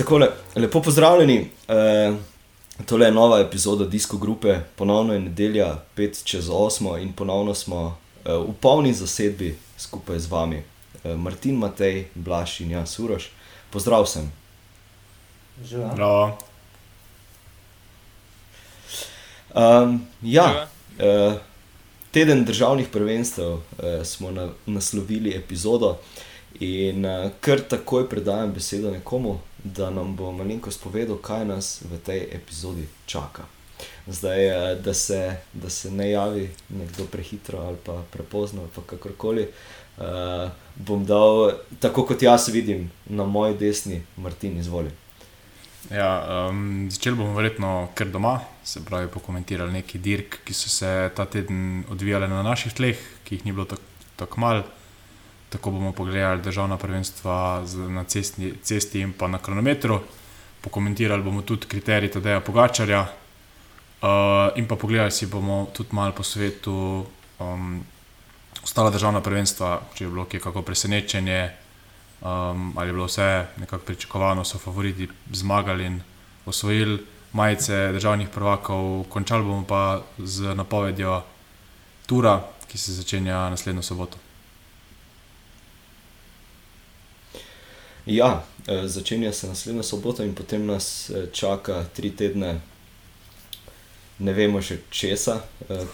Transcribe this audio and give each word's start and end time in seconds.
Takole, 0.00 0.28
lepo 0.56 0.80
pozdravljeni. 0.82 1.50
Uh, 1.68 2.16
tole 2.86 3.06
je 3.06 3.12
nova 3.12 3.40
epizoda 3.40 3.84
Disko 3.84 4.16
Grupe, 4.16 4.58
ponovno 4.76 5.12
je 5.12 5.20
nedelja, 5.20 5.76
5 5.96 6.24
čez 6.24 6.48
8 6.48 7.02
in 7.02 7.12
ponovno 7.12 7.54
smo 7.54 7.82
uh, 7.84 8.32
v 8.48 8.54
polni 8.60 8.94
zasedbi 8.94 9.58
skupaj 9.78 10.18
z 10.18 10.30
vami. 10.30 10.62
Uh, 11.04 11.16
Martin, 11.16 11.56
Matej, 11.56 12.06
Blaž 12.14 12.60
in 12.60 12.70
jaz, 12.70 12.96
Uroš. 13.00 13.28
Pozdrav 13.70 14.06
sem. 14.06 14.32
Živijo. 15.64 16.38
Um, 19.54 20.06
ja, 20.22 20.66
uh, 20.96 21.34
teden 22.10 22.44
državnih 22.44 22.88
prvenstev 22.88 23.52
uh, 23.52 23.60
smo 24.04 24.30
na, 24.30 24.48
naslovili 24.66 25.36
epizodo 25.36 25.98
in 26.60 27.04
uh, 27.04 27.30
kar 27.40 27.60
takoj 27.60 28.08
predajam 28.08 28.52
besedo 28.52 28.90
nekomu, 28.90 29.38
da 29.64 29.90
nam 29.90 30.16
bo 30.16 30.32
malenkost 30.32 30.82
povedal, 30.82 31.16
kaj 31.16 31.44
nas 31.44 31.82
v 31.84 31.98
tej 32.04 32.26
epizodi 32.32 32.88
čaka. 33.06 33.46
Zdaj, 34.06 34.46
uh, 34.50 34.82
da, 34.82 34.94
se, 34.94 35.36
da 35.52 35.70
se 35.70 35.90
ne 35.90 36.10
javi 36.10 36.50
nekdo 36.68 37.04
prehitro 37.04 37.58
ali 37.58 37.76
pa 37.84 38.02
prepozno, 38.12 38.62
ali 38.62 38.86
kakorkoli. 38.86 39.46
Uh, 40.00 40.50
bom 40.76 41.04
dal, 41.04 41.52
tako 41.80 42.06
kot 42.08 42.22
jaz 42.22 42.48
vidim, 42.48 42.90
na 43.06 43.24
moji 43.24 43.54
desni, 43.58 44.02
Martin, 44.16 44.58
izvoli. 44.58 44.90
Ja, 45.90 46.48
um, 46.48 46.88
začeli 46.90 47.16
bomo 47.16 47.34
verjetno 47.34 47.88
kar 47.94 48.08
doma, 48.08 48.40
se 48.64 48.84
pravi, 48.84 49.08
pokomentirali 49.08 49.72
nekaj 49.72 50.00
dirk, 50.00 50.40
ki 50.44 50.54
so 50.54 50.68
se 50.68 51.10
ta 51.16 51.24
teden 51.26 51.84
odvijale 51.90 52.28
na 52.28 52.42
naših 52.42 52.74
tleh, 52.76 53.00
ki 53.24 53.34
jih 53.34 53.46
ni 53.46 53.52
bilo 53.52 53.64
tako 53.64 53.82
tak 54.20 54.36
malo. 54.36 54.64
Tako 55.50 55.70
bomo 55.70 55.92
pogledali 55.92 56.42
državna 56.42 56.76
prvenstva 56.76 57.64
na 57.88 58.04
cestni, 58.04 58.52
cesti 58.62 59.00
in 59.00 59.12
pa 59.12 59.28
na 59.28 59.38
kronometru. 59.38 60.00
Pokomentirali 60.60 61.22
bomo 61.22 61.42
tudi 61.42 61.66
kriterije 61.66 62.10
Tadeja 62.10 62.40
Pogačarja 62.40 63.00
uh, 63.00 64.08
in 64.56 64.68
pa 64.68 64.76
pogledali 64.76 65.10
si 65.10 65.26
bomo 65.26 65.66
tudi 65.72 65.88
malo 65.92 66.12
po 66.12 66.22
svetu 66.22 67.06
um, 67.38 67.84
ostala 68.62 68.90
državna 68.90 69.20
prvenstva, 69.20 69.80
če 69.94 70.04
je 70.04 70.10
bilo 70.10 70.24
kje 70.24 70.40
kako 70.40 70.62
presenečenje, 70.62 71.50
um, 72.20 72.72
ali 72.76 72.88
je 72.88 72.92
bilo 72.92 73.08
vse 73.08 73.46
nekako 73.56 73.84
pričakovano, 73.84 74.44
so 74.44 74.58
favoriti 74.58 75.08
zmagali 75.32 75.86
in 75.86 76.00
osvojili 76.46 77.00
majice 77.32 77.92
državnih 77.92 78.28
prvakov. 78.28 79.04
Končali 79.08 79.44
bomo 79.44 79.66
pa 79.66 80.02
z 80.18 80.54
napovedjo 80.54 81.22
Tura, 82.06 82.40
ki 82.68 82.78
se 82.78 82.92
začenja 82.92 83.50
naslednjo 83.50 83.82
soboto. 83.82 84.29
Ja, 88.10 88.42
eh, 88.66 88.88
začenja 88.88 89.32
se 89.32 89.46
naslednjo 89.46 89.82
soboto 89.82 90.24
in 90.24 90.34
potem 90.34 90.66
nas 90.66 91.10
eh, 91.10 91.26
čaka 91.32 91.84
tri 91.94 92.10
tedne 92.10 92.60
ne 94.18 94.32
vemo 94.36 94.60
še 94.62 94.76
česa. 94.92 95.38
Uh, 95.64 95.86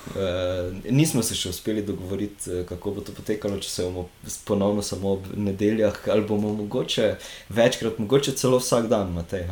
nismo 0.90 1.22
se 1.22 1.36
še 1.38 1.52
uspeli 1.52 1.84
dogovoriti, 1.86 2.64
kako 2.66 2.96
bo 2.96 3.04
to 3.06 3.12
potekalo, 3.14 3.60
če 3.62 3.70
se 3.70 3.84
bomo 3.86 4.08
ponovno 4.48 4.82
samo 4.82 5.12
ob 5.14 5.28
nedeljah 5.36 6.00
ali 6.10 6.26
bomo 6.26 6.50
mogoče 6.56 7.12
večkrat, 7.54 8.00
mogoče 8.02 8.34
celo 8.34 8.58
vsak 8.58 8.88
dan, 8.90 9.12
Matej. 9.14 9.46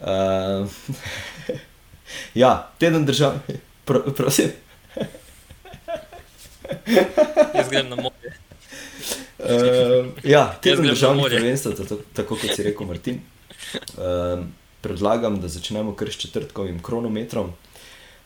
Uh, 0.00 0.66
ja, 2.42 2.50
teden 2.82 3.06
držav, 3.06 3.38
Pro, 3.86 4.02
prosim. 4.18 4.50
Jaz 7.54 7.70
grem 7.70 7.92
na 7.92 8.00
morje. 8.02 8.34
Uh, 9.46 10.06
ja, 10.24 10.58
teden 10.62 10.86
državnih 10.86 11.26
prvenstv, 11.30 11.70
tako 12.12 12.36
kot 12.36 12.54
si 12.56 12.62
rekel, 12.66 12.86
Martin. 12.86 13.20
Uh, 13.94 14.42
predlagam, 14.80 15.40
da 15.40 15.48
začnemo 15.48 15.94
kar 15.94 16.10
s 16.10 16.18
četrtkovim 16.18 16.82
kronometrom. 16.82 17.52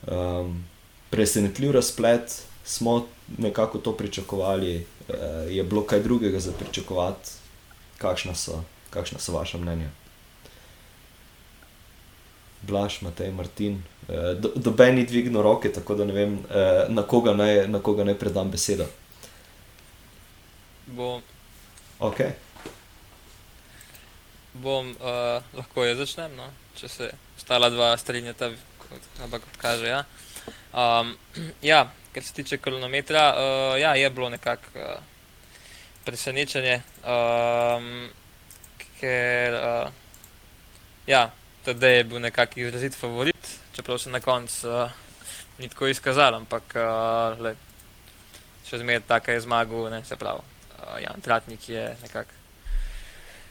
Um, 0.06 0.64
presenetljiv 1.10 1.70
razplet, 1.70 2.42
smo 2.64 3.06
nekako 3.38 3.78
to 3.78 3.92
pričakovali, 3.96 4.86
uh, 5.08 5.14
je 5.52 5.64
bilo 5.64 5.82
kaj 5.82 6.00
drugega 6.00 6.40
za 6.40 6.52
pričakovati, 6.52 7.30
kakšna 7.98 8.34
so, 8.34 8.62
kakšna 8.90 9.18
so 9.18 9.32
vaša 9.32 9.58
mnenja. 9.58 9.90
Blaž, 12.62 13.02
Matej, 13.02 13.32
Martin, 13.32 13.82
uh, 14.08 14.40
do, 14.40 14.52
doben 14.56 14.98
je 14.98 15.04
dvignil 15.04 15.42
roke, 15.42 15.72
tako 15.72 15.94
da 15.94 16.04
ne 16.04 16.12
vem, 16.12 16.38
uh, 16.38 16.88
na, 16.88 17.02
koga 17.02 17.34
naj, 17.34 17.68
na 17.68 17.78
koga 17.78 18.04
naj 18.04 18.18
predam 18.18 18.50
besedo. 18.50 18.88
Bom. 20.96 21.22
Okay 22.00 22.32
bom 24.52 24.90
uh, 24.98 25.38
lahko 25.54 25.84
jaz 25.86 26.00
začnem, 26.02 26.34
no? 26.34 26.48
če 26.78 26.88
se 26.88 27.08
ostala 27.38 27.70
dva 27.70 27.92
strinjata, 28.00 28.50
kot, 28.82 29.08
kot 29.30 29.58
kaže. 29.60 29.90
Ja. 29.90 30.02
Um, 30.74 31.14
ja, 31.72 31.84
kar 32.14 32.26
se 32.26 32.34
tiče 32.34 32.58
kilometra, 32.58 33.24
uh, 33.34 33.78
ja, 33.80 33.94
je 33.94 34.10
bilo 34.10 34.30
nekako 34.30 34.74
uh, 34.74 34.98
presenečenje, 36.04 36.80
um, 37.04 38.08
ker 38.98 39.58
uh, 39.58 39.92
ja, 41.06 41.28
tudi 41.64 41.94
je 41.94 42.04
bil 42.04 42.22
nekako 42.22 42.60
izrazit 42.60 42.96
favorit, 42.98 43.56
čeprav 43.76 43.98
se 43.98 44.10
na 44.10 44.20
koncu 44.20 44.68
uh, 44.68 45.02
ni 45.58 45.68
tako 45.68 45.90
izkazal, 45.92 46.34
ampak 46.40 46.74
uh, 46.74 47.36
le, 47.38 47.54
še 48.66 48.80
zmeraj 48.80 49.06
tako 49.06 49.36
je 49.36 49.44
zmagal, 49.46 49.92
ne 49.92 50.02
se 50.04 50.16
pravi. 50.16 50.59
Uh, 50.80 50.98
Jan 51.02 51.20
Tratnik 51.20 51.68
je 51.68 51.84
nekako 52.02 52.40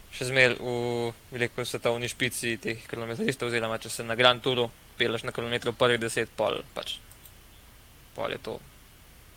še 0.10 0.26
zmeraj 0.30 0.58
v 0.58 1.12
veliko 1.30 1.66
svetovni 1.66 2.10
špici 2.10 2.58
teh 2.62 2.82
kilometristov, 2.90 3.52
oziroma 3.52 3.78
če 3.78 3.92
se 3.94 4.06
na 4.06 4.18
Grand 4.18 4.42
Touru 4.42 4.66
peleš 4.98 5.24
na 5.24 5.34
kilometru 5.36 5.74
prvih 5.78 6.00
deset, 6.02 6.32
pol, 6.36 6.60
pač, 6.74 6.98
pol 8.18 8.34
je 8.34 8.42
to 8.44 8.58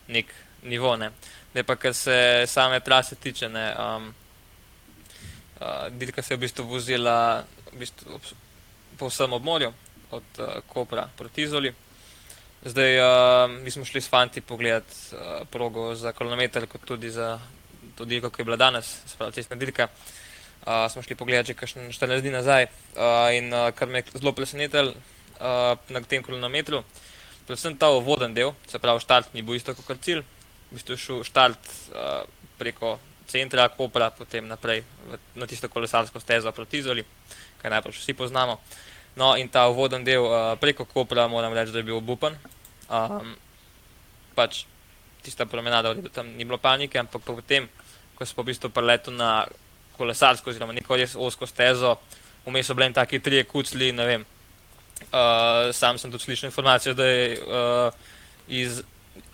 nek 0.09 0.33
nivo. 0.67 0.97
Ne. 0.97 1.13
Ne 1.55 1.63
pa, 1.63 1.77
kar 1.77 1.95
se 1.95 2.49
same 2.49 2.81
trase 2.81 3.21
tiče, 3.21 3.51
ne, 3.53 3.67
um, 3.77 4.09
uh, 5.61 5.87
dirka 5.93 6.23
se 6.23 6.35
je 6.35 6.41
v 6.41 6.47
bistvu 6.47 6.67
vozila 6.67 7.45
v 7.73 7.85
bistvu 7.85 8.17
ob, 8.17 8.33
po 8.99 9.09
vsem 9.13 9.33
obmorju, 9.33 9.73
od 10.11 10.41
uh, 10.41 10.59
Kopra 10.69 11.09
proti 11.17 11.45
Izoli. 11.45 11.73
Zdaj, 12.65 12.99
uh, 13.03 13.51
mi 13.61 13.71
smo 13.71 13.85
šli 13.85 14.01
s 14.01 14.09
fanti 14.09 14.41
pogledat 14.41 14.89
uh, 15.13 15.43
progo 15.51 15.93
za 15.95 16.13
kilometr, 16.17 16.67
kot 16.71 16.85
tudi 16.87 17.11
za 17.11 17.37
to 18.03 18.11
dirko, 18.11 18.31
ki 18.35 18.43
je 18.43 18.49
bila 18.51 18.59
danes, 18.59 18.91
se 19.07 19.17
pravi, 19.17 19.39
cestna 19.39 19.57
dirka. 19.57 19.89
Uh, 20.63 20.87
smo 20.91 21.03
šli 21.03 21.17
pogledat 21.19 21.47
že 21.51 21.55
kakšne 21.59 21.89
14 21.91 22.23
dni 22.23 22.31
nazaj 22.31 22.69
uh, 22.69 23.31
in 23.35 23.51
uh, 23.51 23.71
kar 23.75 23.91
me 23.91 23.99
je 23.99 24.15
zelo 24.15 24.31
presenetilo 24.31 24.95
uh, 24.95 25.75
na 25.91 26.03
tem 26.07 26.23
kilometru, 26.23 26.85
predvsem 27.47 27.75
ta 27.75 27.91
voden 27.91 28.35
del, 28.35 28.55
se 28.71 28.79
pravi, 28.79 29.03
štart 29.03 29.35
ni 29.35 29.43
bil 29.43 29.59
isto 29.59 29.75
kot 29.75 29.99
cilj, 29.99 30.23
v 30.71 30.79
bistvu 30.79 30.99
šel 30.99 31.25
štart 31.27 31.73
uh, 31.91 32.23
preko 32.63 32.99
centra 33.27 33.67
Kopra, 33.75 34.11
potem 34.15 34.47
naprej 34.47 34.85
v, 35.11 35.19
na 35.35 35.51
tisto 35.51 35.67
kolesarsko 35.67 36.23
stezo 36.23 36.53
proti 36.55 36.79
Izoli, 36.79 37.03
kaj 37.59 37.71
najprej 37.71 37.99
vsi 37.99 38.15
poznamo. 38.15 38.61
No, 39.19 39.35
in 39.37 39.51
ta 39.51 39.67
voden 39.67 40.07
del 40.07 40.23
uh, 40.23 40.55
preko 40.63 40.87
Kopra, 40.87 41.27
moram 41.29 41.53
reči, 41.53 41.75
da 41.75 41.83
je 41.83 41.89
bil 41.91 41.99
obupen. 41.99 42.39
Um, 42.87 43.35
pač 44.39 44.65
tista 45.23 45.47
promenada, 45.47 45.95
tam 46.13 46.33
ni 46.37 46.45
bilo 46.45 46.59
panike, 46.59 46.99
ampak 46.99 47.23
potem, 47.23 47.69
ko 48.23 48.31
smo 48.31 48.43
v 48.43 48.53
bistvu 48.53 48.71
preletu 48.71 49.11
na 49.11 49.43
kolesarsko, 49.99 50.51
oziroma 50.51 50.75
neko 50.77 50.97
res 50.97 51.17
osko 51.19 51.47
stezo, 51.51 51.97
vmes 52.47 52.71
so 52.71 52.77
bili 52.79 52.95
taki 52.95 53.19
trije 53.19 53.45
kucli. 53.51 53.91
Uh, 55.11 55.73
sam 55.75 55.99
sem 55.99 56.13
tudi 56.13 56.25
slišal 56.25 56.53
informacijo, 56.53 56.95
da 56.95 57.07
je 57.07 57.39
uh, 57.43 57.91
iz 58.47 58.83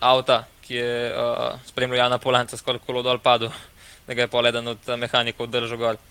avta, 0.01 0.43
ki 0.65 0.73
je 0.75 0.93
uh, 1.13 1.59
spremljal 1.67 2.05
Jana 2.05 2.17
Polanca, 2.17 2.57
skoraj 2.57 2.81
kolo 2.85 3.03
dol 3.05 3.21
padel, 3.21 3.53
da 4.07 4.17
ga 4.17 4.25
je 4.25 4.31
pol 4.33 4.49
eden 4.49 4.73
od 4.73 4.89
mehanikov 4.97 5.51
držal 5.53 5.77
gor. 5.77 6.01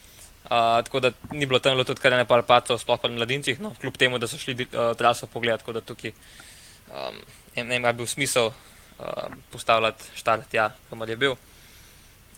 Uh, 0.49 0.79
tako 0.87 1.01
da 1.03 1.11
ni 1.35 1.47
bilo 1.47 1.59
tam 1.59 1.77
tudi 1.83 2.01
kar 2.01 2.15
nekaj 2.15 2.31
palpacov, 2.31 2.79
sploh 2.79 3.03
pa 3.03 3.11
mladincih, 3.11 3.59
no, 3.61 3.75
kljub 3.81 3.99
temu, 3.99 4.23
da 4.23 4.31
so 4.31 4.39
šli 4.39 4.55
uh, 4.63 4.95
traso 4.97 5.27
pogledati, 5.27 5.67
tako 5.67 5.75
da 5.81 5.83
tukaj 5.83 6.15
um, 6.15 7.19
ne 7.57 7.67
vem, 7.67 7.85
ali 7.85 7.93
bi 7.93 8.05
bil 8.05 8.07
smisel 8.07 8.53
uh, 8.53 9.35
postavljati 9.51 10.15
štart 10.15 10.47
tja, 10.55 10.71
kamor 10.89 11.11
je 11.11 11.17
bil. 11.19 11.35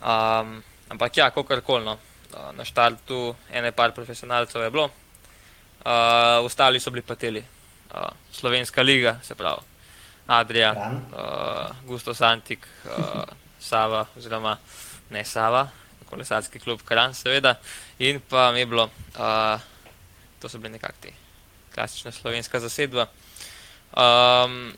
Um, 0.01 0.63
ampak 0.89 1.17
ja, 1.17 1.29
kako 1.29 1.61
koli. 1.61 1.85
No 1.85 1.97
na 2.55 2.65
štartu 2.65 3.35
ene 3.51 3.71
par 3.71 3.91
profesionalcev 3.91 4.63
je 4.63 4.71
bilo, 4.71 4.85
uh, 4.85 6.45
ostali 6.45 6.79
so 6.79 6.91
bili 6.91 7.01
pateli. 7.01 7.43
Uh, 7.93 8.07
Slovenska 8.31 8.81
liga, 8.81 9.19
se 9.23 9.35
pravi, 9.35 9.61
Adrija, 10.27 10.71
uh, 10.71 11.75
Gusto 11.85 12.13
Santik, 12.13 12.67
uh, 12.85 13.23
Sava, 13.59 14.05
oziroma 14.17 14.57
ne 15.09 15.25
Sava, 15.25 15.67
kolesarski 16.09 16.59
klub 16.59 16.81
Kran, 16.87 17.13
seveda, 17.13 17.55
in 17.99 18.21
pa 18.29 18.51
mi 18.51 18.65
bilo, 18.65 18.89
uh, 19.19 19.59
to 20.39 20.49
so 20.49 20.57
bili 20.57 20.77
nekakšni 20.77 21.13
klasična 21.75 22.11
slovenska 22.11 22.59
zasedba. 22.59 23.07
Um, 23.91 24.73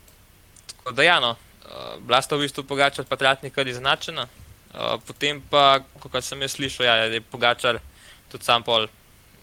tako 0.68 0.92
da, 0.92 1.04
ja, 1.04 1.20
no, 1.20 1.36
uh, 1.66 2.02
bila 2.02 2.22
sta 2.22 2.36
v 2.36 2.48
bistvu 2.48 2.64
pogača, 2.64 3.04
pa 3.04 3.16
tratnika 3.16 3.62
izenačena. 3.62 4.28
Uh, 4.74 4.98
potem 5.06 5.42
pa, 5.50 5.84
kot 6.02 6.18
sem 6.26 6.42
jaz 6.42 6.56
slišal, 6.58 6.86
ja, 6.86 6.96
je 7.06 7.22
Pogačar 7.22 7.78
tudi 8.32 8.46
sam 8.46 8.64
pol 8.66 8.88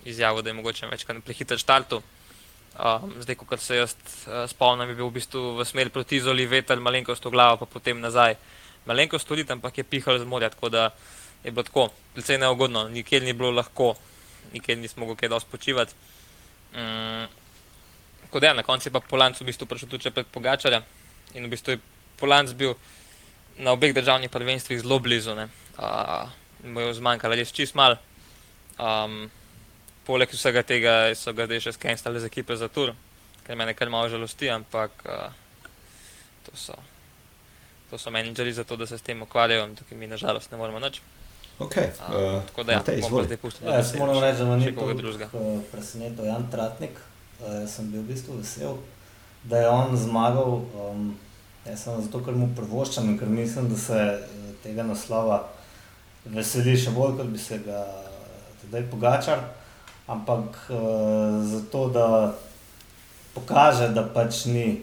izjavil, 0.05 0.43
da 0.43 0.51
je 0.51 0.55
mogoče 0.59 0.89
večkrat 0.91 1.23
prehiter 1.25 1.59
štartu. 1.59 2.03
Um, 2.81 3.13
zdaj, 3.23 3.37
ko 3.37 3.57
se 3.57 3.77
jaz 3.77 3.95
uh, 3.95 4.47
spomnim, 4.51 4.89
je 4.89 4.95
bil 4.99 5.07
v 5.07 5.19
bistvu 5.19 5.43
v 5.59 5.67
smer 5.67 5.91
proti 5.91 6.21
Zoli, 6.21 6.47
veter, 6.47 6.81
malenkost 6.81 7.25
v 7.25 7.31
glavo, 7.31 7.61
pa 7.63 7.67
potem 7.67 8.01
nazaj. 8.01 8.37
Malenkost 8.87 9.29
tudi 9.29 9.45
ampak 9.47 9.79
je 9.79 9.85
pihal 9.85 10.19
z 10.19 10.25
morja, 10.25 10.51
tako 10.51 10.69
da 10.69 10.91
je 11.45 11.51
bilo 11.51 11.63
tako, 11.63 11.91
precej 12.15 12.39
neugodno, 12.39 12.89
nikjer 12.89 13.23
ni 13.23 13.33
bilo 13.33 13.51
lahko, 13.51 13.95
nikjer 14.53 14.79
nismo 14.79 15.05
mogli 15.05 15.17
kaj 15.17 15.29
dosti 15.29 15.51
počivati. 15.51 15.95
Um, 16.75 17.27
tako 18.23 18.41
da 18.41 18.47
je 18.47 18.55
na 18.55 18.63
koncu 18.63 18.91
pa 18.91 19.01
Polanc 19.01 19.41
v 19.41 19.45
bistvu 19.45 19.67
prišel 19.67 19.89
tudi 19.89 20.11
pred 20.11 20.27
Pogačarja 20.27 20.83
in 21.35 21.47
v 21.47 21.51
bistvu 21.51 21.75
je 21.75 21.81
Polanc 22.17 22.55
bil 22.55 22.75
na 23.61 23.75
obeh 23.77 23.93
državnih 23.95 24.31
prvenstvih 24.33 24.81
zelo 24.81 24.99
blizu, 24.99 25.35
ne. 25.37 25.49
Uh, 25.77 26.29
mu 26.65 26.81
je 26.81 26.95
zmanjkalo 26.97 27.37
res 27.39 27.53
čist 27.53 27.77
mal. 27.77 27.97
Um, 28.81 29.29
poleg 30.09 30.33
vsega 30.33 30.63
tega 30.67 30.95
so 31.15 31.33
ga 31.37 31.45
zdaj 31.47 31.61
še 31.69 31.73
skenstali 31.77 32.21
z 32.21 32.29
ekipe 32.29 32.57
za 32.57 32.69
tur, 32.73 32.95
kar 33.47 33.57
me 33.57 33.69
nekaj 33.69 33.89
malo 33.93 34.09
žalosti, 34.09 34.49
ampak 34.51 34.91
uh, 35.05 35.29
to 36.49 36.57
so. 36.57 36.77
To 37.91 37.99
so 37.99 38.11
menedžeri 38.15 38.53
za 38.55 38.65
to, 38.65 38.77
da 38.79 38.87
se 38.87 38.99
s 38.99 39.03
tem 39.03 39.19
ukvarjajo, 39.23 39.65
in 39.67 39.75
tukaj 39.77 39.99
mi 39.99 40.07
nažalost 40.07 40.53
ne 40.53 40.59
moremo 40.59 40.79
nič. 40.79 41.01
Okay, 41.61 41.91
uh, 42.09 42.41
tako 42.49 42.63
da, 42.65 42.73
ja, 42.73 42.79
Matej, 42.81 43.01
bom 43.05 43.25
zdaj 43.27 43.37
pustil, 43.37 43.67
Ja, 43.69 43.81
jaz 43.83 43.91
moram 43.99 44.21
reči, 44.23 44.39
da 44.39 44.45
me 44.49 44.57
ni 44.57 44.71
koga 44.73 44.95
drugega. 44.97 45.27
eh, 45.35 45.59
presenetil 45.73 46.25
Jan 46.25 46.47
Tratnik. 46.51 46.97
Eh, 47.43 47.57
Jaz 47.65 47.75
sem 47.77 47.91
bil 47.93 48.01
v 48.01 48.15
bistvu 48.15 48.39
vesel, 48.39 48.79
da 49.45 49.61
je 49.61 49.69
on 49.69 49.93
zmagal. 49.97 50.65
Um, 50.73 51.19
jaz 51.71 51.85
sem 51.85 52.03
zato, 52.03 52.21
ker 52.25 52.37
mu 52.37 52.51
prvoščam 52.57 53.09
in 53.13 53.19
ker 53.19 53.31
mislim, 53.31 53.69
da 53.71 53.79
se 53.79 53.97
eh, 53.97 54.53
tega 54.65 54.85
naslova 54.87 55.45
veseli 56.25 56.77
še 56.77 56.93
bolj, 56.95 57.17
kot 57.21 57.33
bi 57.33 57.41
se 57.41 57.61
ga 57.65 57.85
tedaj 58.63 58.87
pogačal. 58.91 59.43
Ampak 60.11 60.57
uh, 60.75 61.39
zato, 61.47 61.85
da 61.95 62.07
pokaže, 63.31 63.93
da 63.95 64.03
pač 64.11 64.45
ni, 64.51 64.83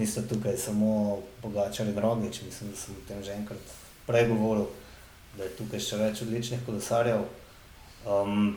niste 0.00 0.22
tukaj 0.24 0.56
samo 0.56 1.18
pogačali 1.42 1.92
drogič. 1.92 2.40
Mislim, 2.46 2.70
da 2.72 2.80
sem 2.80 2.96
o 2.96 3.04
tem 3.08 3.20
že 3.22 3.36
enkrat 3.36 3.74
prej 4.08 4.30
govoril, 4.32 4.70
da 5.36 5.44
je 5.44 5.56
tukaj 5.60 5.80
še 5.80 6.00
več 6.00 6.22
odličnih 6.24 6.64
kolesarjev. 6.64 7.26
Um, 8.08 8.56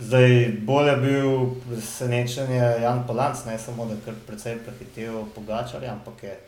zdaj, 0.00 0.52
bolj 0.62 0.88
je 0.88 0.96
bil 0.96 1.46
presenečen 1.68 2.52
je 2.52 2.82
Jan 2.82 3.06
Polanc, 3.06 3.44
ne 3.46 3.58
samo 3.58 3.86
da 3.86 3.92
je 3.92 4.16
precej 4.26 4.58
prehitel 4.64 5.24
Pogačarja, 5.34 5.92
ampak 5.92 6.22
je 6.22 6.38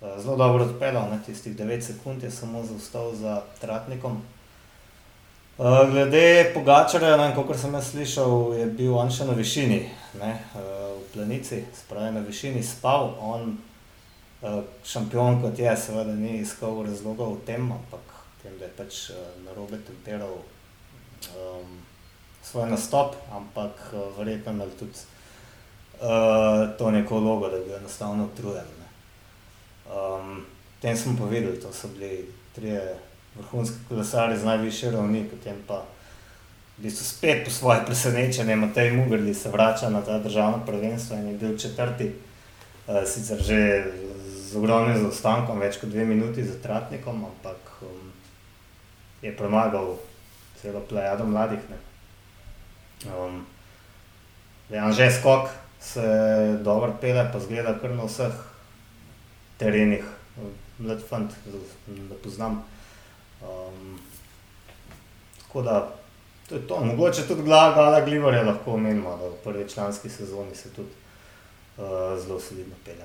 uh, 0.00 0.22
zelo 0.22 0.36
dobro 0.36 0.64
odpeljal, 0.64 1.10
ne, 1.10 1.18
tistih 1.26 1.56
9 1.56 1.80
sekund 1.80 2.22
je 2.22 2.30
samo 2.30 2.64
zaostal 2.64 3.14
za 3.14 3.42
Tratnikom. 3.60 4.22
Uh, 5.58 5.90
glede 5.90 6.50
Pogačarja, 6.54 7.34
kot 7.34 7.56
sem 7.60 7.74
jaz 7.74 7.90
slišal, 7.90 8.54
je 8.58 8.66
bil 8.66 8.96
on 8.96 9.10
še 9.10 9.28
na 9.28 9.36
višini, 9.36 9.84
ne, 10.20 10.32
uh, 10.54 10.96
v 10.96 11.04
planici, 11.14 11.64
spravi 11.84 12.14
na 12.14 12.20
višini 12.20 12.62
spal, 12.62 13.14
on 13.20 13.58
šampion 14.84 15.36
kot 15.38 15.58
je, 15.58 15.70
seveda 15.78 16.16
ni 16.18 16.40
iskal 16.40 16.80
razlogov 16.82 17.36
v 17.36 17.44
tem, 17.46 17.68
ampak 17.70 18.14
tem, 18.42 18.56
da 18.58 18.66
je 18.66 18.72
pač 18.74 18.96
narobe 19.44 19.78
temperal 19.86 20.32
um, 21.38 21.76
svoj 22.42 22.70
nastop, 22.70 23.14
ampak 23.32 23.92
uh, 23.92 24.18
verjetno 24.18 24.52
imel 24.52 24.70
tudi 24.78 24.98
uh, 26.02 26.76
to 26.78 26.90
neko 26.90 27.18
vlogo, 27.18 27.48
da 27.48 27.56
je 27.56 27.64
bil 27.64 27.76
enostavno 27.76 28.24
utrujen. 28.24 28.64
ne. 28.80 28.88
Um, 29.96 30.44
tem 30.80 30.96
smo 30.96 31.16
povedali, 31.18 31.60
to 31.60 31.72
so 31.72 31.88
bili 31.88 32.28
trije 32.54 32.98
vrhunski 33.36 33.76
kolesari 33.88 34.38
z 34.38 34.44
najvišje 34.44 34.90
ravni, 34.90 35.24
potem 35.30 35.56
pa 35.66 35.84
v 36.78 36.82
bistvu 36.82 37.04
spet 37.04 37.44
po 37.44 37.50
svoje 37.50 37.86
presenečenje 37.86 38.56
Matej 38.56 38.92
Mugrli 38.92 39.34
se 39.34 39.48
vrača 39.48 39.90
na 39.90 40.02
ta 40.02 40.18
državna 40.18 40.66
prvenstva 40.66 41.16
in 41.16 41.28
je 41.28 41.34
bil 41.34 41.58
četrti, 41.58 42.12
uh, 42.86 43.06
sicer 43.06 43.42
že 43.42 43.84
z 44.52 44.56
ogromnim 44.56 44.98
zaostankom, 45.00 45.60
več 45.60 45.78
kot 45.80 45.88
dve 45.88 46.04
minuti 46.04 46.44
za 46.44 46.58
Tratnikom, 46.62 47.24
ampak 47.24 47.70
um, 47.82 48.10
je 49.22 49.32
premagal 49.36 49.96
celo 50.60 50.80
plejado 50.88 51.24
mladih. 51.24 51.62
Ne. 51.70 51.91
Um, 53.06 53.46
že 54.70 55.10
skok 55.10 55.48
se 55.80 56.02
dobro 56.62 56.94
pele, 57.00 57.28
pa 57.32 57.40
zgleda 57.40 57.74
kar 57.80 57.90
na 57.90 58.04
vseh 58.06 58.32
terenih. 59.58 60.04
Mlad 60.78 61.02
fant, 61.08 61.30
da 61.86 62.14
poznam. 62.22 62.64
Um, 63.42 63.98
tako 65.42 65.62
da, 65.62 65.94
to 66.48 66.54
je 66.54 66.66
to. 66.68 66.80
Mogoče 66.84 67.26
tudi 67.28 67.42
Gla- 67.42 67.74
Gala 67.74 68.00
Glivorja 68.00 68.42
lahko 68.42 68.74
omenimo, 68.74 69.16
da 69.16 69.28
v 69.28 69.36
prvi 69.44 69.68
članski 69.68 70.08
sezoni 70.08 70.54
se 70.54 70.70
tudi 70.72 70.90
uh, 71.76 71.84
zelo 72.18 72.40
solidno 72.40 72.74
pelje. 72.84 73.04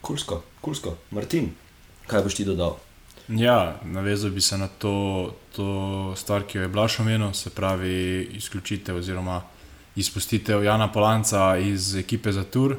Kulsko, 0.00 0.42
kulsko. 0.60 0.96
Martin, 1.10 1.54
kaj 2.06 2.22
boš 2.22 2.34
ti 2.34 2.44
dodal? 2.44 2.76
Ja, 3.30 3.76
navezal 3.84 4.30
bi 4.30 4.40
se 4.40 4.58
na 4.58 4.66
to, 4.68 5.34
to 5.56 6.14
stvar, 6.16 6.42
ki 6.42 6.58
jo 6.58 6.62
je 6.62 6.68
Blaž 6.68 7.00
omenil, 7.00 7.32
se 7.32 7.50
pravi 7.50 8.22
izključitev 8.34 8.96
oziroma 8.96 9.42
izpustitev 9.96 10.64
Jana 10.64 10.88
Polanca 10.92 11.56
iz 11.56 11.94
ekipe 11.94 12.32
za 12.32 12.44
Tur. 12.44 12.76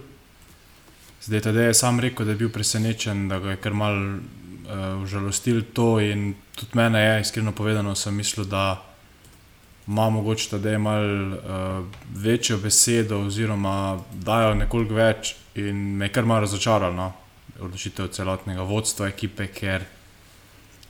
Zdaj, 1.21 1.39
tedaj 1.39 1.65
je 1.65 1.73
sam 1.73 1.99
rekel, 1.99 2.25
da 2.25 2.31
je 2.31 2.37
bil 2.37 2.49
presenečen, 2.49 3.27
da 3.29 3.39
ga 3.39 3.49
je 3.51 3.61
kar 3.63 3.73
mal 3.73 3.95
uh, 3.95 5.03
užalostil 5.03 5.61
to 5.73 5.99
in 5.99 6.33
tudi 6.55 6.75
mene 6.75 6.99
je, 6.99 7.21
iskreno 7.21 7.51
povedano, 7.51 7.95
sem 7.95 8.15
mislil, 8.15 8.45
da 8.45 8.83
ima 9.87 10.09
mogoče 10.09 10.49
tedaj 10.49 10.77
mal 10.77 11.07
uh, 11.31 11.85
večjo 12.15 12.57
besedo 12.57 13.21
oziroma 13.27 13.99
dajo 14.11 14.53
nekoliko 14.53 14.99
več 14.99 15.35
in 15.55 15.79
me 15.97 16.05
je 16.05 16.13
kar 16.17 16.25
mal 16.25 16.43
razočaralo, 16.43 16.93
no, 16.93 17.11
odločitev 17.59 18.11
celotnega 18.11 18.67
vodstva 18.67 19.07
ekipe, 19.07 19.47
ker 19.47 19.87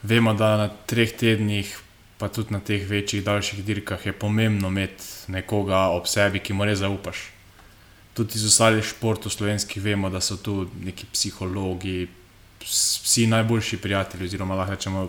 Vemo, 0.04 0.34
da 0.34 0.58
na 0.58 0.68
treh 0.90 1.12
tednih, 1.14 1.70
pa 2.18 2.28
tudi 2.30 2.54
na 2.54 2.60
teh 2.60 2.82
večjih, 2.90 3.24
daljših 3.24 3.64
dirkah 3.66 4.06
je 4.06 4.14
pomembno 4.14 4.68
imeti 4.68 5.04
nekoga 5.28 5.90
ob 5.94 6.08
sebi, 6.10 6.40
ki 6.40 6.54
mu 6.54 6.66
res 6.66 6.82
zaupaš. 6.82 7.28
Tudi 8.18 8.36
iz 8.36 8.46
ostalih 8.50 8.84
športov 8.86 9.32
slovenskih 9.32 9.84
vemo, 9.84 10.10
da 10.10 10.22
so 10.22 10.38
tu 10.38 10.68
neki 10.84 11.06
psihologi, 11.14 12.08
ps- 12.60 13.02
vsi 13.06 13.28
najboljši 13.28 13.78
prijatelji, 13.78 14.26
oziroma 14.26 14.58
lahko 14.58 14.76
rečemo 14.76 15.06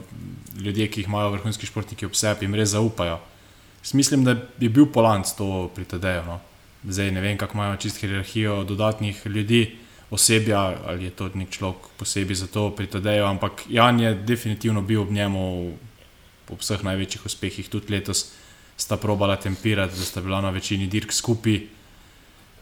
ljudje, 0.61 0.89
ki 0.89 1.01
jih 1.01 1.09
imajo 1.09 1.33
vrhunski 1.37 1.67
športniki 1.67 2.07
ob 2.07 2.15
sebi 2.15 2.47
in 2.47 2.55
res 2.55 2.77
zaupajo. 2.77 3.19
Mislim, 3.93 4.25
da 4.25 4.37
je 4.61 4.69
bil 4.69 4.87
Polanc 4.87 5.33
to 5.37 5.71
pri 5.75 5.85
TD-ju. 5.85 6.23
No. 6.27 6.39
Zdaj 6.85 7.11
ne 7.11 7.21
vem, 7.21 7.39
kako 7.39 7.57
imajo 7.59 7.77
čist 7.77 7.99
hierarhijo 8.01 8.65
dodatnih 8.65 9.27
ljudi, 9.27 9.77
osebja 10.13 10.61
ali 10.87 11.09
je 11.09 11.11
to 11.17 11.31
nek 11.35 11.51
človek 11.51 11.89
posebej 11.97 12.37
za 12.45 12.47
to 12.53 12.69
pri 12.77 12.87
TD-ju, 12.87 13.25
ampak 13.25 13.65
Jan 13.69 14.01
je 14.01 14.15
definitivno 14.15 14.83
bil 14.85 15.03
ob 15.03 15.11
njemu 15.11 15.73
ob 16.53 16.61
vseh 16.61 16.83
največjih 16.85 17.25
uspehih, 17.25 17.69
tudi 17.73 17.95
letos 17.95 18.35
sta 18.77 18.97
probala 19.01 19.39
tempirati, 19.41 19.97
da 19.97 20.05
sta 20.05 20.21
bila 20.21 20.41
na 20.45 20.51
večini 20.51 20.87
dirk 20.87 21.13
skupaj. 21.13 21.63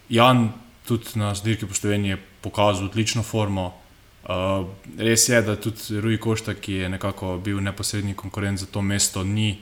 Jan 0.08 0.52
tudi 0.86 1.18
na 1.18 1.34
dirki 1.44 1.66
po 1.66 1.74
Sloveniji 1.74 2.10
je 2.10 2.22
pokazal 2.40 2.86
odlično 2.86 3.22
formo. 3.22 3.74
Uh, 4.22 4.66
res 4.98 5.28
je, 5.28 5.42
da 5.42 5.56
tudi 5.56 6.00
Rui 6.00 6.18
Košta, 6.18 6.54
ki 6.54 6.72
je 6.84 6.88
nekako 6.88 7.38
bil 7.44 7.60
neposredni 7.60 8.14
konkurent 8.14 8.60
za 8.60 8.66
to 8.66 8.82
mesto, 8.82 9.24
ni 9.24 9.58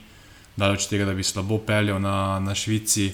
daleč 0.55 0.85
tega, 0.87 1.05
da 1.05 1.13
bi 1.13 1.23
slabo 1.23 1.57
peljal 1.57 2.01
na, 2.01 2.39
na 2.39 2.55
Švici. 2.55 3.11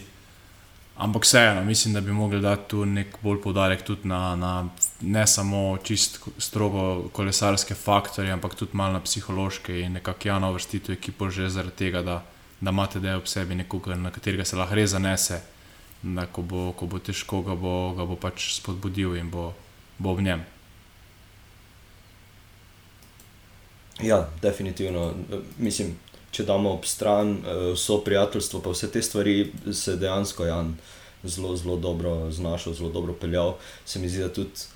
Ampak 0.97 1.23
vseeno, 1.23 1.63
mislim, 1.63 1.93
da 1.93 2.01
bi 2.01 2.11
mogli 2.11 2.41
dati 2.41 2.69
tu 2.69 2.85
nek 2.85 3.17
bolj 3.21 3.41
poudarek 3.41 3.81
tudi 3.83 4.07
na, 4.07 4.35
na 4.35 4.69
ne 5.01 5.27
samo 5.27 5.77
čist 5.83 6.19
strogo 6.37 7.09
kolesarske 7.11 7.75
faktorje, 7.75 8.31
ampak 8.31 8.55
tudi 8.55 8.71
malo 8.73 8.93
na 8.93 9.01
psihološke 9.03 9.79
in 9.79 9.91
nekako 9.99 10.27
Jana 10.27 10.49
uvrstiti 10.49 10.91
v 10.91 10.95
ekipo 10.95 11.29
že 11.29 11.49
zaradi 11.49 11.75
tega, 11.75 12.01
da, 12.01 12.23
da 12.61 12.71
imate 12.71 12.99
da 12.99 13.17
ob 13.17 13.27
sebi 13.27 13.55
nekoga, 13.55 13.95
na 13.95 14.11
katerega 14.11 14.45
se 14.45 14.55
lahko 14.55 14.75
res 14.75 14.89
zanese, 14.95 15.41
da 16.01 16.25
ko 16.25 16.41
bo, 16.41 16.71
ko 16.71 16.87
bo 16.87 16.99
težko, 16.99 17.41
ga 17.41 17.55
bo, 17.55 17.93
ga 17.97 18.05
bo 18.05 18.15
pač 18.15 18.53
spodbudil 18.55 19.17
in 19.19 19.29
bo, 19.29 19.51
bo 19.97 20.15
ob 20.15 20.21
njem. 20.21 20.45
Ja, 24.03 24.29
definitivno. 24.41 25.13
Mislim, 25.57 25.95
če 26.36 26.46
damo 26.46 26.75
ob 26.75 26.86
stran 26.86 27.38
eh, 27.39 27.63
vso 27.74 28.01
prijateljstvo, 28.04 28.62
pa 28.62 28.75
vse 28.75 28.92
te 28.92 29.01
stvari, 29.01 29.51
se 29.72 29.96
dejansko 30.01 30.46
Jan 30.46 30.75
zelo, 31.27 31.56
zelo 31.58 31.75
dobro 31.75 32.32
znašel, 32.32 32.74
zelo 32.74 32.89
dobro 32.89 33.13
peljal. 33.13 33.56
Se 33.86 34.00
mi 34.00 34.10
zdi, 34.10 34.22
da 34.22 34.34
tudi 34.34 34.68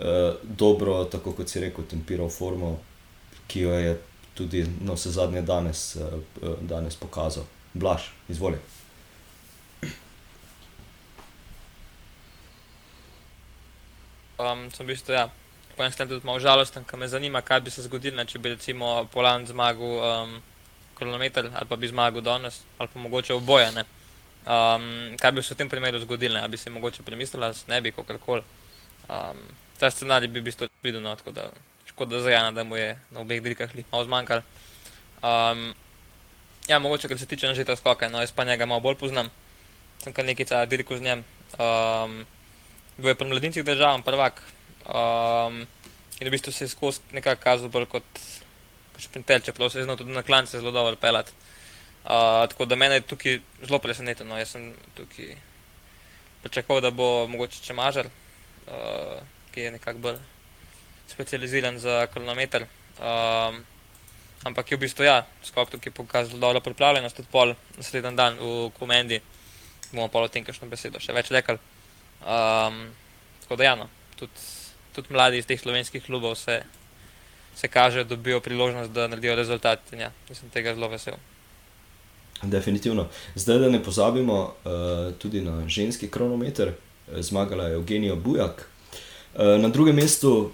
eh, 0.00 0.32
dobro, 0.42 1.04
tako 1.04 1.32
kot 1.32 1.48
si 1.48 1.60
rekel, 1.60 1.84
tempiral 1.90 2.30
formo, 2.30 2.78
ki 3.46 3.60
jo 3.60 3.72
je 3.78 4.00
tudi 4.34 4.66
na 4.80 4.92
vse 4.92 5.10
zadnje 5.10 5.42
danes, 5.42 5.96
eh, 5.96 6.00
eh, 6.42 6.56
danes 6.60 6.96
pokazal. 6.96 7.44
Blaž, 7.74 8.02
izvoli. 8.28 8.58
Um, 14.38 14.70
sem 14.74 14.86
v 14.86 14.88
bistvu, 14.90 15.14
ja, 15.14 15.28
po 15.76 15.84
enem 15.84 15.92
strani 15.92 16.10
tudi 16.10 16.26
malo 16.26 16.40
žalosten, 16.40 16.84
ker 16.84 16.98
me 16.98 17.08
zanima, 17.08 17.42
kaj 17.42 17.60
bi 17.60 17.70
se 17.70 17.82
zgodilo, 17.82 18.24
če 18.24 18.38
bi 18.38 18.50
recimo 18.56 19.06
Polan 19.12 19.46
zmagal 19.46 19.92
um, 20.02 20.40
kilometer 21.04 21.50
ali 21.54 21.68
pa 21.68 21.76
bi 21.76 21.88
zmagal 21.88 22.22
danes, 22.22 22.62
ali 22.78 22.88
pa 22.92 23.00
mogoče 23.00 23.34
oboje. 23.34 23.70
Um, 24.42 25.16
kaj 25.20 25.32
bi 25.32 25.42
se 25.42 25.54
v 25.54 25.58
tem 25.58 25.68
primeru 25.68 26.00
zgodilo, 26.02 26.38
ali 26.38 26.50
bi 26.50 26.56
se 26.56 26.70
mogoče 26.70 27.02
premislili, 27.02 27.44
ali 27.44 27.54
ne 27.68 27.80
bi 27.80 27.92
kakorkoli. 27.92 28.42
Um, 29.08 29.38
ta 29.78 29.90
scenarij 29.90 30.28
bi 30.28 30.40
bil 30.40 30.68
videl, 30.82 31.02
no, 31.02 31.14
tako 31.16 31.30
da 31.30 31.50
škoda 31.86 32.20
za 32.20 32.30
Jana, 32.30 32.50
da 32.50 32.64
mu 32.64 32.76
je 32.76 32.98
na 33.10 33.20
obeh 33.20 33.42
dirkah 33.42 33.70
malo 33.92 34.04
zmanjkalo. 34.04 34.42
Um, 35.22 35.74
ja, 36.68 36.78
mogoče, 36.78 37.08
kar 37.08 37.18
se 37.18 37.26
tiče 37.26 37.46
nažeta 37.46 37.76
skoka, 37.76 38.08
no, 38.08 38.20
jaz 38.20 38.32
pa 38.32 38.44
njega 38.44 38.66
malo 38.66 38.80
bolj 38.80 38.96
poznam, 38.98 39.30
sem 40.02 40.12
kar 40.12 40.24
nekaj 40.24 40.46
časa 40.46 40.66
dirkal 40.66 40.98
z 40.98 41.02
njim. 41.02 41.24
Um, 41.58 42.24
bil 42.96 43.12
je 43.12 43.14
pri 43.14 43.28
mladincih 43.28 43.64
državam 43.64 44.02
prvak. 44.02 44.42
Um, 44.86 45.66
in 46.20 46.28
v 46.28 46.30
bistvu 46.30 46.52
se 46.52 46.64
je 46.64 46.68
skozi 46.68 47.00
nekako 47.12 47.42
kazal 47.42 47.68
bolj 47.68 47.86
kot 47.86 48.22
šprinter, 49.02 49.42
čeprav 49.42 49.70
se 49.70 49.80
je 49.80 49.84
znal 49.84 49.96
tudi 49.96 50.12
na 50.12 50.22
klance 50.22 50.58
zelo 50.58 50.70
dobro 50.70 50.96
pelati. 50.96 51.32
Uh, 52.04 52.10
tako 52.50 52.66
da 52.66 52.76
mene 52.76 52.94
je 52.94 53.06
tukaj 53.06 53.40
zelo 53.62 53.78
presenetilo. 53.78 54.28
No. 54.28 54.38
Jaz 54.38 54.54
sem 54.56 54.72
tukaj 54.94 55.36
pričakoval, 56.42 56.82
da 56.82 56.90
bo 56.90 57.26
mogoče 57.30 57.62
če 57.62 57.76
mažar, 57.78 58.08
uh, 58.66 59.20
ki 59.54 59.68
je 59.68 59.74
nekako 59.76 59.98
bolj 59.98 60.18
specializiran 61.08 61.78
za 61.78 62.06
kronometer. 62.12 62.66
Um, 62.98 63.62
ampak 64.44 64.70
je 64.70 64.76
v 64.76 64.82
bistvu 64.86 65.06
ja, 65.06 65.22
skok 65.46 65.70
tukaj 65.70 65.94
pokazal 65.94 66.38
dobro 66.38 66.60
pripravljenost, 66.60 67.16
tudi 67.16 67.30
pol 67.32 67.54
naslednji 67.76 68.16
dan 68.16 68.38
v 68.40 68.70
komendi. 68.78 69.22
bomo 69.92 70.08
pa 70.08 70.18
o 70.24 70.28
tem 70.28 70.44
kakšno 70.44 70.68
besedo 70.72 71.00
še 71.00 71.12
več 71.12 71.30
rekli. 71.30 71.58
Um, 72.24 72.88
tako 73.44 73.58
da 73.60 73.64
ja, 73.64 73.74
no, 73.76 73.88
tudi, 74.16 74.44
tudi 74.96 75.12
mladi 75.12 75.42
iz 75.42 75.46
teh 75.46 75.60
slovenskih 75.60 76.04
klubov 76.04 76.34
se, 76.40 76.62
se 77.56 77.68
kaže, 77.68 78.04
da 78.04 78.16
dobijo 78.16 78.40
priložnost, 78.40 78.90
da 78.90 79.08
naredijo 79.08 79.34
rezultat. 79.34 79.80
Ja, 79.92 80.10
sem 80.32 80.50
tega 80.50 80.74
zelo 80.74 80.88
vesel. 80.88 81.14
Definitivno. 82.42 83.06
Zdaj, 83.34 83.58
da 83.58 83.68
ne 83.68 83.82
pozabimo 83.82 84.42
uh, 84.42 85.14
tudi 85.18 85.40
na 85.40 85.68
ženski 85.68 86.08
kronometer, 86.08 86.72
zmagala 87.18 87.64
je 87.64 87.74
Eugenija 87.74 88.14
Bujak. 88.14 88.68
Uh, 89.34 89.62
na 89.62 89.68
drugem 89.68 89.96
mestu 89.96 90.32
uh, 90.32 90.50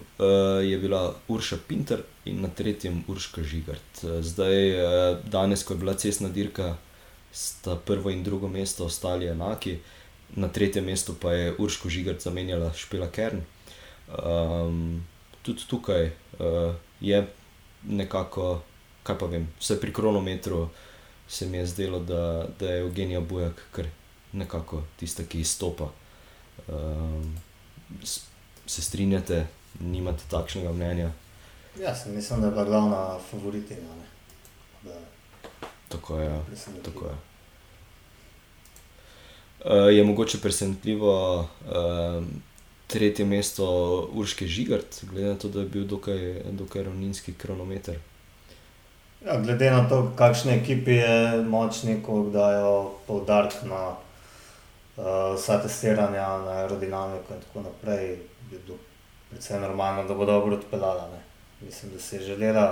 je 0.63 0.79
bila 0.79 1.15
Urša 1.29 1.57
Pinter 1.69 2.03
in 2.25 2.43
na 2.43 2.49
tretjem 2.49 3.05
Urška 3.09 3.43
Žigart. 3.43 4.05
Zdaj, 4.21 4.71
uh, 4.71 5.19
danes, 5.25 5.63
ko 5.63 5.75
je 5.75 5.79
bila 5.79 5.95
cestna 5.95 6.29
dirka, 6.29 6.77
sta 7.33 7.77
prvo 7.77 8.11
in 8.11 8.23
drugo 8.23 8.49
mesto 8.49 8.85
ostali 8.85 9.27
enaki, 9.27 9.79
na 10.37 10.49
tretjem 10.49 10.85
mestu 10.85 11.15
pa 11.21 11.33
je 11.33 11.55
Urško 11.59 11.89
Žigart 11.89 12.21
zamenjala 12.21 12.73
Špela 12.77 13.09
Kern. 13.11 13.41
Um, 14.09 15.05
tudi 15.43 15.63
tukaj 15.69 16.07
uh, 16.07 16.75
je 17.01 17.27
nekako, 17.83 18.63
kaj 19.03 19.19
pa 19.19 19.27
vem, 19.27 19.49
vse 19.61 19.81
pri 19.81 19.93
kronometru 19.93 20.69
se 21.29 21.47
mi 21.47 21.57
je 21.57 21.67
zdelo, 21.67 21.99
da, 22.01 22.47
da 22.61 22.67
je 22.67 22.81
Eugenija 22.81 23.21
Bujak 23.21 23.63
kar 23.73 23.87
nekako 24.33 24.83
tista, 24.97 25.23
ki 25.25 25.41
izstopa. 25.41 25.91
Um, 26.69 27.37
se 28.67 28.83
strinjate, 28.83 29.47
nimate 29.81 30.25
takšnega 30.31 30.73
mnenja? 30.73 31.13
Ja, 31.81 31.95
mislim, 32.07 32.41
da 32.41 32.47
je 32.47 32.51
bila 32.51 32.65
glavna 32.65 33.19
favoritinja. 33.31 33.89
Tako 35.89 36.19
je. 36.19 36.27
Ja. 36.27 36.43
Tako 36.85 37.07
je. 37.07 37.15
Uh, 39.65 39.95
je 39.95 40.05
mogoče 40.05 40.41
presenetljivo 40.41 41.41
uh, 41.41 42.25
tretje 42.89 43.25
mesto 43.25 43.65
Urške 44.13 44.47
Žigart, 44.47 45.05
glede 45.11 45.29
na 45.29 45.39
to, 45.39 45.49
da 45.49 45.61
je 45.61 45.67
bil 45.67 45.85
dokaj, 45.85 46.43
dokaj 46.51 46.83
ravninski 46.83 47.35
kronometer. 47.35 47.99
Ja, 49.27 49.41
glede 49.41 49.71
na 49.71 49.89
to, 49.89 50.13
kakšne 50.17 50.57
ekipe 50.57 50.97
je 50.97 51.43
močni, 51.43 51.99
ko 52.03 52.23
dajo 52.33 52.95
poudarek 53.07 53.61
na 53.69 53.83
uh, 53.91 55.35
vsa 55.37 55.59
testiranja, 55.63 56.29
na 56.47 56.61
aerodinamiko 56.63 57.35
in 57.35 57.43
tako 57.45 57.67
naprej, 57.67 58.07
je 58.53 58.61
bilo 58.67 58.79
predvsem 59.31 59.61
normalno, 59.61 60.07
da 60.09 60.15
bo 60.15 60.25
dobro 60.25 60.57
odpeljala. 60.57 61.11
Ne. 61.13 61.21
Mislim, 61.67 61.93
da 61.93 62.01
se 62.01 62.17
je 62.17 62.23
želela 62.31 62.67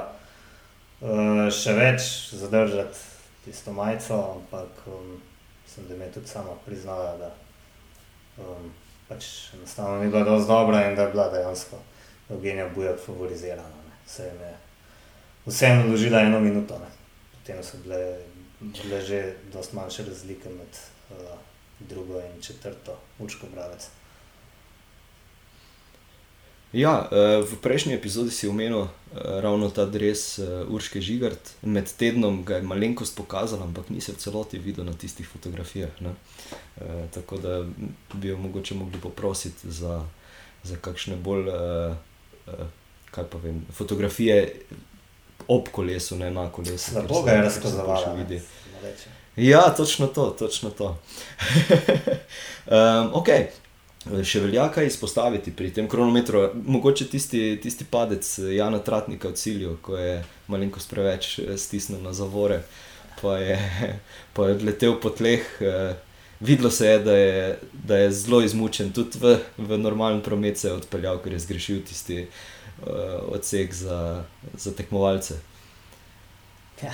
uh, 1.01 1.45
še 1.53 1.77
več 1.77 2.09
zadržati 2.33 2.99
tisto 3.45 3.73
majico, 3.73 4.23
ampak 4.39 4.87
um, 4.87 5.21
mislim, 5.67 5.89
da 5.89 5.95
mi 5.95 6.05
je 6.05 6.13
tudi 6.13 6.29
sama 6.29 6.57
priznala, 6.65 7.17
da 7.19 7.31
um, 8.39 8.73
pač 9.09 9.55
enostavno 9.55 10.03
ni 10.03 10.11
bila 10.11 10.25
dovolj 10.25 10.47
dobra 10.47 10.85
in 10.89 10.97
da 10.97 11.03
je 11.03 11.13
bila 11.13 11.29
dejansko 11.31 11.77
Evgenija 12.31 12.69
Bujak 12.75 13.01
favorizirana 13.07 13.87
vseeno 15.47 15.87
vložila 15.87 16.21
eno 16.21 16.41
minuto. 16.41 16.79
Ne. 16.79 16.91
Potem 17.35 17.63
so 17.63 17.79
bile, 17.83 18.19
bile 18.61 19.01
že 19.01 19.35
precej 19.53 19.73
manjše 19.73 20.05
razlike 20.05 20.49
med 20.49 20.79
uh, 21.11 21.39
drugo 21.81 22.21
in 22.21 22.43
četrto, 22.43 22.99
Učko 23.19 23.47
Bravec. 23.55 23.89
Ja, 26.77 27.09
eh, 27.09 27.41
v 27.41 27.57
prejšnji 27.57 27.97
epizodi 27.97 28.31
si 28.31 28.49
omenil 28.49 28.85
eh, 28.85 28.89
ravno 29.41 29.71
ta 29.73 29.87
dres 29.89 30.37
Urške 30.69 31.01
Žigart. 31.01 31.57
Med 31.65 31.89
tednom 31.97 32.43
ga 32.45 32.61
je 32.61 32.69
malenkost 32.69 33.17
pokazal, 33.17 33.63
ampak 33.65 33.89
ni 33.89 34.01
se 34.05 34.13
v 34.13 34.21
celoti 34.21 34.61
videl 34.61 34.85
na 34.85 34.93
tistih 34.93 35.25
fotografijah. 35.25 35.91
Ne? 36.05 36.13
Tako 37.15 37.41
da 37.41 37.65
bi 38.13 38.29
jo 38.29 38.37
mogoče 38.37 38.75
mogli 38.75 39.01
poprositi 39.01 39.73
za, 39.73 40.05
za 40.63 40.77
kakšne 40.77 41.17
bolj, 41.17 41.49
kaj 43.11 43.25
pa 43.33 43.39
vem, 43.41 43.65
fotografije 43.73 44.53
ob 45.49 45.69
kolesu, 45.73 46.17
ne 46.21 46.31
na 46.31 46.51
kolesu. 46.53 46.91
Slabo 46.91 47.23
ga 47.23 47.31
je 47.31 47.43
razkazovala. 47.43 48.21
Ja, 49.37 49.75
točno 49.77 50.07
to, 50.07 50.37
točno 50.39 50.71
to. 50.71 50.87
um, 52.67 53.11
ok. 53.13 53.29
Še 54.07 54.41
velja 54.45 54.69
kaj 54.71 54.87
izpostaviti 54.87 55.51
pri 55.51 55.73
tem 55.75 55.89
kronometru, 55.91 56.45
mogoče 56.55 57.09
tisti, 57.11 57.41
tisti 57.63 57.87
padec 57.91 58.27
Jana 58.55 58.79
Tratnika 58.79 59.33
v 59.33 59.39
cilju, 59.41 59.73
ko 59.83 59.97
je 59.99 60.21
malenkost 60.53 60.91
preveč 60.91 61.39
eh, 61.43 61.57
stisnil 61.59 61.99
na 62.05 62.15
zavore, 62.15 62.61
pa 63.19 63.39
je, 63.43 63.57
pa 64.37 64.51
je 64.53 64.61
letel 64.63 64.95
po 65.03 65.11
tleh. 65.11 65.49
Eh, 65.59 65.97
videlo 66.41 66.71
se 66.71 66.87
je, 66.87 66.99
da 67.03 67.17
je, 67.17 67.59
da 67.73 67.97
je 67.97 68.13
zelo 68.13 68.43
izmučen, 68.47 68.93
tudi 68.93 69.19
v, 69.19 69.39
v 69.59 69.79
normalnem 69.79 70.23
prometu 70.23 70.61
se 70.61 70.69
je 70.69 70.79
odpeljal, 70.79 71.19
ker 71.25 71.33
je 71.33 71.43
zgrešil 71.43 71.83
tisti 71.89 72.27
uh, 72.27 73.33
odsek 73.33 73.73
za, 73.75 74.25
za 74.55 74.75
tekmovalce. 74.77 75.41
Ja. 76.83 76.93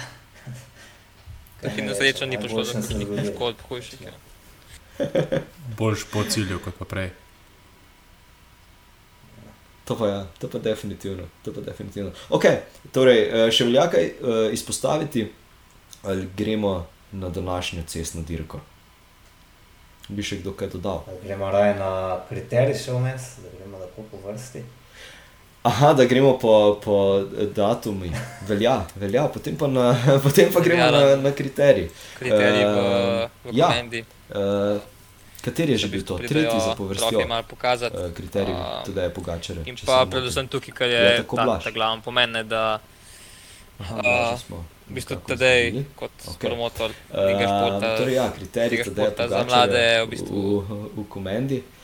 Kaj 1.60 1.82
na 1.82 1.94
srečo 1.94 2.26
ni 2.26 2.38
prišlo 2.38 2.62
do 2.62 2.98
nekih 2.98 3.32
škod, 3.34 3.66
hujših. 3.68 4.06
Ja. 4.06 4.14
Boljš 5.78 6.06
po 6.12 6.24
cilju 6.24 6.60
kot 6.64 6.78
pa 6.78 6.84
prej. 6.84 7.10
To 9.84 9.98
pa 9.98 10.06
je, 10.06 10.12
ja, 10.12 10.26
to 10.38 10.48
pa 10.48 10.58
definitivno. 10.58 11.24
To 11.44 11.52
pa 11.52 11.60
definitivno. 11.60 12.10
Ok, 12.30 12.44
torej, 12.92 13.22
eh, 13.22 13.50
še 13.50 13.66
velja 13.66 13.88
kaj 13.90 14.04
uh, 14.08 14.36
izpostaviti, 14.54 15.26
ali 16.06 16.28
gremo 16.36 16.86
na 17.12 17.28
današnjo 17.28 17.82
cestno 17.86 18.22
dirko. 18.22 18.60
Bi 20.08 20.22
še 20.22 20.38
kdo 20.38 20.54
kaj 20.54 20.70
dodal? 20.76 21.02
Gremo 21.24 21.50
raje 21.50 21.74
na 21.78 21.90
kriterij, 22.28 22.78
še 22.78 22.94
vmes, 22.94 23.26
da 23.42 23.50
gremo 23.58 23.82
lahko 23.82 24.06
po 24.10 24.22
vrsti. 24.22 24.62
Aha, 25.62 25.92
da 25.94 26.04
gremo 26.10 26.32
po, 26.42 26.54
po 26.84 26.96
datumu, 27.54 28.08
velja, 28.48 28.80
velja, 28.98 29.28
potem 29.30 29.58
pa, 29.58 29.68
na, 29.70 29.92
potem 30.24 30.50
pa 30.52 30.62
gremo 30.62 30.88
na, 30.90 31.02
na 31.22 31.30
kriterij. 31.30 31.90
Kriterij 32.18 32.64
v, 32.64 32.72
v 32.72 33.50
uh, 33.50 33.54
ja, 33.54 33.70
uh, 33.70 34.91
kateri 35.42 35.72
je 35.72 35.78
že 35.78 35.88
bil 35.88 36.02
to? 36.06 36.18
Tretji 36.18 36.60
za 36.60 36.74
povrstjo. 36.78 37.18
Uh, 37.18 38.12
kriterij, 38.14 38.54
uh, 38.54 38.84
tudi 38.86 39.00
je 39.00 39.10
pogačer. 39.10 39.56
In 39.66 39.76
pa 39.86 40.06
predvsem 40.06 40.48
tukaj, 40.48 40.74
kar 40.74 40.88
je, 40.88 41.02
je 41.18 41.24
ta, 41.26 41.58
ta 41.58 41.70
glaven 41.70 42.00
pomen, 42.02 42.38
da 42.48 42.80
Aha, 43.82 44.34
uh, 44.38 44.58
v 44.88 44.94
bistvu 44.94 45.18
tedej 45.26 45.84
kot 45.98 46.12
okay. 46.28 46.46
promotor 46.46 46.94
tega 47.10 47.44
športa. 47.48 47.86
Uh, 47.92 47.98
torej 47.98 48.14
ja, 48.14 48.26
kriterij 48.30 48.84
za 49.28 49.44
mlade 49.44 49.84
v, 50.04 50.08
bistvu. 50.14 50.36
v, 50.62 50.70
v 50.96 51.06
komendi. 51.08 51.58
Organiziral 51.58 51.81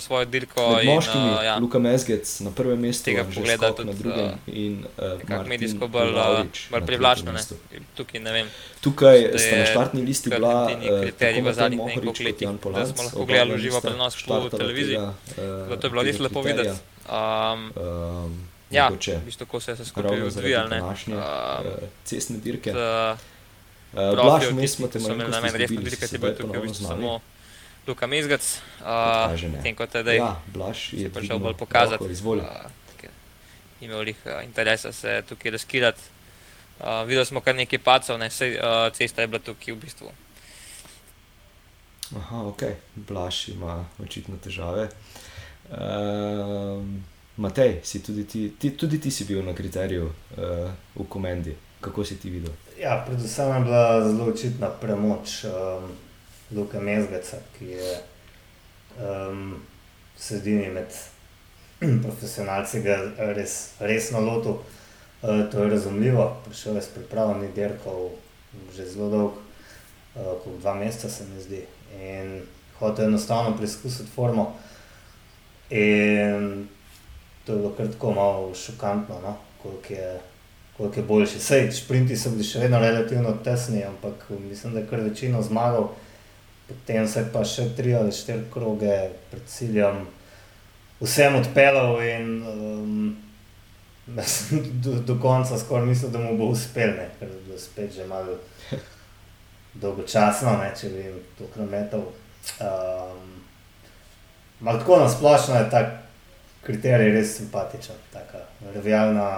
svojo 0.00 0.24
dirko. 0.24 0.68
Med 0.76 0.86
moškimi, 0.86 1.24
in, 1.24 1.34
uh, 1.34 1.44
ja. 1.44 1.58
Luka 1.58 1.78
Mezgec 1.78 2.40
na 2.40 2.50
prvem 2.50 2.80
mestu, 2.80 3.04
tega 3.04 3.24
pogleda 3.34 3.72
tudi 3.74 3.88
na 3.88 3.94
drugem. 3.98 4.30
In 4.46 4.84
uh, 4.98 5.46
medijsko 5.46 5.88
bolj, 5.88 6.12
uh, 6.14 6.44
bolj 6.70 6.84
privlačno. 6.86 7.32
Tukaj, 7.94 8.20
Tukaj 8.80 9.24
sta 9.38 9.56
na 9.56 9.64
štartni 9.66 10.02
listi 10.02 10.30
bila 10.30 10.70
kriteriji 11.02 11.42
v 11.42 11.54
zadnjih 11.54 11.80
nekaj 11.86 12.26
letih, 12.26 12.48
da 12.74 12.86
smo 12.86 13.02
lahko 13.02 13.24
gledali 13.24 13.58
živo 13.58 13.80
prenos 13.80 14.22
po 14.26 14.48
televiziji. 14.48 14.98
Uh, 14.98 15.78
to 15.78 15.86
je 15.86 15.90
bilo 15.90 16.02
res 16.02 16.20
lepo 16.20 16.42
videti. 16.42 16.76
Um, 17.08 17.72
um, 17.76 18.38
ja, 18.70 18.90
v 18.92 19.24
bistvu, 19.24 19.46
ko 19.46 19.60
se 19.60 19.70
je 19.70 19.74
vse 19.74 19.84
skupaj 19.84 20.22
odvijalo. 20.22 20.94
Um, 21.06 21.66
cestne 22.04 22.38
dirke. 22.44 22.72
Prav, 23.92 24.52
mi 24.52 24.68
smo 24.68 24.86
te 24.86 24.98
imeli 24.98 25.30
na 25.30 25.40
meni 25.40 25.58
resno 25.58 25.80
dirke, 25.80 26.06
ki 26.06 26.14
je 26.14 26.18
bil 26.22 26.36
tukaj 26.36 26.60
v 26.60 26.62
bistvu 26.68 26.86
samo. 26.86 27.18
Luka 27.88 28.06
Mezgac, 28.06 28.44
tem 29.62 29.74
kot 29.76 29.94
je 29.94 30.02
zdaj. 30.02 30.16
Ja, 30.20 30.36
Blaž 30.54 30.92
je 30.92 31.10
prišel 31.10 31.40
bolj 31.40 31.56
pokazati. 31.56 32.04
Uh, 32.04 32.44
imel 33.80 34.12
jih 34.12 34.22
uh, 34.26 34.44
interesa 34.44 34.92
se 34.92 35.22
tukaj 35.28 35.56
razkirati. 35.56 36.00
Uh, 36.80 37.02
videli 37.08 37.26
smo 37.26 37.40
kar 37.40 37.56
nekaj 37.56 37.78
pacov, 37.82 38.18
ne, 38.18 38.30
Sej, 38.30 38.58
uh, 38.60 38.92
cesta 38.94 39.22
je 39.22 39.28
bila 39.28 39.40
tukaj 39.42 39.74
v 39.74 39.78
bistvu. 39.82 40.12
Aha, 42.16 42.42
ok, 42.48 42.62
Blaž 42.94 43.48
ima 43.48 43.84
očitno 44.02 44.36
težave. 44.44 44.88
Uh, 45.70 46.84
Matej, 47.38 47.80
si 47.84 48.02
tudi, 48.02 48.24
ti, 48.26 48.52
ti, 48.58 48.70
tudi 48.76 49.00
ti 49.00 49.10
si 49.10 49.24
bil 49.24 49.44
na 49.46 49.54
kriteriju 49.54 50.06
uh, 50.06 50.70
v 50.94 51.08
komendi. 51.08 51.54
Kako 51.80 52.04
si 52.04 52.16
ti 52.18 52.30
videl? 52.30 52.50
Ja, 52.80 53.04
predvsem 53.06 53.52
je 53.54 53.60
bila 53.60 53.82
zelo 54.02 54.24
očitna 54.32 54.70
premoč 54.80 55.44
um, 55.44 55.90
Luka 56.50 56.80
Mezgeca, 56.80 57.36
ki 57.58 57.64
je 57.64 57.96
um, 59.00 59.56
sredini 60.16 60.68
med 60.72 60.94
profesionalci, 62.04 62.82
ga 62.82 62.98
res, 63.36 63.58
resno 63.80 64.20
lotil. 64.20 64.60
Uh, 65.22 65.44
to 65.50 65.64
je 65.64 65.70
razumljivo, 65.70 66.36
prišel 66.46 66.76
je 66.76 66.82
s 66.82 66.94
pripravo, 66.94 67.34
dirkal 67.54 68.08
že 68.76 68.86
zelo 68.86 69.08
dolg, 69.10 69.32
uh, 70.14 70.38
kot 70.44 70.60
dva 70.60 70.74
meseca 70.74 71.10
se 71.10 71.26
mi 71.28 71.42
zdi. 71.42 71.62
In 72.00 72.40
hotel 72.78 73.04
enostavno 73.04 73.56
preizkusiti 73.56 74.10
formo. 74.14 74.54
In 75.70 76.68
to 77.44 77.52
je 77.52 77.58
bilo 77.58 77.74
kar 77.76 77.92
tako 77.92 78.12
malo 78.12 78.54
šokantno, 78.54 79.20
no? 79.20 79.36
koliko 79.62 79.92
je 79.92 80.20
koliko 80.78 81.00
je 81.00 81.06
boljši. 81.06 81.38
Sej, 81.40 81.70
šprinti 81.72 82.16
so 82.16 82.30
bili 82.30 82.44
še 82.46 82.60
vedno 82.62 82.78
relativno 82.78 83.32
tesni, 83.44 83.82
ampak 83.84 84.28
mislim, 84.30 84.74
da 84.74 84.80
je 84.80 84.86
kar 84.86 85.00
večino 85.02 85.42
zmagal. 85.42 85.88
Potem 86.68 87.08
se 87.08 87.24
pa 87.32 87.44
še 87.48 87.70
tri 87.76 87.94
ali 87.96 88.12
štiri 88.12 88.44
kroge 88.52 88.96
pred 89.30 89.44
ciljem 89.48 90.04
vsem 91.00 91.36
odpeljal 91.38 92.02
in 92.02 92.42
um, 92.42 93.16
do, 94.84 94.98
do 95.00 95.18
konca 95.20 95.58
skoraj 95.58 95.86
mislil, 95.86 96.10
da 96.10 96.18
mu 96.18 96.36
bo 96.38 96.50
uspel, 96.52 96.94
ne? 96.96 97.08
ker 97.18 97.28
je 97.28 97.40
bilo 97.46 97.58
spet 97.58 97.92
že 97.94 98.06
malo 98.08 98.38
dolgočasno, 99.74 100.56
ne? 100.62 100.72
če 100.76 100.88
bi 100.92 101.04
jim 101.06 101.18
to 101.38 101.48
krometal. 101.54 102.06
Um, 102.60 103.24
malo 104.60 104.78
tako 104.78 105.00
nasplošno 105.04 105.56
je 105.56 105.70
ta 105.70 105.82
kriterij 106.64 107.12
res 107.14 107.36
simpatičen, 107.36 107.96
taka 108.12 108.42
revijalna 108.74 109.28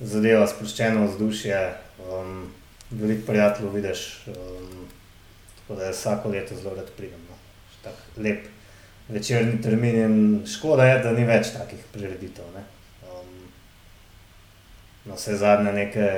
zadeva, 0.00 0.46
sproščeno 0.46 1.06
vzdušje, 1.08 1.60
um, 2.04 2.46
veliko 2.90 3.26
prijateljev 3.26 3.74
vidiš. 3.80 4.06
Um, 4.32 4.85
tako 5.66 5.80
da 5.80 5.90
vsako 5.90 6.28
leto 6.28 6.56
zelo 6.56 6.74
rad 6.74 6.90
pridem. 6.96 7.20
No. 7.28 7.36
Tako 7.82 8.20
lep 8.22 8.46
večerni 9.08 9.62
termin 9.62 9.96
in 9.96 10.46
škoda 10.46 10.84
je, 10.84 10.98
da 11.02 11.12
ni 11.12 11.24
več 11.24 11.52
takih 11.54 11.78
prireditev. 11.92 12.44
Ne. 12.54 12.64
Um, 13.10 13.32
no, 15.04 15.14
vse 15.14 15.36
zadnje 15.36 15.72
neke 15.72 16.08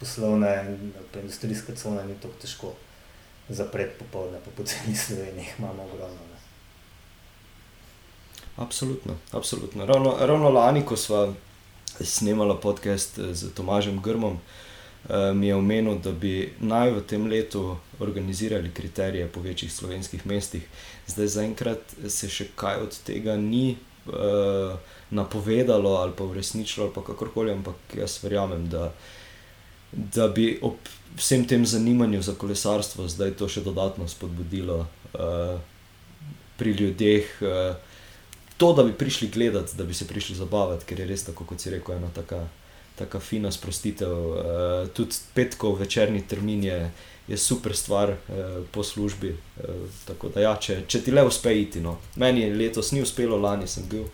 poslovne 0.00 0.52
in 0.68 0.92
industrijske 1.20 1.74
cone 1.76 2.04
ni 2.06 2.14
tako 2.22 2.34
težko 2.42 2.74
zapreti 3.48 3.98
popoldne, 3.98 4.38
po 4.44 4.50
poceni 4.56 4.96
Sloveniji 4.96 5.46
imamo 5.58 5.82
ogromno. 5.82 6.26
Ne. 6.30 6.36
Absolutno, 8.56 9.18
absolutno. 9.32 9.86
Ravno, 9.86 10.16
ravno 10.20 10.50
lani, 10.50 10.84
ko 10.86 10.96
smo 10.96 11.34
snemala 12.00 12.60
podcast 12.60 13.18
eh, 13.18 13.34
z 13.34 13.54
Tomažem 13.54 14.02
Grmom, 14.02 14.34
eh, 14.34 14.65
mi 15.34 15.46
je 15.46 15.54
omenil, 15.54 15.98
da 16.02 16.10
bi 16.12 16.52
naj 16.58 16.90
v 16.90 17.02
tem 17.06 17.26
letu 17.30 17.76
organizirali 18.02 18.72
kriterije 18.74 19.28
po 19.28 19.40
večjih 19.40 19.72
slovenskih 19.72 20.26
mestih. 20.26 20.64
Zdaj, 21.06 21.26
zaenkrat 21.26 21.94
se 22.08 22.28
še 22.28 22.48
kaj 22.58 22.82
od 22.82 22.98
tega 23.06 23.36
ni 23.38 23.76
uh, 24.08 24.74
napovedalo 25.10 25.94
ali 26.00 26.12
pa 26.16 26.24
uresničilo, 26.24 26.86
ali 26.86 27.06
kakorkoli, 27.06 27.52
ampak 27.52 27.76
jaz 27.94 28.18
verjamem, 28.24 28.68
da, 28.68 28.90
da 29.92 30.28
bi 30.28 30.58
ob 30.62 30.76
vsem 31.16 31.46
tem 31.48 31.66
zanimanju 31.66 32.22
za 32.22 32.34
kolesarstvo 32.34 33.08
zdaj 33.08 33.36
to 33.38 33.48
še 33.48 33.62
dodatno 33.64 34.08
spodbudilo 34.08 34.86
uh, 35.14 35.60
pri 36.56 36.70
ljudeh. 36.70 37.30
Uh, 37.40 37.76
to, 38.56 38.72
da 38.72 38.82
bi 38.82 38.92
prišli 38.92 39.28
gledati, 39.28 39.76
da 39.76 39.84
bi 39.84 39.94
se 39.94 40.06
prišli 40.06 40.36
zabavati, 40.36 40.84
ker 40.88 41.00
je 41.00 41.06
res 41.06 41.24
tako, 41.24 41.44
kot 41.44 41.60
si 41.60 41.70
rekel, 41.70 41.96
ena 41.96 42.08
taka, 42.14 42.46
taka 42.98 43.20
fina 43.20 43.50
sprostitev. 43.52 44.12
Uh, 44.12 44.88
tudi 44.94 45.16
petkov 45.34 45.78
večerni 45.80 46.22
termin 46.28 46.64
je, 46.64 46.90
je 47.28 47.38
super 47.38 47.76
stvar 47.76 48.10
uh, 48.10 48.16
po 48.70 48.82
službi. 48.82 49.36
Uh, 49.58 49.74
tako 50.06 50.28
da, 50.34 50.40
ja, 50.40 50.56
če, 50.60 50.82
če 50.88 51.02
ti 51.04 51.14
le 51.14 51.24
uspe 51.26 51.52
iti, 51.54 51.80
no. 51.80 51.98
meni 52.16 52.46
je 52.46 52.54
letos 52.54 52.92
ni 52.92 53.02
uspelo, 53.02 53.38
lani 53.38 53.68
sem 53.68 53.88
bil. 53.90 54.06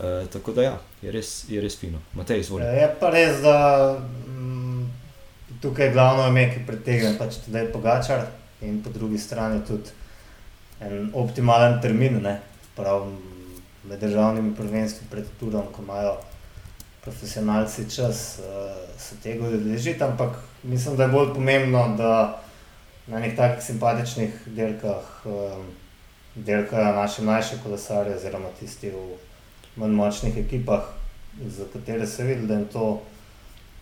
Uh, 0.00 0.26
tako 0.32 0.54
da, 0.56 0.62
ja, 0.62 0.76
je 1.02 1.12
res, 1.12 1.32
je 1.50 1.60
res 1.60 1.76
fino. 1.78 1.98
Matej, 2.14 2.44
izvoli. 2.44 2.64
Je 2.64 2.86
pa 3.00 3.10
res, 3.10 3.42
da 3.42 3.56
mm, 3.98 4.86
tukaj 5.62 5.90
je 5.90 5.96
glavno 5.96 6.28
ime, 6.30 6.46
ki 6.54 6.62
pritegne, 6.68 7.16
pač 7.18 7.42
tudi 7.44 7.66
pogačar 7.72 8.28
in 8.62 8.78
po 8.84 8.92
drugi 8.94 9.18
strani 9.18 9.64
tudi 9.66 9.98
en 10.80 11.10
optimalen 11.14 11.80
termin. 11.82 12.22
Prav, 12.76 13.08
med 13.84 14.00
državnimi 14.00 14.54
prvenstvi 14.56 15.06
pred 15.10 15.26
Turom, 15.40 15.66
ko 15.72 15.82
imajo 15.82 16.14
profesionalci 17.04 17.90
čas, 17.90 18.38
uh, 18.38 18.98
se 18.98 19.16
tega 19.22 19.48
udeležiti. 19.48 20.04
Ampak 20.04 20.36
mislim, 20.62 20.96
da 20.96 21.02
je 21.02 21.08
bolj 21.08 21.34
pomembno, 21.34 21.94
da 21.96 22.42
na 23.06 23.18
nekih 23.18 23.36
takih 23.36 23.64
simpatičnih 23.64 24.30
dirkah 24.46 25.24
um, 25.24 25.64
dirkajo 26.34 26.94
naše 26.94 27.22
mlajše 27.22 27.56
kolesare, 27.62 28.14
oziroma 28.14 28.48
tisti 28.60 28.90
v 28.90 29.16
manj 29.76 29.94
močnih 29.94 30.36
ekipah, 30.36 30.82
za 31.46 31.64
katere 31.72 32.06
se 32.06 32.24
vidi, 32.24 32.46
da 32.46 32.54
jim 32.54 32.66
to 32.72 33.02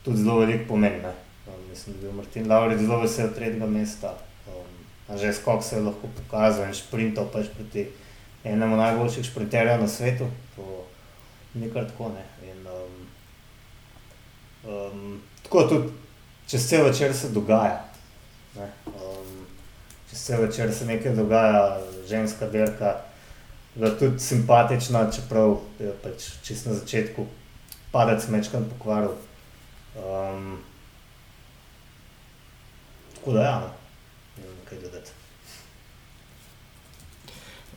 tudi 0.04 0.18
zelo 0.18 0.38
veliko 0.38 0.68
pomeni. 0.68 1.04
Um, 1.04 1.68
mislim, 1.70 1.96
da 1.96 2.00
je 2.00 2.02
bil 2.02 2.16
Martin 2.16 2.50
Lauric 2.50 2.80
zelo 2.80 3.00
vesel 3.00 3.34
tretjega 3.34 3.66
mesta. 3.66 4.14
Um, 4.46 5.18
že 5.18 5.32
skok 5.32 5.64
se 5.64 5.76
je 5.76 5.82
lahko 5.82 6.08
pokazal 6.16 6.68
in 6.68 6.74
šprintov 6.74 7.32
pač 7.32 7.46
proti 7.56 7.86
enemu 8.44 8.76
najboljših 8.76 9.24
šprinterjev 9.24 9.80
na 9.80 9.88
svetu, 9.88 10.26
to 10.56 10.84
ni 11.54 11.70
kar 11.70 11.86
tako. 11.88 12.08
Ne. 12.08 12.24
Um, 14.68 15.20
tako 15.42 15.62
tudi 15.62 15.88
čez 16.46 16.68
cel 16.68 16.84
večer 16.84 17.14
se 17.16 17.28
dogaja. 17.28 17.84
Ne. 18.56 18.72
Um, 18.86 19.46
čez 20.10 20.24
cel 20.24 20.40
večer 20.40 20.74
se 20.74 20.86
nekaj 20.86 21.14
dogaja, 21.16 21.80
ženska 22.08 22.48
delka, 22.48 22.96
da 23.74 23.98
tudi 23.98 24.18
simpatična, 24.18 25.10
čeprav 25.12 25.56
je 25.78 25.92
pač 26.02 26.30
čist 26.42 26.66
na 26.66 26.74
začetku 26.74 27.26
padec 27.92 28.28
mečkan 28.28 28.64
pokvaril. 28.68 29.14
Um, 29.96 30.58
tako 33.14 33.32
da 33.32 33.42
ja, 33.42 33.60
no. 33.60 33.70
ne 34.36 34.48
vem 34.48 34.58
kaj 34.68 34.78
dodati. 34.78 35.10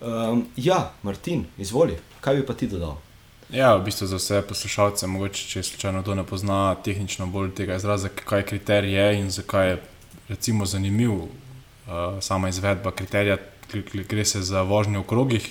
Um, 0.01 0.47
ja, 0.55 0.91
Martin, 1.03 1.45
izvoli, 1.57 1.97
kaj 2.21 2.35
bi 2.35 2.45
pa 2.45 2.53
ti 2.53 2.67
dodal? 2.67 2.97
Ja, 3.51 3.75
v 3.75 3.83
bistvu 3.83 4.07
za 4.07 4.15
vse 4.15 4.37
poslušalce, 4.47 5.07
mogoče 5.11 5.47
če 5.47 5.61
slučajno 5.63 6.05
to 6.07 6.15
ne 6.15 6.23
pozna 6.23 6.75
tehnično 6.83 7.25
bolj 7.27 7.49
tega 7.55 7.75
izraza, 7.75 8.07
kaj 8.07 8.45
kriterij 8.47 8.95
je 8.95 9.07
in 9.19 9.27
zakaj 9.31 9.67
je 9.67 9.81
recimo 10.29 10.65
zanimiv 10.65 11.11
uh, 11.11 11.27
sama 12.23 12.47
izvedba 12.49 12.93
kriterija, 12.95 13.37
gre 14.07 14.25
se 14.25 14.41
za 14.41 14.61
vožnjo 14.61 15.01
v 15.01 15.07
krogih. 15.07 15.49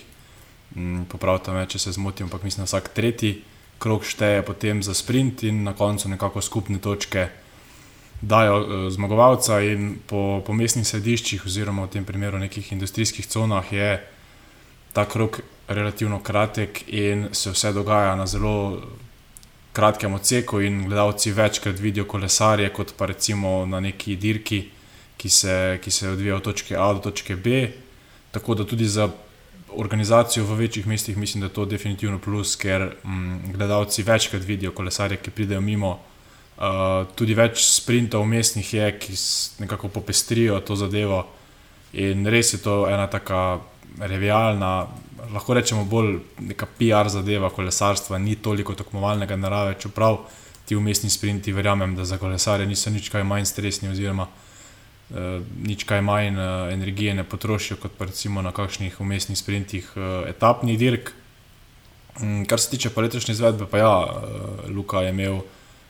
Mm, 0.75 1.05
Popravite 1.13 1.53
me, 1.53 1.67
če 1.69 1.79
se 1.79 1.93
zmotim, 1.93 2.31
ampak 2.31 2.43
mislim, 2.43 2.65
da 2.65 2.71
vsak 2.71 2.89
tretji 2.97 3.43
krog 3.79 4.05
šteje 4.05 4.47
potem 4.49 4.81
za 4.83 4.95
sprint 4.97 5.43
in 5.43 5.63
na 5.69 5.77
koncu 5.77 6.09
nekako 6.09 6.41
skupne 6.41 6.81
točke 6.81 7.29
dajo 8.21 8.57
uh, 8.61 8.89
zmagovalca 8.89 9.61
in 9.61 9.99
po, 10.07 10.41
po 10.47 10.57
mestnih 10.57 10.89
središčih 10.89 11.45
oziroma 11.45 11.85
v 11.85 11.99
tem 11.99 12.09
primeru 12.09 12.41
nekih 12.41 12.73
industrijskih 12.73 13.29
conah 13.29 13.73
je 13.73 14.01
ta 14.93 15.05
krok 15.05 15.43
relativno 15.71 16.19
kratek 16.23 16.83
in 16.89 17.29
se 17.33 17.51
vse 17.51 17.73
dogaja 17.73 18.17
na 18.17 18.27
zelo 18.27 18.83
kratkem 19.73 20.15
odseku, 20.15 20.61
in 20.61 20.85
gledalci 20.85 21.33
večkrat 21.33 21.79
vidijo 21.79 22.05
kolesarje, 22.05 22.69
kot 22.75 22.95
pa 22.99 23.07
recimo 23.07 23.67
na 23.67 23.81
neki 23.81 24.17
dirki, 24.17 24.65
ki 25.17 25.29
se, 25.29 25.79
ki 25.83 25.91
se 25.91 26.09
odvija 26.09 26.37
od 26.37 26.43
točke 26.43 26.77
A 26.77 26.93
do 26.93 26.99
točke 26.99 27.37
B. 27.37 27.69
Tako 28.31 28.55
da 28.55 28.65
tudi 28.67 28.89
za 28.89 29.09
organizacijo 29.77 30.45
v 30.45 30.55
večjih 30.65 30.87
mestih 30.87 31.17
mislim, 31.17 31.41
da 31.41 31.47
je 31.47 31.55
to 31.55 31.65
definitivno 31.65 32.19
plus, 32.19 32.57
ker 32.57 32.97
mm, 33.05 33.53
gledalci 33.53 34.03
večkrat 34.03 34.43
vidijo 34.43 34.73
kolesarje, 34.73 35.17
ki 35.17 35.31
pridejo 35.31 35.61
mimo. 35.61 35.99
Uh, 36.61 37.07
tudi 37.17 37.35
več 37.35 37.63
sprintov 37.65 38.27
mestnih 38.29 38.75
je, 38.75 38.89
ki 38.99 39.15
nekako 39.63 39.89
popestrijo 39.89 40.59
to 40.61 40.77
zadevo. 40.77 41.23
In 41.93 42.27
res 42.27 42.53
je 42.53 42.59
to 42.61 42.83
ena 42.91 43.07
taka 43.07 43.61
revijalna, 43.99 44.89
lahko 45.33 45.55
rečemo 45.55 45.85
bolj 45.85 46.19
neka 46.39 46.67
PR 46.79 47.09
zadeva 47.09 47.51
kolesarstva, 47.51 48.19
ni 48.19 48.37
toliko 48.37 48.75
tekmovalnega 48.75 49.37
narave, 49.37 49.75
čeprav 49.81 50.19
ti 50.67 50.77
umestni 50.77 51.11
sprinti, 51.11 51.53
verjamem, 51.53 51.97
da 51.97 52.05
za 52.05 52.19
kolesarje 52.19 52.67
niso 52.67 52.91
nič 52.91 53.09
kaj 53.11 53.25
manj 53.25 53.49
stresni, 53.51 53.91
oziroma 53.91 54.27
eh, 55.11 55.41
nič 55.67 55.85
kaj 55.85 56.03
manj 56.03 56.39
eh, 56.39 56.73
energije 56.75 57.15
ne 57.15 57.25
potrošijo 57.25 57.77
kot 57.83 57.97
pa 57.99 58.07
recimo 58.07 58.43
na 58.43 58.53
kakšnih 58.53 59.01
umestnih 59.01 59.39
sprintih 59.39 59.93
eh, 59.97 60.31
etapnih 60.31 60.79
dirk. 60.79 61.13
Mm, 62.21 62.45
kar 62.45 62.61
se 62.61 62.71
tiče 62.71 62.91
pa 62.91 63.01
letošnje 63.01 63.33
izvedbe, 63.33 63.67
pa 63.71 63.79
ja, 63.79 63.95
eh, 64.07 64.71
Luka 64.71 65.01
je 65.01 65.11
imel 65.11 65.41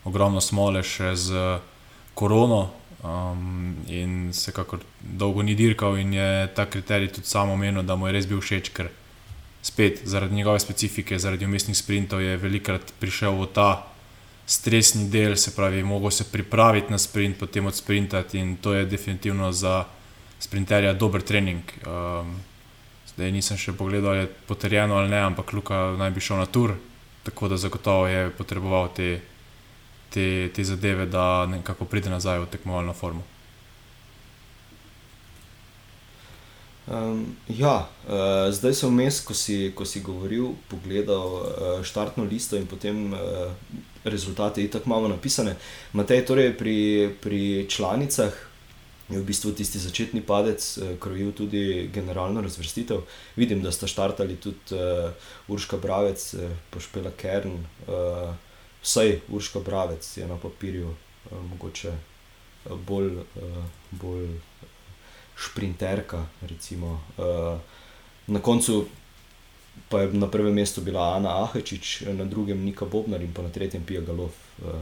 ogromno 0.03 0.41
smole 0.41 0.83
še 0.83 1.15
z 1.15 1.59
korono. 2.13 2.69
Um, 3.01 3.75
in 3.87 4.29
se 4.33 4.51
kako 4.51 4.77
dolgo 5.01 5.41
ni 5.41 5.55
dirkal, 5.55 5.97
in 5.97 6.13
je 6.13 6.47
ta 6.53 6.67
kriterij 6.69 7.07
tudi 7.07 7.27
samo 7.27 7.53
omenil, 7.53 7.81
da 7.81 7.95
mu 7.95 8.05
je 8.07 8.13
res 8.13 8.27
bil 8.29 8.37
všeč, 8.37 8.69
ker 8.69 8.91
spet 9.61 10.01
zaradi 10.03 10.35
njegove 10.35 10.59
specifike, 10.59 11.19
zaradi 11.19 11.45
umestnih 11.45 11.77
sprintov 11.77 12.21
je 12.21 12.37
velikrat 12.37 12.93
prišel 12.99 13.37
v 13.41 13.47
ta 13.53 13.87
stresni 14.45 15.09
del, 15.09 15.37
se 15.37 15.55
pravi, 15.55 15.83
mogel 15.83 16.11
se 16.11 16.25
pripraviti 16.31 16.91
na 16.91 16.97
sprint, 16.97 17.37
potem 17.39 17.65
odsprintati 17.65 18.39
in 18.39 18.57
to 18.57 18.73
je 18.73 18.85
definitivno 18.85 19.51
za 19.51 19.85
sprinterja 20.39 20.93
dober 20.93 21.21
trening. 21.21 21.61
Um, 21.85 22.35
zdaj 23.13 23.31
nisem 23.31 23.57
še 23.57 23.73
pogledal, 23.77 24.15
je 24.15 24.31
potrjeno 24.47 24.97
ali 24.97 25.09
ne, 25.09 25.21
ampak 25.23 25.53
Luka 25.53 25.91
naj 25.97 26.11
bi 26.11 26.23
šel 26.23 26.41
na 26.41 26.45
tur, 26.45 26.75
tako 27.23 27.47
da 27.47 27.57
zagotovo 27.57 28.07
je 28.07 28.29
potreboval 28.37 28.89
te, 28.95 29.21
te, 30.09 30.49
te 30.55 30.63
zadeve, 30.63 31.05
da 31.05 31.45
nekako 31.45 31.85
pride 31.85 32.09
nazaj 32.09 32.41
v 32.43 32.49
tekmovalno 32.51 32.93
formo. 32.97 33.23
Um, 36.91 37.37
ja, 37.47 37.87
uh, 38.07 38.51
zdaj 38.51 38.73
sem 38.75 38.91
vmes, 38.91 39.21
ko 39.23 39.33
ko 39.75 39.85
si 39.87 40.01
govoril, 40.03 40.57
pogledal 40.67 41.27
uh, 41.39 41.83
štartno 41.87 42.25
listo 42.27 42.57
in 42.59 42.67
potem 42.67 43.13
uh, 43.13 43.53
rezultate, 44.03 44.59
ki 44.59 44.71
tako 44.71 44.89
imamo 44.89 45.07
napisane. 45.07 45.55
Matej, 45.93 46.25
torej 46.27 46.51
pri, 46.57 47.15
pri 47.21 47.65
članicah 47.69 48.35
je 49.07 49.19
v 49.19 49.23
bistvu 49.23 49.53
tisti 49.55 49.79
začetni 49.79 50.19
padec 50.19 50.59
uh, 50.59 50.97
krojil 50.99 51.31
tudi 51.31 51.87
generalno 51.93 52.43
razvrstitev. 52.43 53.07
Vidim, 53.39 53.63
da 53.63 53.71
sta 53.71 53.87
štartali 53.87 54.35
tudi 54.35 54.75
uh, 54.75 55.15
Urška 55.47 55.79
Bravec, 55.79 56.33
uh, 56.33 56.51
Pošpela 56.75 57.15
Kern, 57.15 57.55
uh, 57.87 58.35
vsaj 58.83 59.21
Urška 59.31 59.63
Bravec 59.63 60.17
je 60.17 60.27
na 60.27 60.35
papirju 60.35 60.91
uh, 60.91 61.43
mogoče 61.55 61.95
uh, 61.95 62.75
bolj. 62.75 63.21
Uh, 63.39 63.63
bolj 63.91 64.50
šprinterka. 65.41 66.25
Recimo. 66.41 67.01
Uh, 67.17 67.57
na 68.27 68.39
koncu 68.39 68.85
pa 69.89 70.01
je 70.01 70.13
na 70.13 70.27
prvem 70.27 70.53
mestu 70.53 70.81
bila 70.81 71.15
Ana 71.15 71.43
Ahečič, 71.43 72.01
na 72.13 72.25
drugem 72.25 72.63
Nika 72.65 72.85
Bobnar 72.85 73.21
in 73.21 73.33
pa 73.33 73.41
na 73.41 73.49
tretjem 73.49 73.83
Pija 73.83 74.01
Galov. 74.01 74.29
Uh. 74.61 74.79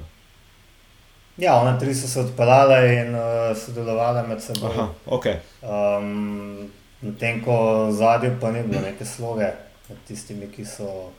Ja, 1.38 1.56
one 1.62 1.80
tri 1.80 1.96
so 1.96 2.08
se 2.08 2.20
odpeljale 2.20 2.96
in 2.96 3.16
uh, 3.16 3.58
sodelovale 3.58 4.28
med 4.28 4.44
seboj. 4.44 4.70
Aha, 4.70 4.88
okay. 5.06 5.40
um, 5.62 6.70
Medtem 7.02 7.40
ko 7.44 7.88
zadnji 7.92 8.30
pa 8.42 8.52
ni 8.52 8.64
bilo 8.68 8.82
neke 8.82 9.06
sloge, 9.06 9.48
med 9.90 9.98
tistimi, 10.08 10.50
ki 10.52 10.66
so 10.68 11.12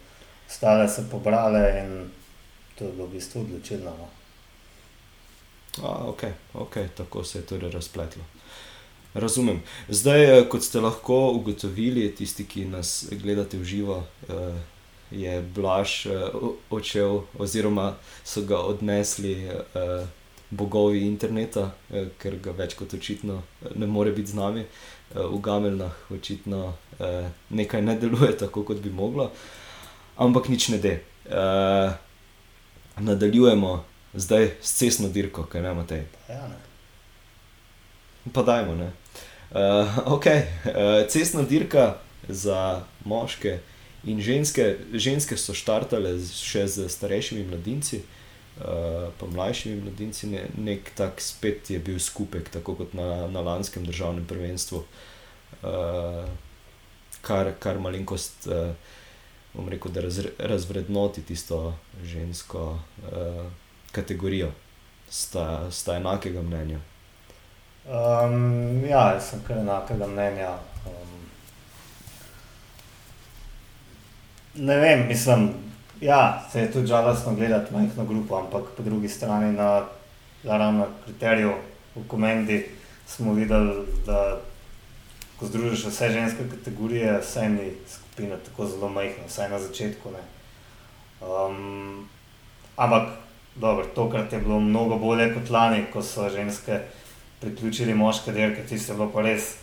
ostale 0.48 0.88
se 0.88 1.06
pobrale 1.10 1.62
in 1.80 2.10
to 2.76 2.84
je 2.84 2.92
bilo 2.92 3.06
v 3.06 3.14
bistvu 3.16 3.40
odločilno. 3.40 3.94
No. 3.96 4.08
Ah, 5.80 6.04
ok, 6.10 6.22
ok, 6.54 6.76
tako 6.96 7.24
se 7.24 7.38
je 7.38 7.46
torej 7.46 7.70
razpletlo. 7.70 8.22
Razumem. 9.14 9.62
Zdaj, 9.88 10.38
eh, 10.38 10.48
kot 10.48 10.62
ste 10.62 10.80
lahko 10.80 11.32
ugotovili, 11.34 12.14
tisti, 12.14 12.44
ki 12.46 12.64
nas 12.64 13.08
gledate 13.10 13.58
v 13.58 13.64
živo, 13.64 14.04
eh, 14.28 14.54
je 15.10 15.42
Blaž 15.42 16.06
eh, 16.06 16.30
odšel, 16.70 17.22
oziroma 17.38 17.94
so 18.24 18.42
ga 18.42 18.58
odnesli 18.58 19.50
bogovi 20.50 21.06
interneta, 21.06 21.72
ker 22.18 22.36
ga 22.42 22.50
več 22.50 22.74
kot 22.74 22.94
očitno 22.94 23.42
ne 23.74 23.86
more 23.86 24.12
biti 24.12 24.30
z 24.30 24.34
nami. 24.34 24.64
V 25.14 25.38
Gameljnah 25.42 26.10
očitno 26.10 26.74
nekaj 27.50 27.82
ne 27.82 27.94
deluje 27.98 28.36
tako, 28.38 28.62
kot 28.62 28.78
bi 28.78 28.90
moglo, 28.90 29.30
ampak 30.16 30.48
nič 30.48 30.68
ne 30.68 30.78
de. 30.78 31.02
Nadaljujemo 32.98 33.84
zdaj 34.14 34.50
s 34.60 34.74
cestno 34.78 35.08
dirko, 35.08 35.46
kaj 35.46 35.62
ne 35.62 35.70
imate. 35.70 36.06
Ja, 36.28 36.48
ne. 36.48 36.58
Pa 38.32 38.42
dajmo. 38.42 38.90
Uh, 39.50 39.98
okay. 40.06 40.46
uh, 40.64 41.08
cestna 41.08 41.42
dirka 41.42 41.96
za 42.28 42.84
moške 43.04 43.58
in 44.04 44.20
ženske. 44.20 44.76
Ženske 44.94 45.34
so 45.36 45.54
štartale 45.54 46.14
še 46.22 46.68
z 46.70 46.86
starejšimi 46.86 47.42
mladinci, 47.50 47.98
uh, 47.98 49.10
pa 49.18 49.26
mlajšimi 49.26 49.80
mladinci. 49.82 50.30
Ne, 50.30 50.44
nek 50.54 50.92
tak 50.94 51.18
spet 51.18 51.70
je 51.70 51.80
bil 51.82 51.98
skupek, 51.98 52.46
tako 52.54 52.76
kot 52.78 52.94
na, 52.94 53.26
na 53.26 53.42
lanskem 53.42 53.82
državnem 53.86 54.22
prvenstvu, 54.30 54.84
uh, 55.66 56.24
kar, 57.20 57.54
kar 57.58 57.82
malenkost. 57.82 58.46
Uh, 58.46 58.96
Bom 59.50 59.66
rekel, 59.66 59.90
da 59.90 60.04
raz, 60.04 60.20
razvrednoti 60.38 61.24
tisto 61.26 61.72
žensko 62.06 62.78
uh, 62.78 63.40
kategorijo, 63.90 64.52
sta, 65.10 65.66
sta 65.74 65.96
enakega 65.98 66.38
mnenja. 66.46 66.78
Um, 67.90 68.84
ja, 68.86 69.00
jaz 69.14 69.32
sem 69.32 69.40
kar 69.42 69.58
enakega 69.58 70.06
mnenja. 70.06 70.52
Um, 70.86 71.14
ne 74.54 74.76
vem, 74.78 75.08
mislim, 75.08 75.48
ja, 76.00 76.46
se 76.52 76.60
je 76.60 76.72
tudi 76.72 76.86
žalostno 76.86 77.34
gledati 77.34 77.74
majhno 77.74 78.04
grupo, 78.04 78.38
ampak 78.38 78.70
po 78.76 78.82
drugi 78.82 79.08
strani 79.08 79.52
na 79.52 79.82
ravno 80.44 80.86
kriteriju 81.04 81.56
v 81.96 82.04
komendi 82.08 82.60
smo 83.06 83.34
videli, 83.34 83.82
da 84.06 84.38
ko 85.38 85.46
združiš 85.46 85.84
vse 85.90 86.12
ženske 86.14 86.46
kategorije, 86.50 87.18
vse 87.18 87.48
ni 87.48 87.72
skupina 87.88 88.36
tako 88.36 88.66
zelo 88.66 88.88
majhna, 88.88 89.26
vsaj 89.26 89.50
na 89.50 89.58
začetku. 89.58 90.14
Um, 91.20 92.08
ampak 92.76 93.08
dobro, 93.54 93.84
tokrat 93.94 94.32
je 94.32 94.38
bilo 94.38 94.60
mnogo 94.60 94.98
bolje 94.98 95.34
kot 95.34 95.50
lani, 95.50 95.84
ko 95.92 96.02
so 96.02 96.28
ženske 96.30 96.80
priključili 97.40 97.94
moške 97.94 98.32
dirke, 98.32 98.66
tiste 98.68 98.94
bilo 98.94 99.10
pa 99.12 99.22
res 99.22 99.54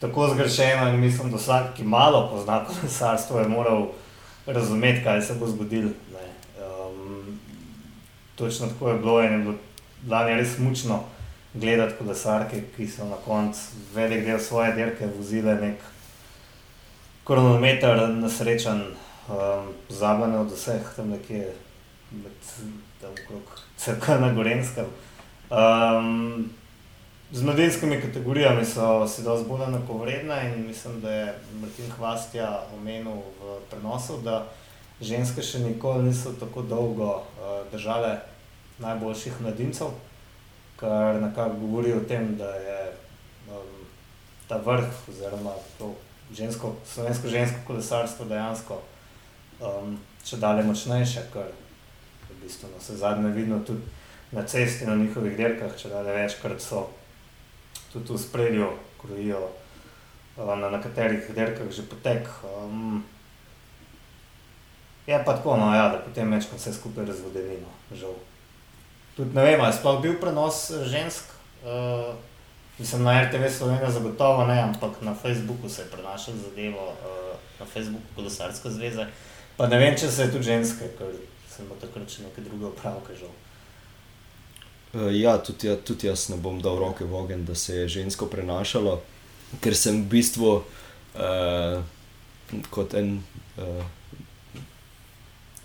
tako 0.00 0.28
zgrešeno 0.28 0.88
in 0.88 1.00
mislim, 1.00 1.30
da 1.30 1.36
vsak, 1.36 1.74
ki 1.76 1.84
malo 1.84 2.28
pozna 2.30 2.64
kolesarstvo, 2.64 3.40
je 3.40 3.48
moral 3.48 3.86
razumeti, 4.46 5.04
kaj 5.04 5.22
se 5.22 5.34
bo 5.34 5.46
zgodilo. 5.46 5.90
Um, 6.90 7.38
točno 8.34 8.66
tako 8.66 8.88
je 8.88 8.98
bilo 8.98 9.22
in 9.22 9.32
je 9.32 9.38
bilo 9.38 9.54
lani 10.08 10.34
res 10.34 10.58
mučno 10.58 11.02
gledati 11.54 11.94
kolesarke, 11.98 12.62
ki 12.76 12.88
so 12.88 13.04
na 13.04 13.16
koncu 13.24 13.60
velik 13.94 14.24
del 14.24 14.38
svoje 14.38 14.72
dirke 14.72 15.08
vozile 15.18 15.54
nek 15.54 15.80
kronometer 17.24 18.08
nasrečen, 18.08 18.82
um, 19.28 19.72
zabavne 19.88 20.38
od 20.38 20.52
vseh 20.52 20.92
tam 20.96 21.10
nekje 21.10 21.48
med 22.10 22.32
tam 23.00 23.10
okrog 23.10 23.60
crkva 23.76 24.18
na 24.18 24.32
Gorenskem. 24.32 24.84
Um, 25.50 26.50
Z 27.32 27.42
mladinskimi 27.42 28.00
kategorijami 28.00 28.64
so 28.64 29.08
se 29.08 29.22
dosti 29.22 29.48
bolj 29.48 29.64
enakovredne 29.64 30.52
in 30.54 30.66
mislim, 30.66 31.00
da 31.00 31.10
je 31.10 31.34
Martin 31.60 31.90
Hvastja 31.90 32.62
omenil 32.76 33.12
v 33.42 33.56
prenosu, 33.70 34.20
da 34.22 34.46
ženske 35.00 35.42
še 35.42 35.58
nikoli 35.58 36.04
niso 36.04 36.30
tako 36.38 36.62
dolgo 36.62 37.08
uh, 37.16 37.56
držale 37.72 38.20
najboljših 38.78 39.40
mladincev, 39.42 39.90
kar 40.78 41.18
nekako 41.18 41.58
govori 41.64 41.92
o 41.92 42.04
tem, 42.06 42.36
da 42.38 42.50
je 42.54 42.76
um, 43.50 43.72
ta 44.46 44.60
vrh 44.62 45.08
oziroma 45.10 45.54
to 45.78 45.90
žensko, 46.30 46.76
slovensko 46.86 47.28
žensko 47.28 47.58
kolesarstvo 47.66 48.28
dejansko 48.30 48.78
um, 49.58 49.96
še 50.22 50.38
dalje 50.38 50.62
močnejše, 50.68 51.26
kar 51.32 51.50
v 52.30 52.38
bistvu 52.44 52.70
na 52.70 52.78
vse 52.78 53.00
zadnje 53.02 53.34
vidno 53.34 53.58
tudi 53.66 53.82
na 54.30 54.46
cesti, 54.46 54.86
na 54.86 54.94
njihovih 54.94 55.34
dirkah, 55.36 55.74
če 55.74 55.90
dalje 55.90 56.14
večkrat 56.20 56.62
so 56.62 56.84
tudi 58.00 58.18
v 58.18 58.22
spredju, 58.22 58.68
krojijo 59.00 59.40
na, 60.36 60.70
na 60.70 60.80
katerih 60.82 61.30
derkah 61.34 61.70
že 61.70 61.82
potek. 61.82 62.28
Um, 62.44 63.04
je 65.06 65.22
pa 65.24 65.36
tako, 65.36 65.56
no, 65.56 65.74
ja, 65.74 65.88
da 65.88 66.02
potem 66.02 66.32
večkrat 66.32 66.60
vse 66.60 66.72
skupaj 66.74 67.06
razvodenimo, 67.06 67.70
žal. 67.94 68.14
Tudi 69.16 69.34
ne 69.34 69.42
vem, 69.42 69.60
ali 69.60 69.70
je 69.70 69.78
sploh 69.78 70.00
bil 70.02 70.18
prenos 70.20 70.70
žensk, 70.90 71.30
uh, 71.62 72.14
mislim 72.78 73.02
na 73.02 73.22
RTV 73.22 73.48
Slovenija 73.48 73.90
zagotovo 73.90 74.44
ne, 74.46 74.60
ampak 74.62 75.00
na 75.00 75.14
Facebooku 75.14 75.68
se 75.68 75.82
je 75.82 75.90
prenašal 75.90 76.34
zadevo, 76.34 76.90
uh, 76.90 77.38
na 77.60 77.66
Facebooku 77.66 78.04
Kolesarska 78.14 78.70
zveza. 78.70 79.06
Pa 79.56 79.66
ne 79.66 79.78
vem, 79.78 79.96
če 79.96 80.10
se 80.10 80.22
je 80.22 80.32
tudi 80.32 80.50
ženske, 80.50 80.90
ker 80.98 81.14
sem 81.48 81.70
takrat 81.80 82.10
še 82.10 82.26
neke 82.26 82.42
druge 82.44 82.66
opravke, 82.66 83.16
žal. 83.16 83.32
Uh, 84.96 85.20
ja, 85.20 85.38
tudi, 85.38 85.76
tudi 85.84 86.06
jaz 86.06 86.28
ne 86.28 86.36
bom 86.40 86.60
dal 86.62 86.78
roke 86.78 87.04
v 87.04 87.14
ogen, 87.14 87.44
da 87.44 87.54
se 87.54 87.74
je 87.76 87.88
žensko 87.88 88.26
prenašalo, 88.32 89.00
ker 89.60 89.76
sem 89.76 90.00
v 90.02 90.08
bistvu 90.16 90.52
uh, 90.56 91.82
kot 92.70 92.94
en 92.96 93.18
uh, 93.58 93.84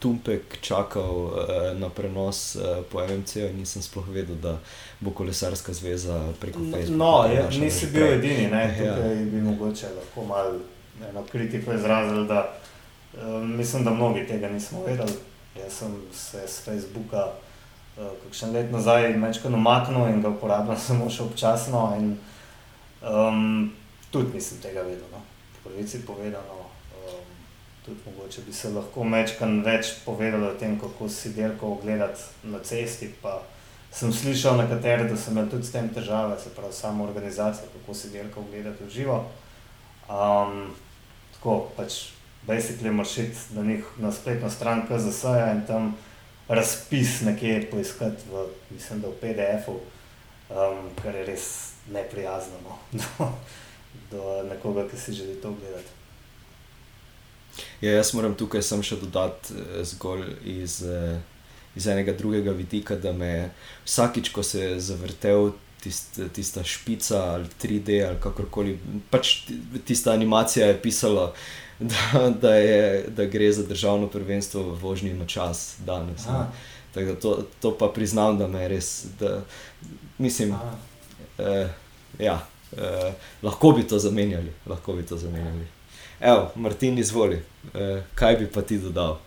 tumpek 0.01 0.57
čakal 0.61 1.15
uh, 1.29 1.79
na 1.79 1.89
prenos 1.89 2.55
uh, 2.55 2.81
po 2.91 2.99
MMC-u 2.99 3.47
in 3.47 3.61
nisem 3.61 3.85
sploh 3.85 4.07
vedel, 4.09 4.35
da 4.35 4.57
bo 4.99 5.13
kolesarska 5.15 5.73
zveza 5.73 6.33
preko 6.41 6.59
Facebooka. 6.59 6.97
No, 6.97 7.25
ja, 7.31 7.47
nisi 7.49 7.87
bil 7.93 8.07
prej. 8.07 8.17
edini, 8.17 8.47
ne, 8.51 8.63
ja. 8.67 8.95
tukaj 8.95 9.15
ja. 9.15 9.25
bi 9.31 9.41
mogoče 9.41 9.93
lahko 9.95 10.25
malo 10.25 10.59
eno 11.09 11.23
kritiko 11.31 11.73
izrazil, 11.73 12.25
da 12.27 12.49
uh, 12.49 13.39
mislim, 13.45 13.83
da 13.83 13.93
mnogi 13.93 14.27
tega 14.27 14.49
nismo 14.49 14.83
vedeli. 14.83 15.15
Jaz 15.55 15.73
sem 15.73 15.95
se 16.13 16.43
s 16.47 16.65
Facebooka 16.65 17.31
kakšen 17.95 18.53
let 18.55 18.71
nazaj 18.71 19.13
mečko 19.17 19.49
namaknil 19.49 20.07
in 20.09 20.21
ga 20.21 20.29
uporabljam 20.29 20.79
samo 20.87 21.09
še 21.09 21.23
občasno. 21.23 21.83
In, 21.99 22.17
um, 23.01 23.71
tudi 24.11 24.35
nisem 24.35 24.61
tega 24.63 24.85
vedel. 24.87 25.07
No. 25.11 25.21
Pravici 25.63 26.01
povedano, 26.07 26.65
um, 26.97 27.31
tudi 27.85 27.99
mogoče 28.05 28.41
bi 28.47 28.53
se 28.53 28.71
lahko 28.73 29.03
mečkan 29.03 29.61
več 29.65 29.95
povedal 30.05 30.43
o 30.43 30.53
tem, 30.59 30.79
kako 30.79 31.09
si 31.09 31.33
delko 31.35 31.75
ogledati 31.77 32.47
na 32.49 32.59
cesti. 32.63 33.11
Sem 33.91 34.13
slišal 34.15 34.55
nekatere, 34.55 35.03
da 35.03 35.17
so 35.19 35.33
imeli 35.33 35.51
tudi 35.51 35.67
s 35.67 35.73
tem 35.73 35.89
težave, 35.91 36.37
se 36.39 36.53
pravi, 36.55 36.73
samo 36.73 37.03
organizacija, 37.03 37.67
kako 37.73 37.93
si 37.93 38.13
delko 38.13 38.39
ogledati 38.39 38.85
v 38.87 38.89
živo. 38.89 39.17
Um, 40.07 40.71
tako 41.35 41.57
pač, 41.75 42.13
basically, 42.47 42.91
moraš 42.91 43.17
iti 43.17 43.57
na 43.57 43.65
njih 43.67 43.83
na 43.99 44.11
spletno 44.11 44.49
stran 44.49 44.85
KZS 44.87 45.35
in 45.51 45.65
tam 45.67 45.91
razpis 46.51 47.21
nekje 47.21 47.69
poiskati, 47.71 48.23
v, 48.31 48.45
mislim, 48.69 49.01
da 49.01 49.07
v 49.07 49.17
PDF-u, 49.21 49.77
um, 50.49 50.89
kar 51.03 51.15
je 51.15 51.25
res 51.25 51.71
neprijazno 51.91 52.59
no, 52.63 52.77
do, 52.99 53.31
do 54.11 54.43
nekoga, 54.49 54.87
ki 54.89 54.97
si 54.97 55.13
želi 55.13 55.35
to 55.41 55.53
gledati. 55.59 55.89
Ja, 57.81 57.91
jaz 57.91 58.13
moram 58.13 58.35
tukaj 58.35 58.61
samo 58.63 58.83
še 58.83 58.99
dodati 59.01 59.55
eh, 59.55 59.83
zgolj 59.87 60.27
iz, 60.45 60.81
eh, 60.83 61.19
iz 61.75 61.87
enega 61.87 62.13
drugega 62.13 62.51
vidika, 62.51 62.95
da 62.95 63.13
me 63.13 63.51
vsakič, 63.85 64.31
ko 64.35 64.43
se 64.43 64.61
je 64.61 64.79
zavrtel 64.79 65.51
tist, 65.83 66.19
tista 66.33 66.63
špica 66.63 67.23
ali 67.33 67.49
3D 67.63 68.07
ali 68.07 68.19
kakorkoli, 68.21 68.77
pač 69.09 69.35
tista 69.85 70.11
animacija 70.11 70.67
je 70.67 70.81
pisala 70.81 71.33
da, 71.81 72.29
da, 72.29 72.55
je, 72.55 73.05
da 73.07 73.25
gre 73.25 73.51
za 73.51 73.63
državno 73.63 74.07
prvenstvo 74.07 74.63
v 74.63 74.79
vožnji 74.81 75.13
na 75.13 75.25
čas 75.25 75.75
danes. 75.85 76.21
To, 77.21 77.43
to 77.61 77.77
pa 77.77 77.87
priznam, 77.87 78.37
da 78.37 78.47
me 78.47 78.67
res. 78.67 79.05
Da, 79.19 79.41
mislim, 80.17 80.53
eh, 81.37 81.69
ja, 82.19 82.47
eh, 82.77 83.13
lahko 83.41 83.71
bi 83.71 83.87
to 83.87 83.99
zamenjali. 83.99 84.53
Lahko 84.65 84.93
bi 84.93 85.03
to 85.03 85.17
zamenjali. 85.17 85.65
Evo, 86.19 86.51
Martin, 86.55 86.97
izvoli, 86.97 87.41
eh, 87.73 88.03
kaj 88.15 88.35
bi 88.35 88.47
pa 88.47 88.61
ti 88.61 88.77
dodal? 88.77 89.17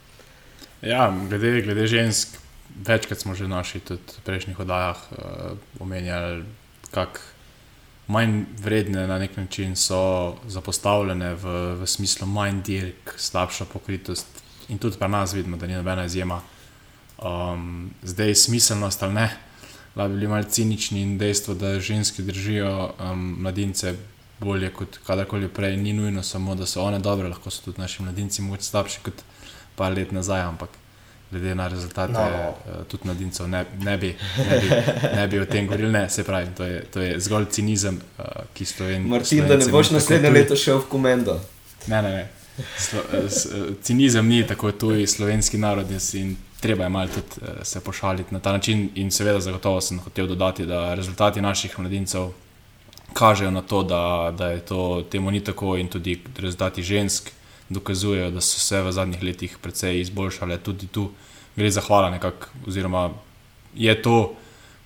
Ja, 0.83 1.11
glede, 1.29 1.63
glede 1.63 1.87
žensk, 1.87 2.29
večkrat 2.75 3.21
smo 3.21 3.35
že 3.35 3.47
v 3.47 3.97
prejšnjih 4.25 4.61
oddajah 4.61 4.99
eh, 5.13 5.57
omenjali, 5.81 6.45
kako 6.91 7.21
manj 8.07 8.45
vredne 8.61 9.07
na 9.07 9.19
nek 9.19 9.37
način 9.37 9.77
so 9.77 10.37
zapostavljene 10.47 11.35
v, 11.35 11.75
v 11.81 11.87
smislu 11.87 12.27
manj 12.27 12.63
dirk, 12.63 13.15
slabša 13.17 13.65
pokritost. 13.65 14.27
In 14.69 14.79
tudi 14.79 14.99
pri 14.99 15.09
nas 15.09 15.33
vidimo, 15.33 15.57
da 15.57 15.67
ni 15.67 15.75
nobena 15.75 16.05
izjema. 16.05 16.41
Um, 17.19 17.91
zdaj 18.03 18.29
je 18.29 18.35
smiselnost 18.35 19.03
ali 19.03 19.15
ne, 19.15 19.37
da 19.95 20.09
bi 20.09 20.15
bili 20.15 20.29
malce 20.29 20.51
cinični 20.51 21.03
in 21.03 21.19
dejstvo, 21.19 21.55
da 21.55 21.81
ženski 21.81 22.23
držijo 22.23 22.95
um, 23.01 23.37
mladince 23.41 23.95
bolje 24.41 24.71
kot 24.73 24.99
kadarkoli 25.07 25.49
prej, 25.49 25.77
ni 25.77 25.93
nujno 25.93 26.23
samo, 26.23 26.55
da 26.55 26.67
so 26.67 26.83
one 26.83 26.99
dobre, 26.99 27.29
lahko 27.29 27.51
so 27.51 27.63
tudi 27.65 27.81
naši 27.81 28.03
mladinci 28.03 28.43
mogoče 28.43 28.63
slabši 28.63 29.01
kot 29.05 29.23
par 29.77 29.93
let 29.93 30.13
nazaj, 30.13 30.43
ampak 30.43 30.71
glede 31.35 31.55
na 31.55 31.69
rezultate, 31.69 32.13
no. 32.13 32.21
uh, 32.21 32.87
tudi 32.87 33.09
mladincev, 33.09 33.49
ne, 33.49 33.65
ne, 33.81 33.97
bi, 33.99 34.15
ne, 34.39 34.61
bi, 34.61 34.69
ne 35.17 35.27
bi 35.29 35.41
o 35.41 35.47
tem 35.47 35.67
govorili. 35.67 35.93
Ne, 35.93 36.07
se 36.11 36.25
pravi, 36.25 36.47
to 36.57 36.65
je, 36.65 36.85
to 36.93 37.03
je 37.03 37.19
zgolj 37.21 37.51
cinizem, 37.51 38.01
uh, 38.19 38.25
ki 38.55 38.65
stoji. 38.65 39.01
Martin, 39.01 39.49
da 39.49 39.57
ne 39.57 39.67
boš 39.71 39.91
naslednje 39.97 40.31
leto 40.31 40.57
šel 40.57 40.79
v 40.85 40.89
komendo. 40.91 41.41
Ne, 41.87 42.03
ne, 42.03 42.11
ne. 42.11 42.25
Slo, 42.79 43.03
s, 43.29 43.49
cinizem 43.83 44.29
ni 44.31 44.45
tako 44.47 44.71
tuji 44.73 45.07
slovenski 45.07 45.59
narod 45.59 45.91
in 46.13 46.37
treba 46.61 46.85
je 46.85 46.91
malo 46.91 47.11
tudi 47.11 47.43
uh, 47.43 47.63
se 47.63 47.81
pošaliti 47.81 48.35
na 48.35 48.41
ta 48.41 48.53
način. 48.53 48.89
In 48.95 49.11
seveda, 49.11 49.41
zagotovo 49.41 49.81
sem 49.81 49.99
hotel 49.99 50.27
dodati, 50.27 50.67
da 50.67 50.95
rezultati 50.95 51.43
naših 51.43 51.79
mladincev 51.79 52.31
kažejo 53.15 53.51
na 53.51 53.63
to, 53.63 53.83
da, 53.83 54.35
da 54.39 54.51
je 54.51 54.61
to 54.61 55.05
temu 55.11 55.31
ni 55.31 55.45
tako 55.45 55.77
in 55.77 55.89
tudi 55.89 56.21
rezultati 56.39 56.83
žensk 56.83 57.31
dokazujejo, 57.69 58.31
da 58.31 58.41
so 58.41 58.61
se 58.61 58.83
v 58.83 58.93
zadnjih 58.93 59.23
letih 59.23 59.59
precej 59.63 60.01
izboljšale. 60.01 60.59
Tudi 60.59 60.87
tu 60.87 61.11
gre 61.57 61.71
za 61.71 61.81
hvala, 61.81 62.11
nekak, 62.11 62.49
oziroma 62.67 63.11
je 63.75 63.95
to 64.03 64.35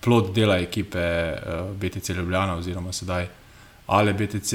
plod 0.01 0.33
dela 0.35 0.59
ekipe 0.59 0.99
uh, 0.99 1.39
eh, 1.43 1.73
BTC 1.81 2.09
Ljubljana, 2.17 2.57
oziroma 2.57 2.93
sedaj 2.93 3.27
ali 3.87 4.13
BTC. 4.13 4.53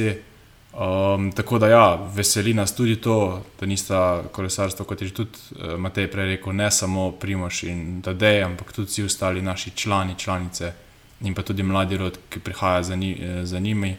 Um, 0.74 1.32
tako 1.32 1.60
da, 1.60 1.68
ja, 1.68 2.10
veseli 2.16 2.54
nas 2.54 2.76
tudi 2.76 2.96
to, 2.96 3.44
da 3.60 3.66
nista 3.66 4.24
kolesarstvo, 4.32 4.86
kot 4.86 5.02
je 5.02 5.08
že 5.08 5.14
tudi 5.14 5.38
uh, 5.52 5.76
Matej 5.78 6.08
prej 6.12 6.26
rekel, 6.26 6.54
ne 6.54 6.72
samo 6.72 7.12
Primoš 7.12 7.64
in 7.64 8.02
Tadej, 8.02 8.44
ampak 8.44 8.72
tudi 8.72 8.90
vsi 8.90 9.04
ostali 9.04 9.42
naši 9.42 9.72
člani, 9.76 10.16
članice 10.18 10.74
in 11.22 11.34
pa 11.34 11.42
tudi 11.42 11.64
mladi 11.64 11.98
rod, 11.98 12.18
ki 12.30 12.40
prihaja 12.40 12.84
za, 12.84 12.96
ni, 12.96 13.14
eh, 13.22 13.46
za 13.46 13.60
njimi. 13.60 13.96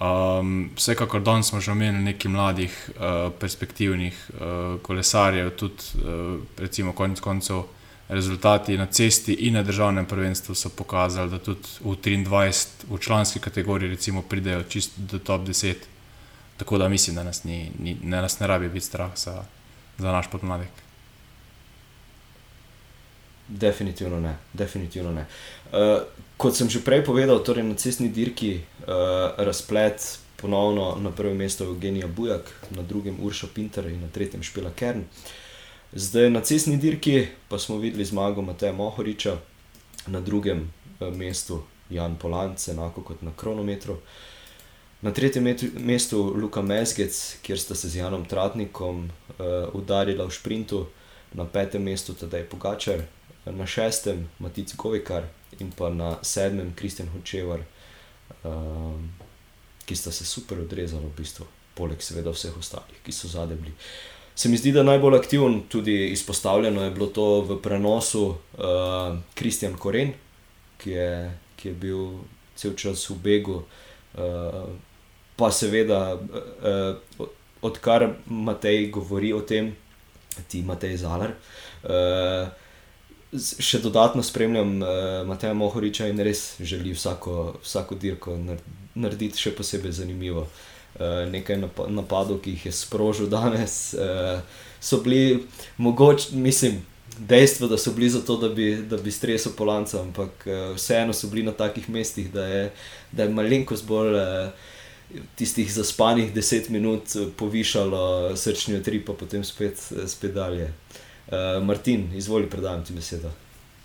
Um, 0.00 0.70
vsekakor 0.76 1.22
danes 1.22 1.48
smo 1.48 1.60
že 1.60 1.72
omenili 1.72 2.04
nekaj 2.04 2.30
mladih, 2.30 2.90
uh, 2.96 3.32
perspektivnih 3.40 4.30
uh, 4.30 4.80
kolesarjev, 4.82 5.50
tudi 5.56 6.04
uh, 6.04 6.40
recimo 6.58 6.92
konec 6.92 7.20
koncev 7.20 7.62
rezultati 8.08 8.76
na 8.78 8.86
cesti 8.86 9.32
in 9.32 9.54
na 9.54 9.62
državnem 9.62 10.06
prvenstvu 10.06 10.54
so 10.54 10.68
pokazali, 10.68 11.30
da 11.30 11.38
tudi 11.38 11.68
v 11.80 11.96
23 11.96 12.66
v 12.88 12.98
članski 12.98 13.40
kategoriji 13.40 13.90
recimo 13.90 14.22
pridejo 14.22 14.62
čist 14.62 14.92
do 14.98 15.18
top 15.18 15.42
10. 15.42 15.74
Tako 16.56 16.78
da 16.78 16.88
mislim, 16.88 17.16
da 17.16 17.24
nas, 17.24 17.44
ni, 17.44 17.70
ni, 17.78 17.96
ne, 18.02 18.22
nas 18.22 18.40
ne 18.40 18.46
rabi 18.46 18.68
biti 18.68 18.86
strah 18.86 19.10
za, 19.16 19.42
za 19.98 20.12
naš 20.12 20.30
podmladek. 20.30 20.85
Definitivno 23.48 24.20
ne. 24.20 24.36
Definitivno 24.52 25.12
ne. 25.12 25.26
Uh, 25.72 26.02
kot 26.36 26.56
sem 26.56 26.68
že 26.70 26.82
prej 26.82 27.04
povedal, 27.06 27.38
torej 27.46 27.62
na 27.62 27.78
cestni 27.78 28.08
dirki 28.08 28.58
uh, 28.58 29.38
razplet 29.38 30.18
ponovno 30.36 30.98
na 31.00 31.10
prvem 31.10 31.36
mestu 31.36 31.64
Evgenija 31.64 32.06
Bujak, 32.06 32.50
na 32.70 32.82
drugem 32.82 33.16
Urša 33.22 33.46
Pinter 33.54 33.86
in 33.86 34.02
na 34.02 34.08
tretjem 34.08 34.42
Špila 34.42 34.70
Kern. 34.74 35.06
Zdaj 35.92 36.30
na 36.30 36.42
cestni 36.42 36.76
dirki 36.76 37.26
pa 37.48 37.58
smo 37.58 37.78
videli 37.78 38.04
zmago 38.04 38.42
Mateja 38.42 38.72
Mohoriča, 38.72 39.38
na 40.06 40.20
drugem 40.20 40.72
uh, 41.00 41.14
mestu 41.14 41.62
Jan 41.90 42.16
Polanc, 42.18 42.68
enako 42.68 43.02
kot 43.02 43.22
na 43.22 43.30
kronometru. 43.36 43.96
Na 45.02 45.12
tretjem 45.12 45.54
mestu 45.78 46.34
Luka 46.34 46.62
Mezgec, 46.62 47.38
kjer 47.42 47.60
sta 47.60 47.74
se 47.74 47.88
z 47.88 47.96
Janom 48.02 48.24
Tratnikom 48.24 49.04
uh, 49.06 49.74
udarila 49.74 50.26
v 50.26 50.34
sprintu, 50.34 50.86
na 51.32 51.44
petem 51.44 51.82
mestu 51.82 52.14
Tadej 52.14 52.44
Pogačar, 52.48 53.04
na 53.50 53.66
šestem 53.66 54.28
Matic 54.38 54.74
Govikar 54.76 55.28
in 55.60 55.70
pa 55.70 55.88
na 55.90 56.16
sedmem 56.22 56.72
Kristjan 56.76 57.08
Hočevar, 57.08 57.62
um, 58.44 59.08
ki 59.86 59.96
sta 59.96 60.12
se 60.12 60.24
super 60.26 60.60
odrezali, 60.60 61.06
v 61.06 61.14
bistvu, 61.16 61.46
poleg 61.78 62.02
seveda 62.02 62.34
vseh 62.34 62.56
ostalih, 62.58 62.98
ki 63.04 63.14
so 63.14 63.30
zadebli. 63.30 63.72
Se 64.36 64.48
mi 64.48 64.58
zdi, 64.60 64.72
da 64.74 64.82
najbolj 64.82 65.16
aktiven, 65.16 65.62
tudi 65.72 66.10
izpostavljeno 66.12 66.82
je 66.84 66.90
bilo 66.90 67.06
to 67.06 67.40
v 67.40 67.56
prenosu 67.62 68.34
Kristjan 69.34 69.72
uh, 69.72 69.78
Koren, 69.80 70.12
ki 70.82 70.90
je, 70.90 71.08
ki 71.56 71.68
je 71.68 71.74
bil 71.74 72.02
cel 72.56 72.74
čas 72.76 73.06
v 73.10 73.16
begu, 73.22 73.62
uh, 73.62 74.66
pa 75.36 75.48
seveda, 75.52 76.18
uh, 76.18 77.26
odkar 77.64 78.10
Matej 78.26 78.90
govori 78.92 79.32
o 79.32 79.40
tem, 79.40 79.72
ti 80.48 80.60
Matej 80.66 80.98
Zalar. 81.00 81.32
Uh, 81.86 82.65
še 83.38 83.80
dodatno 83.84 84.22
spremljam 84.22 84.82
uh, 84.82 84.88
Mateja 85.26 85.54
Mohoriča 85.54 86.08
in 86.10 86.20
res 86.24 86.56
želi 86.60 86.94
vsako, 86.96 87.56
vsako 87.64 87.98
dirko 88.00 88.36
narediti 88.94 89.40
še 89.40 89.54
posebej 89.56 89.92
zanimivo. 90.00 90.46
Uh, 90.96 91.26
nekaj 91.28 91.60
napadov, 91.92 92.40
ki 92.40 92.54
jih 92.54 92.68
je 92.70 92.72
sprožil 92.72 93.28
danes, 93.28 93.94
uh, 93.94 94.40
so 94.80 95.02
bili 95.04 95.42
mogoče, 95.76 96.32
mislim, 96.40 96.78
dejstvo, 97.18 97.68
da 97.68 97.76
so 97.78 97.92
bili 97.92 98.08
zato, 98.10 98.36
da 98.40 98.48
bi, 98.48 98.70
da 98.88 98.96
bi 98.96 99.12
stresel 99.12 99.52
po 99.56 99.68
lancu, 99.68 99.98
ampak 100.00 100.46
uh, 100.48 100.72
vseeno 100.76 101.12
so 101.12 101.28
bili 101.28 101.44
na 101.44 101.52
takih 101.52 101.90
mestih, 101.92 102.32
da 102.32 102.46
je, 102.46 102.64
da 103.12 103.22
je 103.26 103.36
malenkost 103.36 103.86
bolj. 103.86 104.14
Uh, 104.14 104.72
Tistih 105.38 105.68
zaspanih 105.70 106.32
deset 106.34 106.66
minut 106.68 107.12
povišalo 107.38 108.32
srčni 108.36 108.74
utrip, 108.80 109.04
pa 109.06 109.14
potem 109.14 109.44
spet, 109.46 109.78
spet 110.10 110.32
dalje. 110.34 110.66
Uh, 111.26 111.62
Martin, 111.64 112.10
izvoli, 112.14 112.46
predajam 112.46 112.84
ti 112.84 112.92
besedo. 112.92 113.30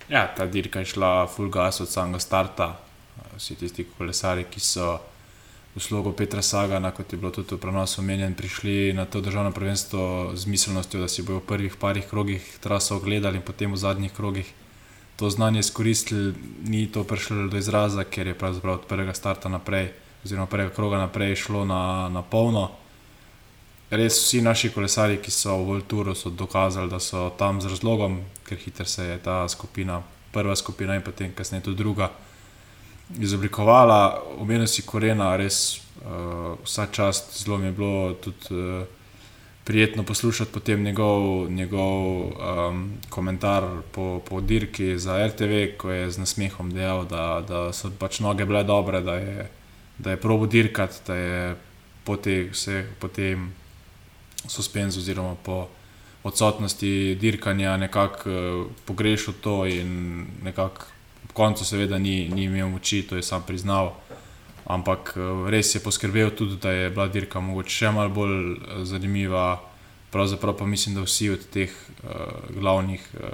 Ja, 0.08 0.34
ta 0.36 0.46
dirka 0.46 0.78
je 0.78 0.92
šla 0.94 1.26
full 1.26 1.50
gas 1.50 1.80
od 1.80 1.88
samega 1.88 2.18
starta. 2.18 2.76
Vsi 3.36 3.56
tisti 3.58 3.86
kolesari, 3.98 4.44
ki 4.50 4.60
so 4.60 4.98
v 5.74 5.80
slogu 5.80 6.12
Petra 6.12 6.42
Sagana, 6.42 6.92
kot 6.92 7.12
je 7.12 7.18
bilo 7.18 7.32
tudi 7.32 7.54
v 7.54 7.58
prenosu 7.58 8.00
omenjen, 8.00 8.34
prišli 8.34 8.92
na 8.92 9.06
to 9.06 9.20
državno 9.20 9.50
prvenstvo 9.52 10.32
z 10.36 10.46
miselnostjo, 10.46 11.00
da 11.00 11.08
si 11.08 11.22
bodo 11.22 11.40
v 11.40 11.48
prvih 11.48 11.76
parih 11.80 12.06
krogih 12.06 12.44
traso 12.60 12.96
ogledali 12.96 13.40
in 13.40 13.42
potem 13.42 13.72
v 13.72 13.80
zadnjih 13.80 14.12
krogih 14.12 14.52
to 15.16 15.30
znanje 15.30 15.60
izkoristili. 15.60 16.34
Ni 16.68 16.86
to 16.92 17.04
prišlo 17.04 17.48
do 17.48 17.58
izraza, 17.58 18.04
ker 18.04 18.26
je 18.26 18.38
pravzaprav 18.38 18.74
od 18.74 18.86
prvega 18.86 19.14
starta 19.14 19.48
naprej, 19.48 19.90
oziroma 20.24 20.46
prvega 20.46 20.70
kroga 20.70 20.98
naprej 20.98 21.36
šlo 21.36 21.64
na, 21.64 22.08
na 22.08 22.22
polno 22.22 22.70
res 23.92 24.16
vsi 24.16 24.40
naši 24.40 24.72
kolesari, 24.72 25.20
ki 25.20 25.30
so 25.30 25.58
v 25.60 25.68
Vulturu, 25.68 26.14
so 26.16 26.32
dokazali, 26.32 26.90
da 26.90 27.00
so 27.00 27.28
tam 27.38 27.60
z 27.60 27.68
razlogom, 27.68 28.22
ker 28.48 28.58
hitro 28.58 28.88
se 28.88 29.04
je 29.04 29.18
ta 29.22 29.44
skupina 29.48 30.00
prva 30.32 30.56
skupina 30.56 30.94
in 30.96 31.02
potem 31.04 31.32
kasneje 31.36 31.62
tudi 31.68 31.76
druga 31.76 32.10
izoblikovala. 33.20 34.22
Omenil 34.40 34.66
si 34.66 34.82
Korena, 34.82 35.36
res 35.36 35.76
uh, 35.76 36.56
vsa 36.64 36.88
čast, 36.88 37.36
zelo 37.44 37.58
mi 37.58 37.68
je 37.68 37.72
bilo 37.76 38.14
tudi 38.14 38.56
uh, 38.56 38.86
prijetno 39.64 40.02
poslušati 40.02 40.52
potem 40.52 40.82
njegov, 40.82 41.50
njegov 41.50 42.32
um, 42.32 42.92
komentar 43.08 43.64
po, 43.92 44.22
po 44.28 44.40
dirki 44.40 44.98
za 44.98 45.26
RTV, 45.26 45.76
ko 45.76 45.90
je 45.90 46.10
z 46.10 46.18
nasmehom 46.18 46.72
dejal, 46.72 47.04
da, 47.04 47.44
da 47.48 47.68
so 47.72 47.92
pač 47.98 48.20
noge 48.20 48.48
bile 48.48 48.64
dobre, 48.64 49.00
da 49.00 49.14
je, 49.14 49.50
da 49.98 50.10
je 50.10 50.20
probo 50.20 50.46
dirkati, 50.46 51.04
da 51.06 51.14
je 51.14 51.56
po, 52.04 52.16
te, 52.16 52.48
vse, 52.50 52.86
po 52.98 53.08
tem 53.08 53.52
suspenzu 54.48 55.00
oziroma 55.00 55.34
po 55.34 55.68
odsotnosti 56.22 57.14
dirkanja 57.20 57.76
nekako 57.76 58.30
uh, 58.30 58.66
pogrešal 58.84 59.34
to 59.40 59.66
in 59.66 60.26
nekako 60.42 60.86
ob 61.24 61.32
koncu 61.32 61.64
seveda 61.64 61.98
ni, 61.98 62.28
ni 62.28 62.44
imel 62.44 62.68
moči, 62.68 63.02
to 63.02 63.16
je 63.16 63.22
sam 63.22 63.42
priznal. 63.46 63.92
Ampak 64.64 65.14
uh, 65.16 65.48
res 65.50 65.74
je 65.74 65.80
poskrbel 65.80 66.30
tudi, 66.30 66.56
da 66.56 66.70
je 66.70 66.90
bila 66.90 67.08
dirka 67.08 67.40
mogoče 67.40 67.76
še 67.76 67.90
malo 67.90 68.10
bolj 68.10 68.52
uh, 68.52 68.82
zanimiva. 68.84 69.60
Pravzaprav 70.12 70.58
pa 70.58 70.66
mislim, 70.66 70.94
da 70.94 71.06
vsi 71.06 71.30
od 71.32 71.46
teh 71.50 71.72
uh, 71.72 72.52
glavnih 72.52 73.08
uh, 73.14 73.28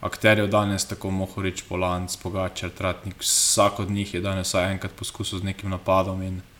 akterjev 0.00 0.50
danes, 0.50 0.84
tako 0.86 1.10
Mohorič, 1.10 1.62
Polanc, 1.68 2.16
Pogačar, 2.22 2.70
Tratnik, 2.70 3.22
vsak 3.22 3.80
od 3.80 3.90
njih 3.90 4.14
je 4.14 4.20
danes 4.20 4.48
vsaj 4.50 4.72
enkrat 4.72 4.92
poskusil 4.98 5.38
z 5.38 5.50
nekim 5.50 5.70
napadom 5.70 6.22
in 6.22 6.40
uh, 6.42 6.57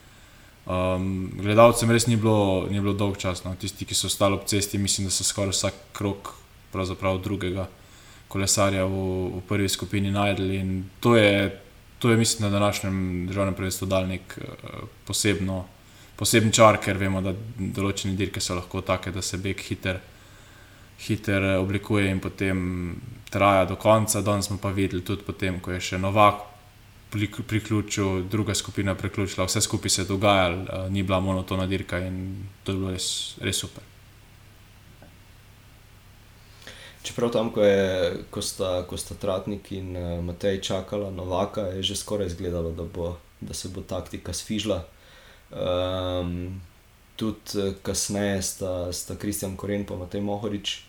Um, 0.69 1.31
gledalcem 1.41 1.89
res 1.89 2.05
ni 2.07 2.19
bilo, 2.21 2.67
ni 2.69 2.77
bilo 2.77 2.93
dolg 2.93 3.17
čas, 3.17 3.41
no. 3.47 3.55
tisti, 3.57 3.87
ki 3.89 3.97
so 3.97 4.11
ostali 4.11 4.37
ob 4.37 4.45
cesti, 4.45 4.77
mislim, 4.77 5.07
da 5.09 5.13
so 5.15 5.25
skoraj 5.25 5.55
vsak 5.55 5.79
krok 5.97 6.35
drugega 7.25 7.65
kolesarja 8.29 8.85
v, 8.85 8.99
v 9.33 9.41
prvi 9.49 9.69
skupini 9.69 10.13
najdeli. 10.13 10.59
In 10.61 10.85
to 11.01 11.17
je, 11.17 11.49
to 11.99 12.11
je, 12.11 12.17
mislim, 12.17 12.45
na 12.45 12.59
današnjem 12.59 13.27
državnem 13.31 13.55
prvenstvu 13.55 13.89
dal 13.89 14.09
nek 14.09 14.37
uh, 14.37 14.85
posebno, 15.07 15.65
poseben 16.17 16.53
čar, 16.53 16.77
ker 16.85 17.01
vemo, 17.01 17.25
da 17.25 17.33
določene 17.57 18.13
dirke 18.13 18.41
so 18.41 18.59
lahko 18.59 18.85
take, 18.85 19.11
da 19.11 19.25
se 19.25 19.41
beg 19.41 19.65
hiter, 19.65 20.03
hiter 21.07 21.55
oblikuje 21.57 22.11
in 22.13 22.21
potem 22.21 22.61
traja 23.33 23.65
do 23.65 23.81
konca. 23.81 24.21
Danes 24.21 24.53
smo 24.53 24.61
pa 24.61 24.69
videli 24.69 25.01
tudi 25.01 25.25
potem, 25.25 25.63
ko 25.65 25.73
je 25.73 25.81
še 25.81 25.99
Novak 25.99 26.58
priključil, 27.47 28.23
druga 28.29 28.55
skupina 28.55 28.95
priključila, 28.95 29.47
vse 29.47 29.61
skupaj 29.61 29.91
se 29.91 30.03
je 30.03 30.07
dogajalo, 30.07 30.89
ni 30.91 31.03
bila 31.03 31.21
monotona 31.21 31.67
dirka 31.67 31.99
in 31.99 32.45
to 32.65 32.73
je 32.73 32.79
bilo 32.79 32.91
res, 32.91 33.37
res 33.41 33.57
super. 33.57 33.85
Čeprav 37.03 37.31
tam, 37.31 37.51
ko, 37.55 37.63
je, 37.65 38.17
ko, 38.31 38.43
sta, 38.43 38.83
ko 38.85 38.97
sta 39.01 39.15
Tratnik 39.15 39.71
in 39.73 39.97
uh, 39.97 40.19
Matej 40.25 40.61
čakala 40.61 41.11
Novaka, 41.11 41.71
je 41.79 41.83
že 41.83 41.97
skoraj 41.97 42.27
izgledalo, 42.27 42.73
da, 42.77 42.85
bo, 42.85 43.17
da 43.41 43.55
se 43.55 43.69
bo 43.69 43.81
taktika 43.81 44.33
sfižila. 44.33 44.83
Um, 45.49 46.61
tudi 47.17 47.73
kasneje 47.83 48.43
sta, 48.43 48.93
sta 48.93 49.17
Kristjan 49.17 49.57
Koren 49.57 49.87
in 49.89 49.99
Matej 49.99 50.21
Mohorič 50.21 50.83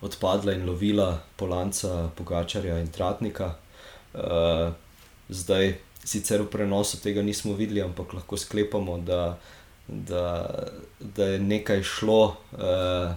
odpadla 0.00 0.52
in 0.52 0.66
lovila 0.66 1.20
Polanca, 1.36 2.10
Pogačarja 2.16 2.78
in 2.78 2.90
Tratnika. 2.90 3.54
Uh, 4.14 4.74
Zdaj, 5.28 5.74
sicer 6.04 6.42
v 6.42 6.50
prenosu 6.50 7.00
tega 7.02 7.22
nismo 7.22 7.54
videli, 7.54 7.82
ampak 7.82 8.14
lahko 8.14 8.36
sklepamo, 8.38 8.98
da, 8.98 9.38
da, 9.88 10.54
da 11.00 11.24
je 11.34 11.40
nekaj 11.40 11.82
šlo, 11.82 12.36
uh, 12.52 13.10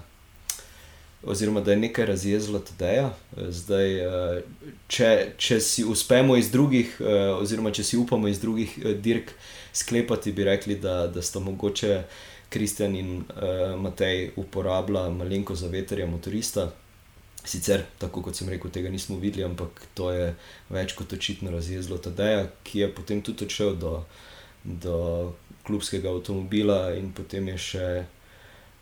oziroma 1.24 1.62
da 1.62 1.72
je 1.72 1.78
nekaj 1.78 2.06
razjezilo 2.06 2.60
TD-ja. 2.60 3.12
Zdaj, 3.38 3.96
uh, 4.08 4.42
če, 4.88 5.12
če 5.38 5.60
si 5.62 5.86
uspemo 5.86 6.38
iz 6.38 6.50
drugih, 6.52 6.98
uh, 7.00 7.38
oziroma 7.38 7.72
če 7.72 7.86
si 7.86 7.98
upamo 7.98 8.28
iz 8.28 8.42
drugih 8.42 8.74
uh, 8.82 8.92
dirk 8.98 9.36
sklepati, 9.74 10.34
bi 10.34 10.50
rekli, 10.50 10.80
da, 10.82 11.06
da 11.08 11.22
sta 11.22 11.40
mogoče 11.40 12.04
Kristjan 12.50 12.96
in 12.98 13.18
uh, 13.22 13.78
Matej 13.78 14.32
uporabljala 14.36 15.14
malenko 15.14 15.56
za 15.56 15.70
veterja 15.70 16.10
motorista. 16.10 16.72
Sicer, 17.50 17.82
tako 17.98 18.22
kot 18.28 18.38
sem 18.38 18.50
rekel, 18.52 18.70
tega 18.70 18.92
nismo 18.94 19.18
videli, 19.18 19.42
ampak 19.48 19.82
to 19.98 20.12
je 20.14 20.28
več 20.70 20.94
kot 20.98 21.16
očitno 21.18 21.50
razjezlo 21.50 21.98
Tadeja, 21.98 22.44
ki 22.62 22.84
je 22.84 22.90
potem 22.94 23.24
tudi 23.26 23.48
odšel 23.48 23.74
do, 23.82 23.94
do 24.62 24.98
klubskega 25.66 26.12
avtomobila 26.14 26.94
in 27.00 27.10
potem 27.16 27.50
je 27.56 27.58
še, 27.66 27.88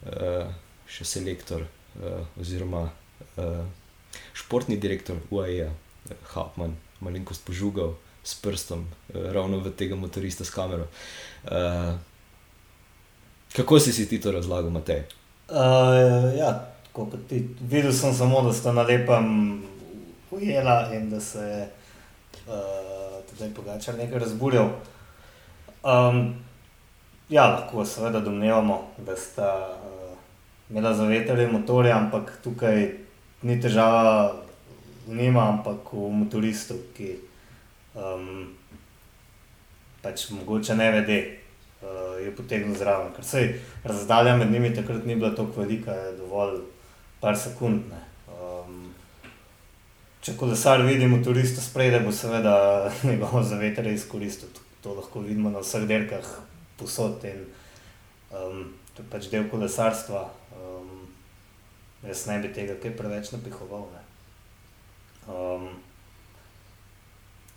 uh, 0.03 0.51
še 0.83 1.07
selektor 1.07 1.63
uh, 1.63 2.27
oziroma 2.43 2.83
uh, 2.89 3.63
športni 4.35 4.75
direktor 4.75 5.23
UAE, 5.31 5.71
Hapman, 6.35 6.75
malenkost 6.99 7.47
požugal 7.47 7.95
s 8.19 8.35
prstom, 8.43 8.83
uh, 8.83 9.31
ravno 9.31 9.63
v 9.63 9.71
tega 9.79 9.95
motorista 9.95 10.43
s 10.43 10.51
kamero. 10.51 10.91
Uh, 11.47 11.95
kako 13.55 13.79
si 13.79 13.95
si 13.95 14.11
ti 14.11 14.19
to 14.19 14.35
razlagal, 14.35 14.75
Matej? 14.75 15.07
Uh, 15.47 16.35
ja 16.35 16.75
kot 17.05 17.27
ti. 17.29 17.43
Videl 17.61 17.93
sem 17.93 18.13
samo, 18.13 18.41
da 18.41 18.53
sta 18.53 18.73
na 18.73 18.81
lepem 18.81 19.61
ujela 20.31 20.89
in 20.93 21.09
da 21.09 21.19
se 21.19 21.39
je 21.39 21.69
uh, 22.47 23.23
tudi 23.29 23.53
pogačar 23.53 23.95
nekaj 23.97 24.19
razburjal. 24.19 24.69
Um, 25.83 26.35
ja, 27.29 27.47
lahko 27.47 27.85
seveda 27.85 28.19
domnevamo, 28.19 28.81
da 28.97 29.15
sta 29.15 29.77
uh, 29.83 30.17
imela 30.69 30.93
za 30.93 31.05
veter 31.05 31.51
motorje, 31.51 31.91
ampak 31.91 32.39
tukaj 32.43 32.91
ni 33.41 33.61
težava 33.61 34.33
v 35.07 35.15
njima, 35.15 35.49
ampak 35.49 35.93
v 35.93 36.09
motoristu, 36.11 36.75
ki 36.97 37.15
um, 37.95 38.47
pač 40.01 40.29
mogoče 40.31 40.75
ne 40.75 40.91
vede. 40.91 41.19
Uh, 41.77 42.17
je 42.17 42.31
potegnil 42.33 42.73
zraven, 42.73 43.11
ker 43.13 43.25
se 43.25 43.41
razdalja 43.85 44.33
med 44.37 44.51
njimi 44.51 44.71
takrat 44.73 45.05
ni 45.05 45.15
bila 45.15 45.29
tako 45.35 45.61
velika, 45.61 45.93
je 45.93 46.15
dovolj 46.17 46.57
par 47.21 47.37
sekund. 47.39 47.91
Um, 48.31 48.89
če 50.21 50.35
kolesar 50.37 50.83
vidimo 50.85 51.19
turista 51.25 51.63
spredaj, 51.63 52.03
bo 52.05 52.11
seveda 52.11 52.55
njegovo 53.09 53.43
zavetrje 53.43 53.93
izkoristil. 53.97 54.49
To 54.83 54.93
lahko 54.97 55.23
vidimo 55.25 55.49
na 55.49 55.63
vseh 55.63 55.87
dirkah, 55.89 56.27
posod 56.77 57.23
in 57.25 57.45
um, 58.31 58.67
to 58.93 59.03
je 59.03 59.09
pač 59.11 59.29
del 59.31 59.49
kolesarstva. 59.49 60.27
Um, 60.57 61.07
jaz 62.05 62.27
ne 62.29 62.39
bi 62.43 62.53
tega 62.53 62.77
kaj 62.81 62.95
preveč 62.97 63.33
napihoval. 63.33 63.89
Ne. 63.93 64.03
Um, 65.27 65.69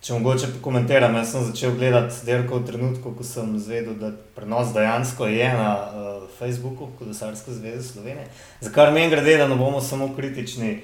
Če 0.00 0.16
mogoče 0.16 0.46
pokomentiram, 0.54 1.12
jaz 1.18 1.34
sem 1.34 1.42
začel 1.44 1.74
gledati 1.76 2.22
dirko 2.24 2.62
v 2.62 2.70
trenutku, 2.70 3.10
ko 3.18 3.24
sem 3.26 3.50
zvedel, 3.60 3.98
da 4.00 4.08
prenos 4.32 4.70
dejansko 4.72 5.26
je 5.28 5.50
na 5.52 5.74
uh, 5.76 6.22
Facebooku, 6.38 6.88
Kolesarske 6.96 7.52
zveze 7.52 7.82
Slovenije. 7.84 8.24
Za 8.64 8.72
kar 8.72 8.94
meni 8.96 9.12
gre, 9.12 9.36
da 9.36 9.48
ne 9.48 9.58
bomo 9.60 9.82
samo 9.84 10.08
kritični, 10.16 10.78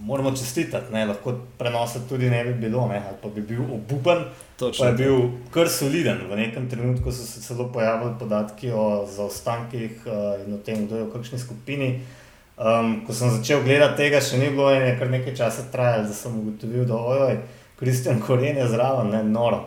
moramo 0.00 0.32
čestitati, 0.32 0.94
ne? 0.94 1.04
lahko 1.12 1.36
prenosa 1.60 2.00
tudi 2.08 2.30
ne 2.32 2.40
bi 2.44 2.54
bilo, 2.54 2.86
ne? 2.88 3.02
ali 3.04 3.20
pa 3.22 3.28
bi 3.28 3.44
bil 3.44 3.60
obupen, 3.68 4.24
Točno, 4.56 4.84
pa 4.84 4.88
je 4.88 4.96
bil 4.96 5.28
kar 5.52 5.68
soliden. 5.68 6.24
V 6.30 6.40
nekem 6.40 6.70
trenutku 6.72 7.12
so 7.12 7.28
se 7.28 7.44
celo 7.44 7.68
pojavili 7.68 8.16
podatki 8.18 8.72
o 8.72 9.04
zaostankih 9.12 10.06
uh, 10.06 10.40
in 10.46 10.56
o 10.56 10.64
tem, 10.64 10.86
kdo 10.86 10.96
je 10.96 11.04
v 11.04 11.12
kakšni 11.12 11.38
skupini. 11.38 12.00
Um, 12.56 13.02
ko 13.04 13.12
sem 13.12 13.28
začel 13.28 13.60
gledati 13.64 14.00
tega, 14.00 14.24
še 14.24 14.40
ni 14.40 14.48
bilo 14.48 14.72
in 14.72 14.88
je 14.88 14.96
kar 14.96 15.12
nekaj 15.12 15.36
časa 15.36 15.68
trajalo, 15.72 16.08
da 16.08 16.16
sem 16.16 16.32
ugotovil, 16.40 16.88
da 16.88 16.96
ojoj. 16.96 17.42
Kristjan 17.80 18.20
Koren 18.20 18.56
je 18.56 18.68
zraven, 18.68 19.08
ne 19.08 19.22
noro. 19.24 19.64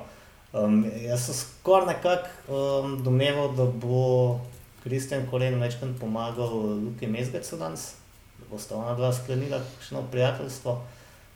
Um, 0.54 0.84
jaz 1.02 1.26
sem 1.26 1.36
skoraj 1.36 1.88
nekako 1.88 2.54
um, 2.54 3.04
domneval, 3.04 3.56
da 3.58 3.66
bo 3.66 4.40
Kristjan 4.84 5.26
Koren 5.30 5.58
večkrat 5.62 5.96
pomagal 6.00 6.52
Luki 6.86 7.08
Mezgecu 7.08 7.58
danes, 7.58 7.94
da 8.38 8.46
bo 8.52 8.60
sta 8.62 8.76
ona 8.78 8.94
dva 8.96 9.14
sklenila 9.14 9.58
kakšno 9.76 10.04
prijateljstvo. 10.12 10.72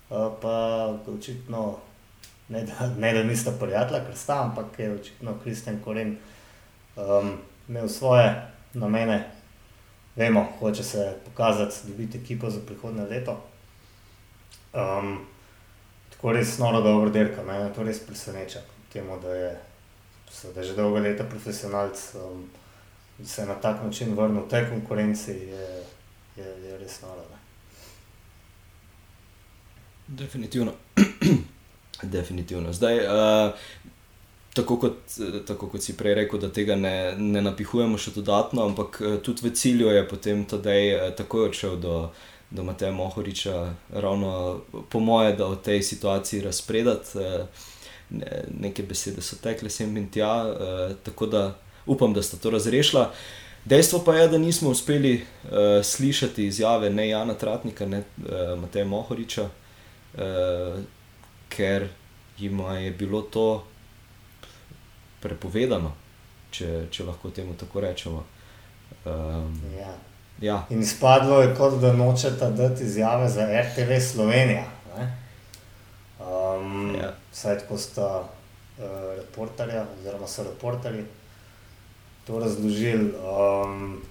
Uh, 0.09 0.27
pa 0.41 0.53
očitno 1.17 1.77
ne 2.49 2.61
da, 2.63 2.89
ne 2.97 3.13
da 3.13 3.23
nista 3.23 3.51
prijatelja, 3.59 4.03
ker 4.05 4.15
sta, 4.15 4.41
ampak 4.43 4.79
je 4.79 4.91
očitno 4.93 5.33
Kristjan 5.43 5.79
Koren 5.83 6.17
um, 6.95 7.31
imel 7.69 7.89
svoje 7.89 8.51
namene. 8.73 9.31
Vemo, 10.15 10.45
hoče 10.59 10.83
se 10.83 11.15
pokazati, 11.25 11.87
dobiti 11.87 12.17
ekipo 12.17 12.49
za 12.49 12.59
prihodne 12.67 13.05
leto. 13.05 13.41
Um, 14.73 15.17
tako 16.17 16.31
res 16.33 16.57
noro 16.57 16.81
dobro 16.81 17.09
dirka. 17.09 17.43
Me 17.45 17.71
to 17.75 17.83
res 17.85 17.99
preseneča, 17.99 18.59
temu, 18.93 19.19
da, 19.21 19.33
je, 19.33 19.51
da 20.55 20.63
že 20.63 20.73
dolgo 20.73 20.99
leta 20.99 21.23
profesionalc. 21.23 22.15
Um, 22.15 22.47
Se 23.23 23.45
na 23.45 23.55
tak 23.55 23.83
način 23.83 24.13
vrnil 24.13 24.43
v 24.45 24.49
tej 24.49 24.69
konkurenci, 24.69 25.31
je, 25.31 25.83
je, 26.37 26.45
je 26.45 26.77
res 26.77 27.01
noro. 27.01 27.23
Ne? 27.31 27.37
Definitivno. 30.07 30.71
Definitivno. 32.03 32.73
Zdaj, 32.73 32.97
uh, 32.97 33.53
tako, 34.53 34.77
kot, 34.77 34.97
tako 35.47 35.69
kot 35.69 35.81
si 35.81 35.97
prej 35.97 36.13
rekel, 36.13 36.39
da 36.39 36.51
tega 36.53 36.75
ne, 36.75 37.15
ne 37.17 37.41
napihujemo 37.41 37.97
še 37.97 38.13
dodatno, 38.19 38.69
ampak 38.69 39.01
uh, 39.01 39.17
tudi 39.17 39.49
v 39.49 39.53
cilju 39.55 39.89
je 39.89 40.07
potem 40.07 40.45
Tadej 40.45 40.93
uh, 40.93 41.09
takoj 41.17 41.49
odšel 41.49 41.81
do, 41.81 42.11
do 42.49 42.63
Mateja 42.63 42.91
Mohoriča, 42.91 43.73
ravno 43.93 44.61
po 44.89 44.99
moje, 44.99 45.35
da 45.35 45.47
v 45.47 45.57
tej 45.63 45.83
situaciji 45.83 46.41
razpredati. 46.41 47.17
Uh, 47.17 47.47
neke 48.59 48.83
besede 48.83 49.21
so 49.21 49.35
tekle 49.35 49.69
sem 49.69 49.97
in 49.97 50.09
tja, 50.11 50.31
uh, 50.47 50.95
tako 51.03 51.25
da 51.25 51.55
upam, 51.85 52.13
da 52.13 52.23
sta 52.23 52.37
to 52.37 52.49
razrešila. 52.49 53.11
Dejstvo 53.65 53.99
pa 54.05 54.15
je, 54.15 54.27
da 54.27 54.37
nismo 54.37 54.69
uspeli 54.69 55.15
uh, 55.15 55.49
slišati 55.83 56.45
izjave 56.45 56.89
ne 56.89 57.09
Jana 57.09 57.33
Tratnika, 57.33 57.85
ne 57.85 57.99
uh, 57.99 58.59
Mateja 58.59 58.85
Mohoriča, 58.85 59.43
uh, 59.43 60.21
ker 61.49 61.87
jim 62.37 62.59
je 62.59 62.91
bilo 62.91 63.21
to 63.21 63.63
prepovedano, 65.19 65.93
če, 66.51 66.87
če 66.91 67.03
lahko 67.03 67.29
temu 67.29 67.57
tako 67.59 67.81
rečemo. 67.81 68.25
Um, 69.05 69.61
Ja. 69.79 70.06
Ja, 70.41 70.65
In 70.69 70.81
izpadlo 70.81 71.41
je, 71.41 71.55
kot 71.55 71.79
da 71.81 71.93
nočeta 71.93 72.49
dati 72.49 72.83
izjave 72.83 73.29
za 73.29 73.47
RTV 73.61 73.99
Slovenija. 74.11 74.63
ne. 74.97 75.17
Um, 76.19 76.95
Ja. 76.95 77.13
Vsaj 77.31 77.59
tako 77.59 77.77
sta 77.77 78.19
uh, 78.19 78.85
reporterja, 79.17 79.85
oziroma 79.99 80.27
so 80.27 80.43
reporterji 80.43 81.05
to 82.27 82.39
razložili. 82.39 83.13
Um, 83.13 84.01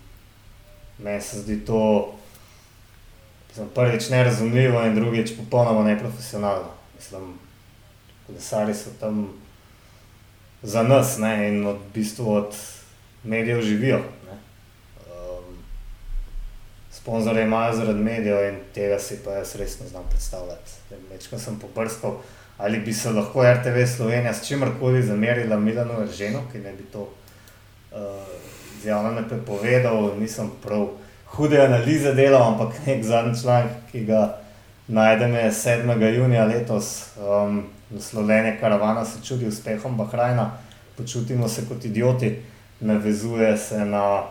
meni 0.98 1.20
se 1.20 1.40
zdi 1.40 1.64
to 1.64 2.12
mislim, 3.48 3.68
prvič 3.74 4.08
nerazumljivo 4.08 4.84
in 4.84 4.94
drugič 4.94 5.36
popolnoma 5.36 5.84
neprofesionalno. 5.84 6.68
Mislim, 6.96 7.34
kolesari 8.26 8.74
so 8.74 8.90
tam 9.00 9.28
za 10.62 10.82
nas 10.82 11.18
ne, 11.18 11.48
in 11.48 11.66
od, 11.66 11.76
v 11.76 11.92
bistvu 11.94 12.32
od 12.32 12.56
medijev 13.24 13.62
živijo. 13.62 14.02
Sponzorje 17.06 17.42
imajo 17.42 17.76
zaradi 17.76 18.00
medijev 18.00 18.48
in 18.48 18.56
tega 18.74 18.98
si 18.98 19.16
pa 19.24 19.30
jaz 19.30 19.54
res 19.56 19.80
ne 19.80 19.86
znam 19.86 20.02
predstavljati. 20.10 20.72
Večkrat 21.10 21.40
sem 21.40 21.58
pobrskal, 21.58 22.16
ali 22.58 22.80
bi 22.80 22.92
se 22.92 23.10
lahko 23.10 23.44
RTV 23.52 23.84
Slovenija 23.96 24.34
s 24.34 24.48
čimerkoli 24.48 25.02
zamerila 25.02 25.56
Milanu 25.56 26.00
Erženu, 26.02 26.40
ki 26.52 26.58
ne 26.58 26.72
bi 26.72 26.82
to 26.92 27.00
uh, 27.00 28.00
javno 28.84 29.10
ne 29.10 29.22
prepovedal, 29.28 30.10
nisem 30.18 30.50
prav 30.62 30.88
hude 31.26 31.60
analize 31.60 32.14
delal, 32.14 32.42
ampak 32.42 32.74
nek 32.86 33.04
zadnji 33.04 33.40
članek, 33.42 33.72
ki 33.92 34.04
ga 34.04 34.38
najdem 34.88 35.34
je 35.34 35.50
7. 35.50 36.14
junija 36.16 36.44
letos, 36.44 37.06
um, 37.18 37.64
naslovljenje 37.90 38.56
Karavana 38.60 39.04
se 39.04 39.22
čudi 39.24 39.46
uspehom 39.46 39.96
Bahrajna, 39.96 40.50
počutimo 40.96 41.48
se 41.48 41.68
kot 41.68 41.84
idioti, 41.84 42.36
navezuje 42.80 43.56
se 43.58 43.84
na 43.84 44.24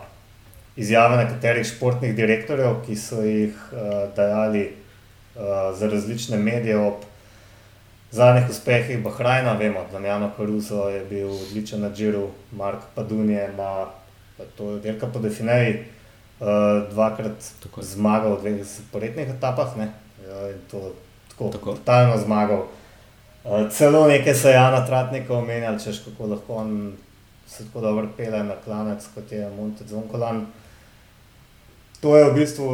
izjave 0.76 1.16
nekaterih 1.16 1.66
športnih 1.66 2.14
direktorjev, 2.14 2.82
ki 2.86 2.96
so 2.96 3.22
jih 3.24 3.54
uh, 3.72 4.14
dajali 4.16 4.68
uh, 4.68 5.42
za 5.78 5.88
različne 5.88 6.36
medije 6.38 6.76
ob 6.78 7.04
zadnjih 8.10 8.50
uspehih 8.50 9.02
Bahrajna. 9.04 9.52
Vemo, 9.52 9.84
da 9.92 9.98
Jano 9.98 10.30
Karuso 10.36 10.88
je 10.88 11.04
bil 11.04 11.30
odličen 11.30 11.80
na 11.80 11.90
Džiru, 11.90 12.28
Mark 12.52 12.78
Padunje 12.94 13.48
na 13.56 13.86
pa 14.36 14.44
to 14.56 14.70
je 14.70 14.80
dirka 14.80 15.06
po 15.06 15.18
Defineji, 15.18 15.84
uh, 16.40 16.46
dvakrat 16.90 17.44
Tako 17.62 17.80
je. 17.80 17.84
zmagal 17.84 18.36
v 18.36 18.40
dveh 18.40 18.64
zaporednih 18.64 19.28
etapah. 19.28 19.76
Ne? 19.76 19.88
Ja, 20.28 20.50
in 20.50 20.60
to 20.70 20.92
tako, 21.28 21.50
Tako. 21.52 21.72
totalno 21.72 22.18
zmagal. 22.18 22.66
Uh, 23.44 23.70
celo 23.70 24.06
nekaj 24.08 24.34
se 24.34 24.48
je 24.48 24.54
Jana 24.54 24.86
Tratnika 24.86 25.34
omenjal, 25.34 25.78
češ 25.78 26.04
kako 26.04 26.26
lahko 26.26 26.54
on 26.54 26.92
se 27.46 27.64
tako 27.64 27.80
dobro 27.80 28.08
pele 28.16 28.42
na 28.44 28.54
klanec, 28.64 29.06
kot 29.14 29.32
je 29.32 29.50
Monte 29.56 29.84
Zonkolan. 29.86 30.46
To 32.06 32.14
je 32.14 32.24
v 32.30 32.34
bistvu 32.38 32.66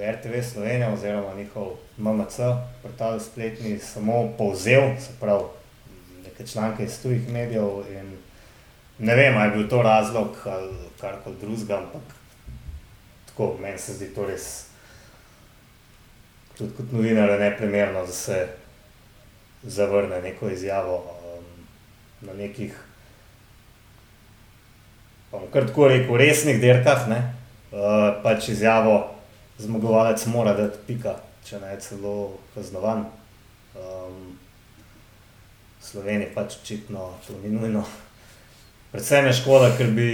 RTV 0.00 0.40
Slovenija 0.40 0.88
oziroma 0.88 1.34
njihov 1.36 1.76
MMC, 1.98 2.36
portal 2.82 3.20
spletni, 3.20 3.78
samo 3.78 4.32
povzel, 4.38 4.96
se 5.00 5.12
pravi, 5.20 5.44
neke 6.24 6.46
članke 6.46 6.84
iz 6.84 7.02
tujih 7.02 7.28
medijev. 7.28 7.84
In 7.92 8.16
ne 8.98 9.14
vem, 9.14 9.36
ali 9.36 9.50
je 9.50 9.56
bil 9.56 9.68
to 9.68 9.82
razlog 9.82 10.28
ali 10.44 10.72
karkoli 11.00 11.36
drugega, 11.40 11.76
ampak 11.76 12.16
tako, 13.26 13.56
meni 13.60 13.78
se 13.78 13.92
zdi 13.92 14.08
to 14.14 14.24
res, 14.24 14.66
tudi 16.56 16.72
kot 16.76 16.92
novinar, 16.92 17.36
neprimerno, 17.40 18.06
da 18.06 18.12
se 18.12 18.46
zavrne 19.62 20.22
neko 20.22 20.48
izjavo 20.48 20.96
um, 20.96 21.44
na 22.20 22.32
nekih, 22.32 22.72
bom 25.32 25.44
kar 25.52 25.66
tako 25.66 25.88
rekel, 25.88 26.16
resnih 26.16 26.60
dirkah. 26.60 27.08
Ne? 27.08 27.35
Uh, 27.66 28.22
pač 28.22 28.48
izjavo 28.48 29.16
zmagovalec 29.58 30.26
mora 30.26 30.52
dati 30.54 30.78
pika, 30.86 31.16
če 31.44 31.60
ne 31.60 31.72
je 31.74 31.80
celo 31.80 32.14
kaznovan. 32.54 33.06
Um, 33.74 34.36
v 35.80 35.84
Sloveniji 35.84 36.34
pač 36.34 36.58
očitno 36.62 37.10
to 37.26 37.34
ni 37.42 37.50
nujno. 37.50 37.82
Predvsem 38.92 39.26
je 39.26 39.32
škoda, 39.40 39.72
ker 39.76 39.90
bi 39.92 40.08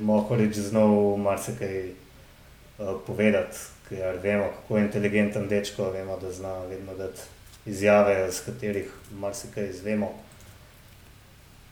Mohorič 0.00 0.54
znal 0.70 1.18
marsikaj 1.20 1.90
uh, 1.90 2.94
povedati, 3.06 3.58
ker 3.88 4.22
vemo, 4.22 4.52
kako 4.54 4.78
inteligenten 4.78 5.48
dečko, 5.50 5.90
vemo, 5.90 6.16
da 6.22 6.32
zna 6.32 6.54
vedno 6.70 6.94
dati 6.94 7.26
izjave, 7.66 8.30
z 8.30 8.46
katerih 8.46 8.92
marsikaj 9.18 9.70
izvemo. 9.70 10.12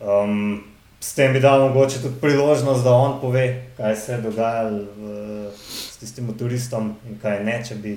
Um, 0.01 0.65
s 1.07 1.15
tem 1.15 1.33
bi 1.33 1.41
dal 1.41 1.69
mogoče 1.69 2.01
tudi 2.03 2.21
priložnost, 2.21 2.85
da 2.85 2.93
on 2.93 3.21
pove, 3.21 3.47
kaj 3.77 3.97
se 3.97 4.13
je 4.13 4.19
dogajalo 4.25 4.79
v, 4.99 5.51
s 5.69 5.97
tistim 6.03 6.27
motoristom 6.27 6.97
in 7.07 7.21
kaj 7.23 7.45
ne, 7.47 7.61
če 7.69 7.79
bi 7.79 7.93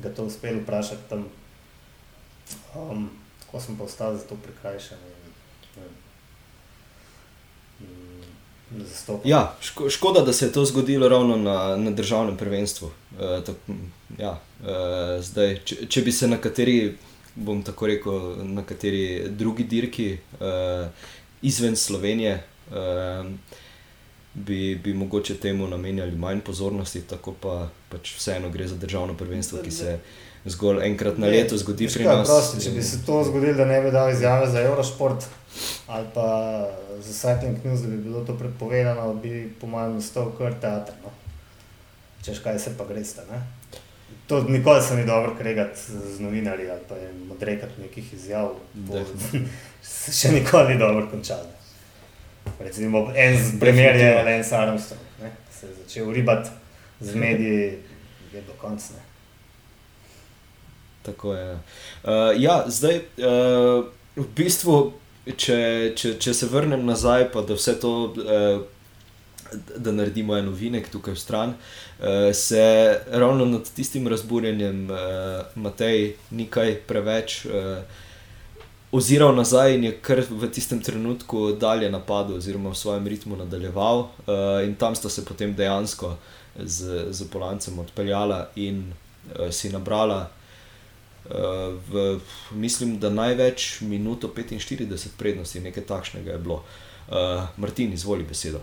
ga 0.00 0.12
to 0.16 0.24
uspel 0.24 0.62
vprašati 0.62 1.08
tam. 1.10 1.26
Um, 2.74 3.10
tako 3.44 3.60
sem 3.60 3.76
pa 3.76 3.84
ostal 3.84 4.16
za 4.16 4.24
to 4.24 4.40
prikrajšan. 4.40 5.04
Ja, 9.24 9.56
ško, 9.60 9.90
škoda, 9.90 10.20
da 10.20 10.32
se 10.32 10.46
je 10.46 10.52
to 10.52 10.64
zgodilo 10.64 11.08
ravno 11.08 11.36
na, 11.36 11.76
na 11.76 11.90
državnem 11.90 12.36
prvenstvu. 12.36 12.90
E, 13.20 13.40
tak, 13.46 13.56
ja, 14.18 14.38
e, 14.62 15.22
zdaj, 15.22 15.56
če, 15.64 15.86
če 15.90 16.02
bi 16.06 16.12
se 16.12 16.28
na 16.30 16.38
kateri, 16.38 16.94
bom 17.34 17.64
tako 17.66 17.90
rekel, 17.90 18.20
na 18.46 18.62
kateri 18.62 19.26
drugi 19.28 19.66
dirki 19.66 20.12
e, 20.14 20.52
izven 21.42 21.76
Slovenije, 21.76 22.32
e, 22.32 23.24
bi, 24.34 24.80
bi 24.84 24.94
mogoče 24.94 25.36
temu 25.36 25.68
namenjali 25.68 26.16
manj 26.16 26.40
pozornosti, 26.40 27.02
tako 27.02 27.34
pa 27.40 27.68
pač 27.88 28.14
vseeno 28.16 28.50
gre 28.50 28.68
za 28.68 28.76
državno 28.76 29.14
prvenstvo, 29.14 29.58
ki 29.64 29.70
se 29.70 29.98
zgolj 30.44 30.84
enkrat 30.86 31.18
na 31.18 31.26
leto 31.26 31.56
zgodi 31.58 31.86
Veš 31.86 31.94
pri 31.94 32.04
nas. 32.04 32.28
Prosti, 32.28 32.62
če 32.64 32.70
bi 32.70 32.82
se 32.82 33.04
to 33.06 33.22
zgodilo, 33.24 33.54
da 33.54 33.64
ne 33.64 33.80
bi 33.80 33.90
dal 33.90 34.10
izjave 34.12 34.50
za 34.50 34.62
Eurosport 34.62 35.26
ali 35.86 36.06
pa 36.14 36.26
za 37.02 37.12
Cycling 37.12 37.64
News, 37.64 37.80
da 37.80 37.88
bi 37.88 37.96
bilo 37.96 38.24
to 38.24 38.38
prepovedano, 38.38 39.14
bi 39.14 39.50
po 39.60 39.66
mojem 39.66 39.94
nastal 39.98 40.30
kar 40.38 40.54
teater. 40.60 40.94
No? 41.02 41.10
Češ 42.24 42.38
kaj 42.38 42.58
se 42.58 42.76
pa 42.78 42.84
greste. 42.84 43.24
Ne? 43.30 43.42
To 44.30 44.42
nikoli 44.42 44.82
se 44.82 44.96
ni 44.96 45.06
dobro 45.06 45.34
kregati 45.38 45.80
z 46.16 46.20
novinarji 46.20 46.70
ali 46.70 46.80
pa 46.88 46.94
jim 46.94 47.30
odrekati 47.32 47.80
nekih 47.80 48.14
izjav. 48.14 48.50
Se 49.82 50.12
še 50.18 50.30
nikoli 50.32 50.74
ni 50.74 50.78
dobro 50.78 51.08
končalo. 51.10 51.50
Recimo 52.60 53.10
en 53.16 53.58
primer 53.60 53.96
je. 53.96 54.14
Lance 54.24 54.56
Armstrong, 54.56 55.02
ne? 55.22 55.32
se 55.50 55.66
je 55.66 55.74
začel 55.82 56.12
ribati 56.12 56.50
z 57.00 57.14
mediji, 57.14 57.78
je 58.32 58.42
do 58.46 58.52
konca. 58.60 58.94
Tako 61.02 61.34
je. 61.34 61.52
Uh, 61.52 61.60
ja, 62.36 62.64
zdaj, 62.66 63.00
uh, 63.18 63.84
v 64.16 64.26
bistvu, 64.36 64.92
če, 65.26 65.92
če, 65.96 66.14
če 66.22 66.34
se 66.34 66.46
vrnem 66.46 66.86
nazaj, 66.86 67.32
pa 67.34 67.42
da 67.42 67.58
vse 67.58 67.80
to, 67.82 67.94
uh, 68.14 68.62
da 69.76 69.92
naredimo 69.92 70.36
en 70.36 70.44
novinek 70.44 70.90
tukaj 70.90 71.14
v 71.14 71.20
stran, 71.20 71.54
uh, 71.54 72.34
se 72.34 73.00
ravno 73.10 73.44
nad 73.44 73.72
tistim 73.74 74.08
razburjenjem 74.08 74.90
uh, 74.90 74.96
Matej 75.54 76.14
ni 76.30 76.46
kaj 76.46 76.76
preveč. 76.86 77.44
Uh, 77.46 77.82
Oziral 78.92 79.36
nazaj 79.36 79.76
in 79.76 79.84
je 79.84 79.92
kar 80.02 80.18
v 80.30 80.48
tistem 80.50 80.80
trenutku 80.82 81.52
dalje 81.52 81.86
napadal, 81.90 82.40
oziroma 82.42 82.72
v 82.72 82.78
svojem 82.78 83.06
ritmu 83.06 83.36
nadaljeval, 83.38 84.00
uh, 84.00 84.64
in 84.66 84.74
tam 84.74 84.94
sta 84.98 85.08
se 85.08 85.24
potem 85.24 85.54
dejansko 85.54 86.16
z, 86.58 87.06
z 87.10 87.28
Polancem 87.30 87.78
odpeljala 87.78 88.48
in 88.56 88.90
uh, 88.90 89.46
si 89.54 89.70
nabrala 89.70 90.26
Uh, 91.30 91.76
v, 91.92 92.18
mislim, 92.50 92.98
da 92.98 93.10
največ 93.10 93.80
minuto 93.80 94.28
45 94.28 95.14
prednosti, 95.18 95.60
nekaj 95.60 95.84
takšnega 95.84 96.32
je 96.32 96.38
bilo. 96.38 96.64
Uh, 97.06 97.44
Martin, 97.56 97.92
izvoli 97.92 98.24
besedo. 98.24 98.60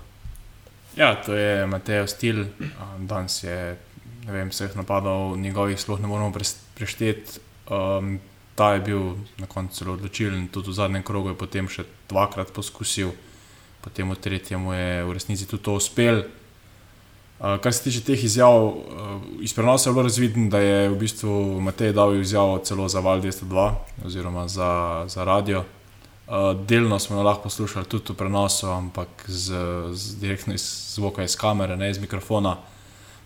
Ja, 0.98 1.16
to 1.16 1.34
je 1.34 1.68
Mateo 1.68 2.08
Stil, 2.08 2.40
um, 2.42 3.06
danes 3.08 3.44
je 3.44 3.78
vem, 4.26 4.50
vseh 4.50 4.74
napadov, 4.76 5.38
njegovih 5.38 5.78
sploh 5.80 6.00
ne 6.02 6.08
moremo 6.08 6.34
prešteti. 6.76 7.40
Um, 7.70 8.18
ta 8.56 8.74
je 8.74 8.80
bil 8.82 9.14
na 9.38 9.46
koncu 9.46 9.78
zelo 9.78 9.94
odločilen, 9.94 10.48
tudi 10.48 10.74
v 10.74 10.74
zadnjem 10.74 11.04
krogu 11.06 11.30
je 11.30 11.38
potem 11.38 11.70
še 11.70 11.86
dvakrat 12.10 12.50
poskusil, 12.50 13.14
potem 13.86 14.10
v 14.10 14.18
tretjem 14.18 14.66
je 14.74 15.06
v 15.06 15.14
resnici 15.14 15.46
tudi 15.46 15.64
to 15.70 15.78
uspel. 15.78 16.24
Uh, 17.38 17.62
kar 17.62 17.70
se 17.70 17.86
tiče 17.86 18.02
teh 18.02 18.24
izjav, 18.26 18.58
uh, 18.58 19.22
iz 19.46 19.54
prenosa 19.54 19.92
je 19.92 19.94
bilo 19.94 20.10
razvidno, 20.10 20.50
da 20.50 20.66
je 20.66 20.90
v 20.90 20.98
bistvu 20.98 21.62
Matej 21.62 21.94
dal 21.94 22.18
izjavo 22.18 22.58
celo 22.66 22.90
za 22.90 23.06
Val 23.06 23.22
202 23.22 23.70
oziroma 24.10 24.48
za, 24.50 25.06
za 25.06 25.22
radio. 25.22 25.62
Uh, 26.28 26.66
delno 26.68 27.00
smo 27.00 27.16
jo 27.16 27.24
lahko 27.24 27.44
poslušali 27.44 27.86
tudi 27.86 28.12
v 28.12 28.16
prenosu, 28.20 28.68
ampak 28.68 29.08
z, 29.28 29.56
z 29.94 30.20
direktno 30.20 30.54
iz 30.54 30.66
zvoka 30.96 31.24
iz 31.24 31.38
kamere, 31.40 31.78
ne 31.78 31.90
iz 31.90 32.00
mikrofona. 32.00 32.58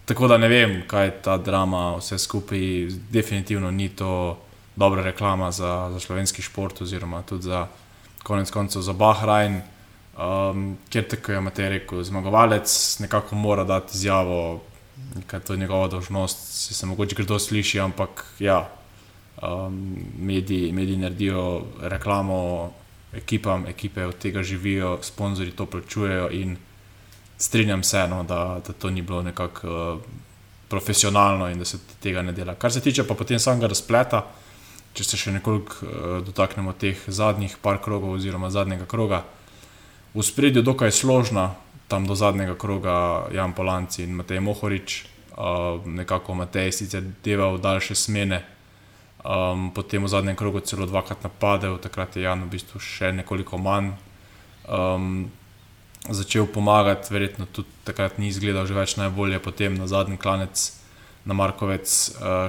Tako 0.06 0.28
da 0.28 0.38
ne 0.38 0.48
vem, 0.48 0.84
kaj 0.88 1.06
je 1.06 1.22
ta 1.22 1.38
drama, 1.38 1.96
vse 1.98 2.20
skupaj. 2.20 2.60
Definitivno 3.10 3.72
ni 3.72 3.90
to 3.90 4.38
dobra 4.76 5.02
reklama 5.02 5.52
za, 5.52 5.90
za 5.94 6.00
slovenski 6.00 6.42
šport, 6.42 6.82
oziroma 6.82 7.22
tudi 7.22 7.44
za 7.44 7.68
konec 8.24 8.52
koncev 8.52 8.82
za 8.82 8.94
Bahrajn. 8.94 9.62
Um, 10.22 10.78
ker 10.90 11.08
tako 11.08 11.32
je 11.32 11.42
Matej 11.42 11.70
rekel, 11.70 12.04
zmagovalec 12.04 13.00
nekako 13.00 13.36
mora 13.36 13.64
dati 13.64 13.98
izjavo, 13.98 14.62
da 15.16 15.38
je 15.38 15.44
to 15.44 15.56
njegova 15.56 15.88
dožnost, 15.88 16.38
se, 16.38 16.74
se 16.74 16.86
mogoče 16.86 17.16
kdo 17.16 17.40
sliši, 17.40 17.80
ampak 17.80 18.26
ja, 18.40 18.70
um, 19.42 19.98
mediji, 20.20 20.72
mediji 20.72 20.98
naredijo 20.98 21.62
reklamo 21.82 22.72
ekipam, 23.14 23.66
ekipe 23.68 24.06
od 24.06 24.18
tega 24.18 24.44
živijo, 24.44 25.00
sponzorji 25.02 25.52
to 25.52 25.66
plačujejo 25.66 26.30
in 26.32 26.58
strinjam 27.38 27.84
se, 27.84 28.08
no, 28.08 28.24
da, 28.24 28.62
da 28.68 28.74
to 28.74 28.90
ni 28.90 29.02
bilo 29.02 29.22
nekako 29.22 29.68
uh, 29.68 30.02
profesionalno 30.70 31.50
in 31.50 31.60
da 31.60 31.66
se 31.66 31.78
tega 32.00 32.22
ne 32.22 32.32
dela. 32.32 32.56
Kar 32.56 32.72
se 32.72 32.82
tiče 32.82 33.04
pa 33.08 33.14
potem 33.14 33.40
samega 33.40 33.68
razpleta, 33.68 34.26
če 34.94 35.04
se 35.04 35.18
še 35.18 35.32
nekoliko 35.32 35.76
uh, 35.82 35.92
dotaknemo 36.26 36.74
teh 36.74 37.02
zadnjih 37.08 37.58
par 37.62 37.82
krogov 37.84 38.16
oziroma 38.20 38.50
zadnjega 38.50 38.86
kroga 38.86 39.24
v 40.14 40.24
spredju 40.24 40.62
dokaj 40.62 40.92
složna, 40.92 41.54
tam 41.88 42.08
do 42.08 42.16
zadnjega 42.16 42.56
kroga 42.56 43.28
Jan 43.36 43.54
Polanci 43.54 44.04
in 44.04 44.16
Matej 44.16 44.40
Mohorič, 44.40 45.04
uh, 45.32 45.82
nekako 45.86 46.36
Matej 46.36 46.72
sicer 46.72 47.04
deval 47.24 47.58
daljše 47.58 47.96
smene, 47.96 48.44
um, 49.26 49.72
potem 49.74 50.04
v 50.04 50.10
zadnjem 50.10 50.36
krogu 50.36 50.60
celo 50.60 50.86
dvakrat 50.86 51.24
napadel, 51.24 51.78
takrat 51.78 52.16
je 52.16 52.26
Jan 52.26 52.44
v 52.46 52.58
bistvu 52.58 52.82
še 52.82 53.12
nekoliko 53.14 53.58
manj. 53.58 53.94
Um, 54.68 55.32
Začel 56.02 56.50
pomagati, 56.50 57.14
verjetno 57.14 57.46
tudi 57.46 57.70
takrat 57.86 58.18
ni 58.18 58.26
izgledal 58.34 58.66
že 58.66 58.74
več 58.74 58.98
najbolje, 58.98 59.38
potem 59.38 59.78
na 59.78 59.86
zadnji 59.86 60.18
klanec, 60.18 60.58
na 61.30 61.38
Markovec, 61.38 61.86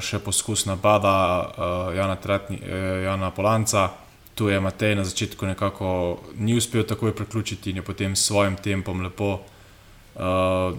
še 0.01 0.21
poskus 0.25 0.65
napada 0.65 1.53
Jana, 1.93 2.17
Tratni, 2.17 2.57
Jana 3.05 3.29
Polanca, 3.29 3.93
tu 4.33 4.49
je 4.49 4.57
Matej 4.57 4.97
na 4.97 5.05
začetku 5.05 5.45
nekako 5.45 6.25
ni 6.41 6.57
uspel 6.57 6.89
takoj 6.89 7.13
priključiti 7.13 7.77
in 7.77 7.83
je 7.83 7.85
potem 7.85 8.17
s 8.17 8.25
svojim 8.33 8.57
tempom 8.57 9.05
lepo 9.05 9.37
uh, 9.37 9.52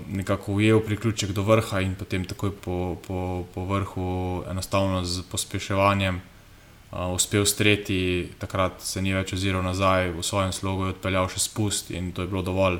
nekako 0.07 0.53
ujel 0.53 0.79
priključek 0.85 1.31
do 1.31 1.41
vrha 1.41 1.81
in 1.81 1.95
potem 1.95 2.25
takoj 2.25 2.51
po, 2.61 2.97
po, 3.07 3.45
po 3.53 3.65
vrhu 3.65 4.43
enostavno 4.49 5.03
z 5.05 5.23
pospeševanjem 5.31 6.15
uh, 6.15 7.13
uspel 7.13 7.45
streti, 7.45 8.29
takrat 8.39 8.81
se 8.81 9.01
ni 9.01 9.13
več 9.13 9.33
oziral 9.33 9.63
nazaj, 9.65 10.11
v 10.13 10.23
svojem 10.23 10.53
slogu 10.53 10.85
je 10.85 10.93
odpeljal 10.93 11.29
še 11.29 11.41
spust 11.41 11.91
in 11.91 12.11
to 12.13 12.21
je 12.21 12.29
bilo 12.29 12.43
dovolj, 12.45 12.77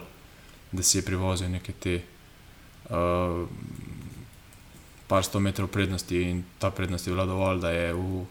da 0.72 0.84
si 0.84 1.00
je 1.00 1.06
privozil 1.06 1.50
neke 1.50 1.74
te 1.74 1.96
uh, 2.90 3.50
par 5.10 5.26
sto 5.26 5.40
metrov 5.40 5.72
prednosti 5.74 6.22
in 6.22 6.44
ta 6.60 6.70
prednost 6.70 7.08
je 7.08 7.14
bila 7.14 7.26
dovolj, 7.26 7.62
da 7.62 7.74
je 7.74 7.90
v 7.94 8.24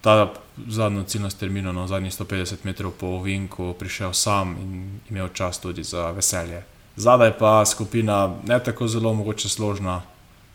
ta 0.00 0.30
zadnjo 0.68 1.02
ciljno 1.02 1.30
termino, 1.34 1.72
na 1.72 1.82
no, 1.82 1.88
zadnjih 1.90 2.12
150 2.14 2.62
metrov 2.62 2.92
po 2.94 3.18
Vinku, 3.22 3.74
prišel 3.74 4.14
sam 4.14 4.54
in 4.62 5.00
imel 5.10 5.32
čas 5.34 5.58
tudi 5.58 5.82
za 5.82 6.10
veselje. 6.14 6.75
Zadaj 6.96 7.38
pa 7.38 7.64
skupina 7.64 8.34
ne 8.44 8.58
tako 8.64 8.88
zelo 8.88 9.12
mogoče 9.14 9.48
složna, 9.48 10.02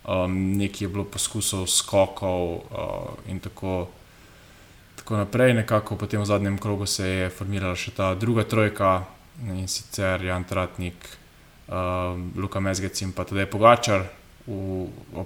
um, 0.08 0.58
nekaj 0.58 0.86
je 0.86 0.90
bilo 0.90 1.04
poskusov, 1.04 1.68
skokov 1.68 2.54
uh, 2.54 2.62
in 3.30 3.40
tako, 3.40 3.88
tako 4.96 5.22
naprej. 5.22 5.54
Nekako 5.54 5.96
potem 5.96 6.22
v 6.22 6.26
zadnjem 6.26 6.58
krogu 6.58 6.86
se 6.86 7.08
je 7.08 7.30
formirala 7.30 7.78
še 7.78 7.94
ta 7.94 8.16
druga 8.16 8.44
trojka 8.44 9.04
in 9.54 9.68
sicer 9.68 10.26
Jan 10.26 10.44
Tratnik, 10.44 10.98
uh, 11.70 12.18
Luka 12.36 12.60
Mezgec 12.60 13.02
in 13.02 13.14
pa 13.14 13.24
tudi 13.24 13.46
Pogačar. 13.46 14.10
V, 14.48 14.90
v, 15.14 15.26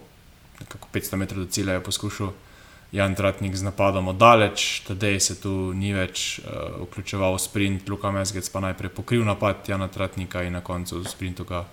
500 0.91 1.15
metrov 1.15 1.43
do 1.43 1.51
cilja 1.51 1.79
je 1.79 1.83
poskušal 1.83 2.31
Jan 2.95 3.15
Tratnik 3.15 3.55
z 3.55 3.67
napadom 3.67 4.07
oddaleč, 4.07 4.85
tedaj 4.87 5.19
se 5.19 5.35
tu 5.43 5.73
ni 5.75 5.91
več 5.91 6.39
uh, 6.39 6.85
vključeval 6.85 7.35
v 7.35 7.41
sprint, 7.43 7.89
Luka 7.91 8.07
Mezgec 8.15 8.47
pa 8.47 8.61
najprej 8.63 8.93
pokril 8.95 9.25
napad 9.27 9.67
Jana 9.67 9.89
Tratnika 9.91 10.45
in 10.47 10.55
na 10.55 10.61
koncu 10.63 11.01
v 11.01 11.11
sprintu 11.11 11.43
ga, 11.43 11.65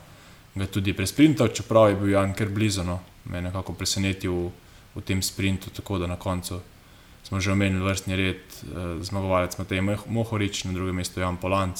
ga 0.58 0.66
tudi 0.66 0.90
presprintal, 0.98 1.54
čeprav 1.54 1.92
je 1.92 2.00
bil 2.00 2.10
Jan 2.16 2.34
kar 2.34 2.50
blizu, 2.50 2.82
no, 2.82 2.98
me 3.30 3.38
je 3.38 3.46
nekako 3.46 3.78
presenetil 3.78 4.34
v, 4.34 4.50
v 4.98 5.04
tem 5.06 5.22
sprintu, 5.22 5.70
tako 5.70 6.02
da 6.02 6.10
na 6.10 6.18
koncu 6.18 6.58
smo 7.22 7.38
že 7.38 7.54
omenili 7.54 7.86
vrstni 7.86 8.18
red, 8.18 8.42
uh, 8.42 8.98
zmagovalec 8.98 9.54
Matej 9.62 9.78
Mohorič, 10.10 10.66
na 10.66 10.74
drugem 10.74 10.98
mestu 10.98 11.22
Jan 11.22 11.38
Polanc, 11.38 11.78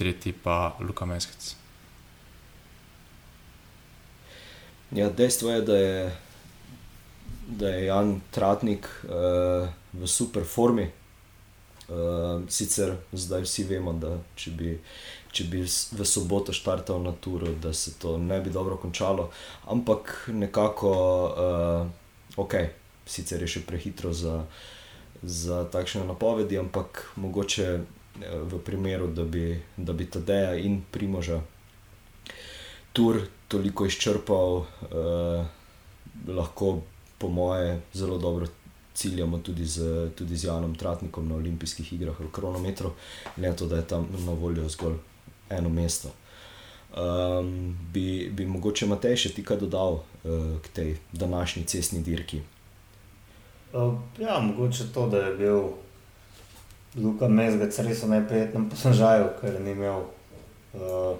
tretji 0.00 0.32
pa 0.32 0.72
Luka 0.80 1.04
Mezgec. 1.04 1.52
Ja, 4.96 5.12
dejstvo 5.12 5.52
je, 5.52 5.60
da 5.60 5.76
je 5.76 5.98
da 7.46 7.68
je 7.68 7.86
Jan 7.86 8.20
Tratnik 8.30 8.88
uh, 9.04 9.68
v 9.92 10.06
super 10.06 10.44
formi. 10.44 10.90
Uh, 11.88 12.42
sicer 12.48 12.94
zdaj 13.12 13.42
vsi 13.44 13.64
vemo, 13.68 13.92
da 13.92 14.16
če 14.40 14.50
bi, 14.56 14.70
če 15.32 15.44
bi 15.52 15.60
v 15.60 16.06
soboto 16.08 16.52
štartal 16.56 17.02
na 17.04 17.12
turu, 17.12 17.52
da 17.60 17.74
se 17.76 17.98
to 18.00 18.16
ne 18.18 18.40
bi 18.40 18.50
dobro 18.50 18.78
končalo, 18.80 19.28
ampak 19.68 20.30
nekako, 20.32 20.92
uh, 21.28 22.40
ok, 22.40 22.56
sicer 23.04 23.44
je 23.44 23.50
še 23.56 23.66
prehitro 23.68 24.14
za, 24.16 24.46
za 25.20 25.64
takšne 25.68 26.06
napovedi, 26.08 26.56
ampak 26.58 27.04
mogoče 27.20 27.68
v 28.48 28.62
primeru, 28.64 29.10
da 29.12 29.24
bi, 29.28 29.52
da 29.76 29.92
bi 29.92 30.06
Tadeja 30.06 30.54
in 30.56 30.80
Primoža 30.90 31.40
tur 32.94 33.20
toliko 33.48 33.86
izčrpal, 33.90 34.64
uh, 34.64 35.46
lahko 36.30 36.78
po 37.24 37.30
moje, 37.30 37.80
zelo 37.92 38.18
dobro 38.18 38.46
ciljamo 38.94 39.38
tudi 39.38 39.64
z, 39.66 40.10
tudi 40.14 40.36
z 40.36 40.44
Janom 40.44 40.74
Tratnikom 40.74 41.28
na 41.28 41.34
olimpijskih 41.34 41.92
igrah 41.92 42.20
v 42.20 42.28
kronometru, 42.32 42.90
ne 43.36 43.56
to, 43.56 43.66
da 43.66 43.76
je 43.76 43.86
tam 43.88 44.08
na 44.26 44.32
voljo 44.32 44.68
zgolj 44.68 44.94
eno 45.50 45.68
mesto. 45.68 46.08
Um, 46.96 47.76
bi, 47.92 48.30
bi 48.32 48.46
mogoče 48.46 48.86
Matej 48.86 49.16
še 49.16 49.32
ti 49.34 49.42
kaj 49.42 49.56
dodal 49.64 49.96
uh, 49.96 50.04
k 50.62 50.68
tej 50.76 50.92
današnji 51.12 51.64
cestni 51.64 52.02
dirki? 52.04 52.42
Uh, 53.72 53.96
ja, 54.20 54.38
mogoče 54.38 54.92
to, 54.94 55.08
da 55.08 55.24
je 55.24 55.34
bil 55.40 55.62
Luka 57.00 57.28
Mezgec 57.28 57.78
res 57.78 58.04
v 58.04 58.12
neprijetnem 58.18 58.68
položaju, 58.70 59.32
ker 59.40 59.56
ni 59.64 59.72
imel 59.72 60.04
uh, 60.76 61.16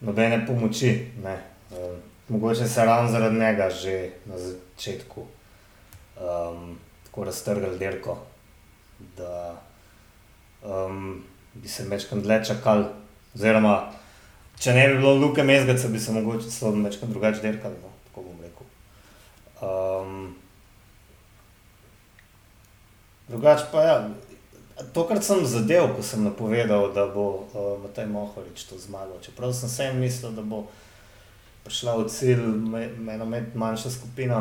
nobene 0.00 0.40
pomoči. 0.48 0.96
Ne. 1.22 1.36
Uh, 1.70 1.92
mogoče 2.28 2.68
se 2.68 2.84
ravno 2.84 3.10
zaradi 3.10 3.38
njega 3.38 3.70
že 3.70 4.10
na 4.26 4.38
začetku 4.38 5.20
um, 5.20 6.78
tako 7.04 7.24
raztrgali 7.24 7.78
dirko, 7.78 8.18
da 9.16 9.62
um, 10.62 11.24
bi 11.54 11.68
se 11.68 11.84
večkrat 11.84 12.22
dlje 12.22 12.44
čakali. 12.44 12.84
Oziroma, 13.34 13.92
če 14.58 14.74
ne 14.74 14.88
bi 14.88 14.98
bilo 14.98 15.14
luke 15.14 15.42
mezgaca, 15.42 15.88
bi 15.88 16.00
se 16.00 16.12
mogoče 16.12 16.50
celo 16.50 16.70
večkrat 16.82 17.10
drugače 17.10 17.40
dirkali. 17.40 17.74
No, 17.82 17.90
tako 18.06 18.22
bom 18.22 18.40
rekel. 18.42 18.66
Um, 19.62 20.34
drugač 23.28 23.66
pa 23.72 23.82
ja. 23.82 24.08
To, 24.94 25.02
kar 25.08 25.18
sem 25.22 25.42
zadev, 25.46 25.88
ko 25.96 26.02
sem 26.06 26.22
napovedal, 26.22 26.92
da 26.94 27.08
bo 27.10 27.24
uh, 27.50 27.72
Matej 27.82 28.06
Mohorič 28.06 28.62
to 28.70 28.78
zmagal. 28.78 29.18
Čeprav 29.22 29.52
sem 29.52 29.68
se 29.68 29.92
mislil, 29.92 30.30
da 30.36 30.42
bo 30.42 30.68
prišla 31.68 31.96
v 32.00 32.08
cilj, 32.08 32.44
ena 33.12 33.24
med 33.28 33.52
manjša 33.54 33.92
skupina, 33.92 34.40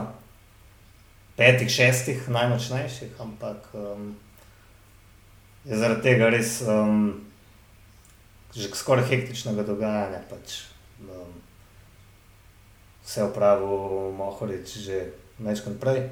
petih, 1.36 1.70
šestih, 1.70 2.30
najmočnejših, 2.32 3.20
ampak 3.20 3.68
um, 3.76 4.16
je 5.68 5.78
zaradi 5.78 6.08
tega 6.08 6.32
res 6.32 6.62
um, 6.64 7.12
že 8.56 8.72
skoraj 8.74 9.06
hektičnega 9.12 9.68
dogajanja. 9.68 10.24
Pač, 10.32 10.72
um, 11.04 11.36
vse 13.04 13.28
upravil 13.28 14.16
Mohorič 14.16 14.80
že 14.88 15.12
večkrat 15.38 15.78
prej. 15.84 16.08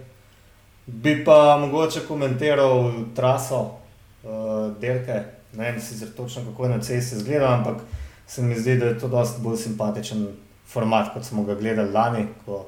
Bi 0.85 1.23
pa 1.25 1.57
mogoče 1.57 2.05
komentiral 2.05 2.91
traso 3.15 3.63
uh, 3.65 4.69
Delke, 4.77 5.23
ne 5.55 5.71
vem 5.71 5.81
sicer 5.81 6.11
točno 6.13 6.43
kako 6.51 6.67
je 6.67 6.69
na 6.69 6.81
cesti 6.83 7.15
izgledal, 7.15 7.53
ampak 7.53 7.81
se 8.27 8.41
mi 8.41 8.59
zdi, 8.59 8.77
da 8.77 8.85
je 8.85 8.99
to 8.99 9.07
dosti 9.07 9.41
bolj 9.41 9.57
simpatičen 9.57 10.27
format, 10.67 11.13
kot 11.13 11.25
smo 11.25 11.43
ga 11.43 11.55
gledali 11.55 11.91
lani, 11.91 12.27
ko 12.45 12.65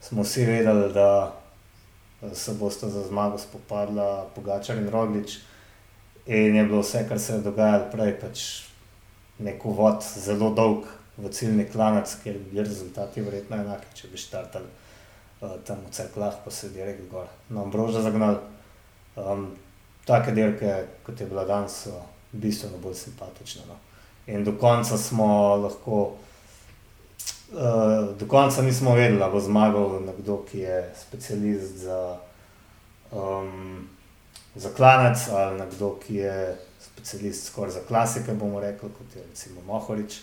smo 0.00 0.22
vsi 0.22 0.44
vedeli, 0.46 0.92
da 0.92 1.34
se 2.34 2.54
bosta 2.54 2.88
za 2.88 3.04
zmago 3.08 3.38
spopadla 3.38 4.26
Pogačar 4.34 4.76
in 4.76 4.88
Roglič. 4.90 5.38
In 6.26 6.56
je 6.56 6.64
bilo 6.64 6.80
vse, 6.82 7.06
kar 7.08 7.20
se 7.20 7.32
je 7.32 7.44
dogajalo 7.46 7.90
prej, 7.92 8.14
pač 8.20 8.44
nek 9.38 9.64
uvod, 9.64 10.02
zelo 10.02 10.50
dolg, 10.54 10.84
v 11.18 11.30
ciljni 11.34 11.64
klanec, 11.66 12.10
kjer 12.22 12.36
bi 12.38 12.50
bili 12.50 12.64
rezultati 12.64 13.22
verjetno 13.22 13.56
enaki, 13.58 13.88
če 13.94 14.10
bi 14.12 14.20
štartali 14.20 14.68
uh, 14.68 15.56
tam 15.66 15.80
v 15.86 15.90
cerklah, 15.94 16.36
pa 16.44 16.50
se 16.50 16.70
direkt 16.70 17.08
gor. 17.10 17.26
No, 17.50 17.66
Broža 17.66 18.04
zagnal. 18.04 18.38
Um, 19.18 19.48
take 20.06 20.32
dirke, 20.32 20.84
kot 21.06 21.20
je 21.20 21.26
bila 21.26 21.44
danes, 21.44 21.74
so 21.84 21.98
bistveno 22.32 22.78
bolj 22.82 22.94
simpatične. 23.02 23.66
No. 23.68 23.76
In 24.30 24.44
do 24.44 24.54
konca 24.60 24.98
smo 24.98 25.56
lahko, 25.64 26.14
do 28.18 28.26
konca 28.28 28.62
nismo 28.62 28.94
vedeli, 28.94 29.18
da 29.18 29.28
bo 29.28 29.40
zmagal 29.40 30.02
nekdo, 30.06 30.42
ki 30.50 30.58
je 30.58 30.94
specialist 30.96 31.76
za, 31.76 32.18
um, 33.12 33.88
za 34.54 34.70
klanec 34.76 35.28
ali 35.32 35.58
nekdo, 35.58 35.96
ki 36.06 36.14
je 36.14 36.58
specialist 36.80 37.46
skoraj 37.46 37.70
za 37.70 37.80
klasike, 37.88 38.34
bomo 38.34 38.60
rekli, 38.60 38.88
kot 38.88 39.16
je 39.16 39.22
recimo 39.30 39.60
Mohorič. 39.66 40.20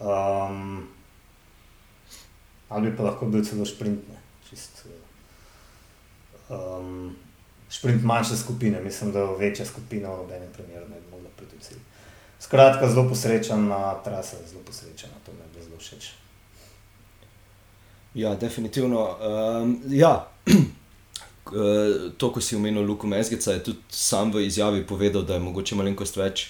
Um, 0.00 0.88
ali 2.68 2.90
bi 2.90 2.96
pa 2.96 3.02
lahko 3.02 3.26
bil 3.26 3.44
celo 3.44 3.64
šprintne. 3.64 4.16
Čist, 4.48 4.86
um, 6.48 7.16
šprint 7.70 8.04
manjše 8.04 8.36
skupine, 8.36 8.80
mislim, 8.80 9.12
da 9.12 9.24
večja 9.24 9.66
skupina 9.66 10.08
v 10.08 10.16
nobenem 10.16 10.48
primeru 10.52 10.88
ne 10.88 11.00
bi 11.00 11.10
mogla 11.10 11.28
priti 11.36 11.56
v 11.56 11.62
cilj. 11.62 11.78
Skratka, 12.40 12.88
zelo 12.88 13.08
posrečena 13.08 13.94
trasa, 14.04 14.36
zelo 14.46 14.62
posrečena, 14.66 15.12
to 15.26 15.32
mi 15.32 15.60
je 15.60 15.64
zelo 15.64 15.76
všeč. 15.76 16.19
Ja, 18.14 18.34
definitivno. 18.34 19.16
Um, 19.62 19.82
ja. 19.88 20.26
To, 22.18 22.28
ko 22.30 22.40
si 22.40 22.54
omenil 22.54 22.84
Luko 22.86 23.08
Mezgica, 23.10 23.52
je 23.52 23.62
tudi 23.64 23.78
sam 23.90 24.30
v 24.30 24.44
izjavi 24.46 24.84
povedal, 24.86 25.24
da 25.26 25.34
je 25.34 25.40
mogoče 25.42 25.74
malenkost 25.74 26.14
več 26.16 26.44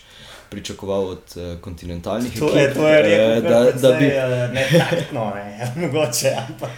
pričakoval 0.51 1.07
od 1.15 1.37
uh, 1.37 1.61
kontinentalnih 1.61 2.39
to 2.39 2.49
ekip. 2.49 2.59
Je, 2.61 2.75
to 2.75 2.89
je 2.89 3.03
rekel, 3.03 3.39
uh, 3.39 3.43
da, 3.51 3.73
da 3.81 3.93
bi... 3.97 4.07
uh, 4.07 4.53
ne 4.53 4.67
taktno, 4.79 5.33
ne, 5.35 5.71
mogoče, 5.87 6.35
ampak. 6.37 6.71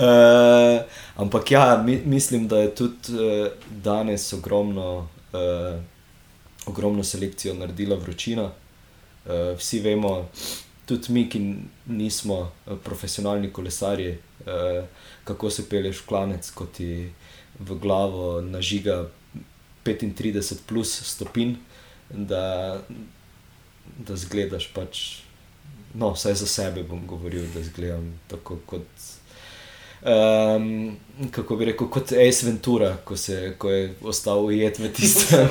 uh, 0.00 0.80
ampak 1.22 1.50
ja, 1.50 1.82
mi, 1.84 2.00
mislim, 2.04 2.48
da 2.48 2.58
je 2.58 2.74
tudi 2.74 3.12
uh, 3.12 3.48
danes 3.68 4.32
ogromno, 4.32 5.08
uh, 5.32 5.80
ogromno 6.66 7.04
selekcijo 7.04 7.54
naredila 7.54 7.96
vročina. 7.96 8.50
Uh, 9.24 9.54
vsi 9.58 9.80
vemo, 9.80 10.28
tudi 10.86 11.12
mi, 11.12 11.24
ki 11.30 11.40
nismo 11.86 12.52
profesionalni 12.84 13.52
kolesarji, 13.52 14.18
uh, 14.44 14.84
kako 15.24 15.50
se 15.50 15.68
peleš 15.68 16.02
v 16.02 16.08
klanec, 16.08 16.50
kot 16.56 16.76
ti 16.76 16.90
v 17.58 17.78
glavo 17.80 18.40
nažiga 18.40 19.06
35 19.84 20.64
plus 20.66 20.92
stopinj, 21.08 21.56
da, 22.10 22.80
da 23.98 24.16
zgledaš 24.16 24.68
pač. 24.74 25.04
No, 25.94 26.10
vsaj 26.16 26.34
za 26.42 26.46
sebe 26.50 26.82
bom 26.82 27.06
govoril, 27.06 27.46
da 27.54 27.60
izgledam 27.60 28.12
tako 28.28 28.58
kot. 28.66 28.88
Um, 30.04 30.96
kako 31.30 31.56
bi 31.56 31.64
rekel, 31.64 31.88
kot 31.88 32.12
Ace 32.12 32.46
Ventura, 32.46 32.96
ko, 33.04 33.16
se, 33.16 33.54
ko 33.58 33.70
je 33.70 33.94
ostal 34.02 34.44
ujet 34.44 34.78
v 34.78 34.88
tistem, 34.92 35.48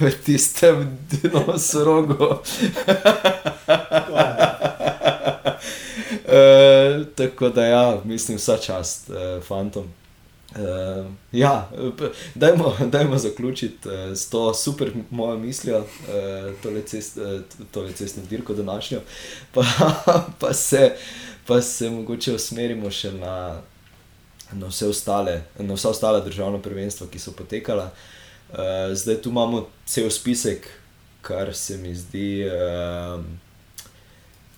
v 0.00 0.10
tistem 0.24 0.98
dnu 1.10 1.58
sorogu. 1.58 2.14
uh, 2.14 2.38
tako 7.16 7.48
da, 7.48 7.66
ja, 7.66 8.00
mislim, 8.04 8.38
vsa 8.38 8.56
čast 8.56 9.10
uh, 9.10 9.42
fantom. 9.42 9.90
Uh, 10.54 11.06
ja, 11.32 11.70
dajmo, 12.34 12.76
dajmo 12.94 13.18
zaključiti 13.18 13.88
uh, 13.88 13.94
s 14.16 14.30
to 14.30 14.54
super 14.54 14.92
mojo 15.10 15.38
mislijo, 15.38 15.78
uh, 15.78 15.86
tole, 16.62 16.82
cest, 16.82 17.18
uh, 17.18 17.40
tole 17.70 17.92
cestno 17.92 18.22
dirko 18.30 18.54
današnjo, 18.54 19.00
pa, 19.52 19.64
pa, 20.40 20.54
se, 20.54 20.96
pa 21.46 21.62
se 21.62 21.90
mogoče 21.90 22.34
usmerimo 22.34 22.90
še 22.90 23.12
na, 23.12 23.60
na, 24.52 24.66
ostale, 24.88 25.42
na 25.58 25.74
vsa 25.74 25.90
ostala 25.90 26.20
državna 26.20 26.58
prvenstva, 26.58 27.06
ki 27.06 27.18
so 27.18 27.32
potekala. 27.32 27.90
Uh, 28.52 28.92
zdaj 28.92 29.22
tu 29.22 29.30
imamo 29.30 29.66
cel 29.86 30.10
spisek, 30.10 30.68
kar 31.22 31.54
se 31.54 31.76
mi 31.76 31.94
zdi, 31.94 32.44
uh, 32.46 33.24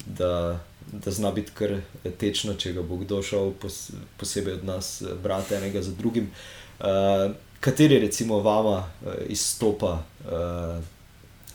da 0.07 0.61
da 0.93 1.11
zna 1.11 1.31
biti 1.31 1.53
kar 1.55 1.79
tečno, 2.19 2.55
če 2.55 2.73
ga 2.77 2.83
bo 2.83 2.99
kdo 3.01 3.23
šel 3.23 3.53
pos, 3.61 3.91
posebej 4.21 4.61
od 4.61 4.65
nas 4.69 5.03
brati 5.23 5.55
enega 5.55 5.83
za 5.83 5.93
drugim. 5.99 6.31
Uh, 6.79 7.33
kateri, 7.61 7.99
recimo, 7.99 8.41
vama 8.45 8.77
uh, 8.79 9.15
izstopa 9.29 9.95
uh, 9.97 10.85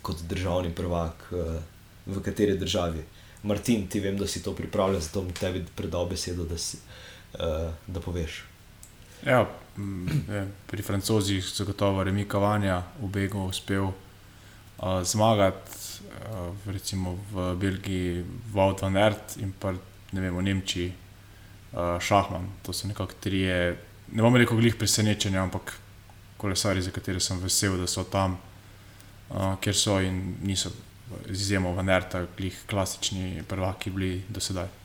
kot 0.01 0.23
državni 0.29 0.73
prvak, 0.75 1.27
uh, 1.31 1.55
v 2.05 2.23
kateri 2.25 2.57
državi? 2.57 3.03
Martin, 3.43 3.87
ti 3.87 3.99
vem, 4.03 4.17
da 4.17 4.27
si 4.27 4.43
to 4.43 4.53
pripravljen, 4.55 5.01
zato 5.01 5.21
bom 5.21 5.33
tebi 5.33 5.63
predal 5.75 6.09
besedo, 6.09 6.43
da, 6.49 6.57
si, 6.57 6.77
uh, 6.77 6.88
da 7.33 8.01
poveš. 8.01 8.43
Ja, 9.25 9.45
je, 10.29 10.47
pri 10.67 10.81
francozih 10.81 11.37
je 11.37 11.51
zagotovo 11.55 12.03
remikovanja 12.03 12.83
v 13.01 13.07
Begu 13.07 13.43
uspel 13.45 13.83
uh, 13.83 13.93
zmagati 15.03 15.71
uh, 16.31 16.55
recimo 16.65 17.19
v 17.31 17.55
Belgiji, 17.55 18.25
Vaud 18.53 18.81
van 18.81 18.97
Ert 18.97 19.37
in 19.37 19.51
pa 19.51 19.73
ne 20.11 20.21
vem, 20.21 20.35
v 20.35 20.41
Nemčiji, 20.41 20.93
uh, 21.73 21.99
Šahman. 21.99 22.47
To 22.63 22.73
so 22.73 22.87
nekako 22.87 23.19
tri, 23.19 23.43
ne 24.11 24.23
bom 24.23 24.35
rekel, 24.35 24.57
glih 24.57 24.75
presenečenja, 24.75 25.43
ampak 25.43 25.75
kolesari, 26.37 26.81
za 26.81 26.91
katere 26.91 27.19
sem 27.19 27.39
vesel, 27.43 27.77
da 27.77 27.87
so 27.87 28.07
tam, 28.07 28.39
uh, 29.29 29.55
kjer 29.61 29.75
so 29.75 29.99
in 29.99 30.39
niso 30.41 30.71
z 31.27 31.41
izjemo 31.41 31.73
van 31.75 31.89
Erta, 31.89 32.23
glih 32.37 32.55
klasični 32.69 33.43
prvaki 33.47 33.91
bili 33.91 34.23
do 34.29 34.39
sedaj. 34.39 34.78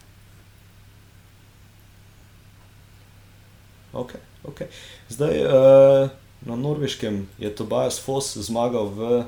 Okay, 3.94 4.20
okay. 4.44 4.66
Zdaj, 5.08 5.44
uh, 5.46 6.10
na 6.46 6.56
Norveškem 6.56 7.28
je 7.38 7.54
Tobias 7.54 8.00
Foss 8.00 8.36
zmagal 8.36 8.90
v 8.90 9.24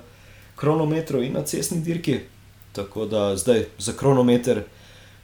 kronometru 0.56 1.22
in 1.22 1.32
na 1.32 1.42
cestni 1.46 1.80
dirki. 1.80 2.20
Tako 2.72 3.06
da 3.06 3.36
zdaj 3.36 3.64
za 3.78 3.92
kronometer 3.92 4.64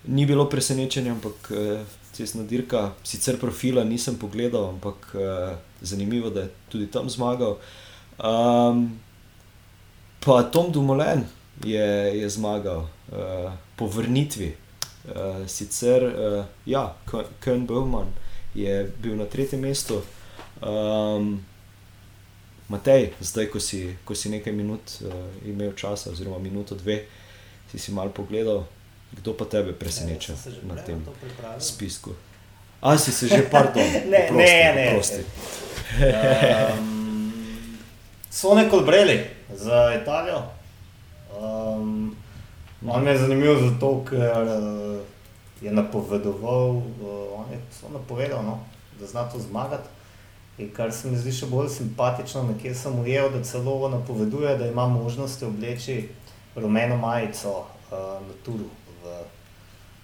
ni 0.07 0.27
bilo 0.27 0.49
presenečenja, 0.49 1.13
ampak 1.13 1.51
eh, 1.51 1.85
cestna 2.13 2.43
dirka, 2.43 2.93
sicer 3.05 3.39
profila 3.41 3.85
nisem 3.85 4.17
pogledal, 4.17 4.69
ampak 4.69 5.15
eh, 5.15 5.57
zanimivo, 5.81 6.31
da 6.31 6.41
je 6.41 6.51
tudi 6.69 6.87
tam 6.87 7.11
zmagal. 7.11 7.59
Um, 8.19 9.01
pa 10.25 10.43
Tom 10.43 10.73
Dumoulin 10.73 11.27
je, 11.65 12.21
je 12.21 12.29
zmagal 12.29 12.79
uh, 12.79 13.53
po 13.77 13.87
vrnitvi. 13.87 14.55
Uh, 15.05 15.47
sicer, 15.47 16.05
uh, 16.05 16.45
ja, 16.67 16.95
Ken 17.41 17.67
Bowman 17.67 18.07
je 18.55 18.93
bil 18.99 19.17
na 19.17 19.25
tretjem 19.25 19.61
mestu. 19.61 20.03
Um, 20.63 21.45
Matej, 22.69 23.13
zdaj, 23.21 23.47
ko 23.53 23.61
si, 23.61 23.97
ko 24.05 24.15
si 24.15 24.33
nekaj 24.33 24.53
minut 24.53 24.81
uh, 25.05 25.13
imel 25.45 25.75
časa, 25.77 26.11
oziroma 26.11 26.39
minuto, 26.39 26.75
dve, 26.75 27.05
si 27.69 27.79
si 27.79 27.93
malo 27.93 28.09
pogledal, 28.09 28.65
kdo 29.13 29.37
pa 29.37 29.45
tebe 29.45 29.77
preseneča 29.77 30.33
na 30.65 30.81
tem 30.81 31.05
spisku. 31.61 32.17
A 32.81 32.97
si 32.99 33.13
se 33.13 33.29
že 33.29 33.43
pardon, 33.51 33.85
ne, 34.09 34.27
prosti, 34.31 34.57
ne, 34.57 34.73
ne, 34.75 34.87
prosti. 34.95 35.23
um, 36.73 37.79
so 38.31 38.55
neko 38.55 38.81
breli 38.81 39.21
za 39.55 39.93
Italijo. 40.03 40.43
Um, 41.37 42.17
on 42.89 43.09
je 43.09 43.19
zanimiv 43.19 43.69
zato, 43.69 44.05
ker 44.09 44.49
uh, 44.49 45.12
je 45.63 45.73
napovedoval, 45.73 46.71
uh, 46.71 47.41
on 47.41 47.53
je 47.53 47.59
napovedal, 47.93 48.43
no, 48.45 48.61
da 49.01 49.07
zna 49.07 49.29
to 49.29 49.39
zmagati. 49.39 49.89
In 50.59 50.71
kar 50.71 50.93
se 50.93 51.11
mi 51.11 51.17
zdi 51.17 51.33
še 51.33 51.47
bolj 51.49 51.71
simpatično, 51.73 52.43
nekje 52.51 52.75
sem 52.75 52.99
ujel, 53.01 53.31
da 53.33 53.45
celo 53.45 53.89
napoveduje, 53.89 54.57
da 54.59 54.67
ima 54.67 54.87
možnost 54.89 55.43
obleči 55.43 56.09
rumeno 56.57 56.97
majico 56.97 57.55
uh, 57.59 58.21
na 58.21 58.35
Turu 58.45 58.69
v 59.03 59.23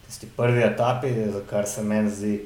tisti 0.06 0.26
prvi 0.36 0.62
etapi, 0.64 1.12
za 1.32 1.42
kar 1.50 1.68
se 1.68 1.82
meni 1.82 2.10
zdi, 2.10 2.38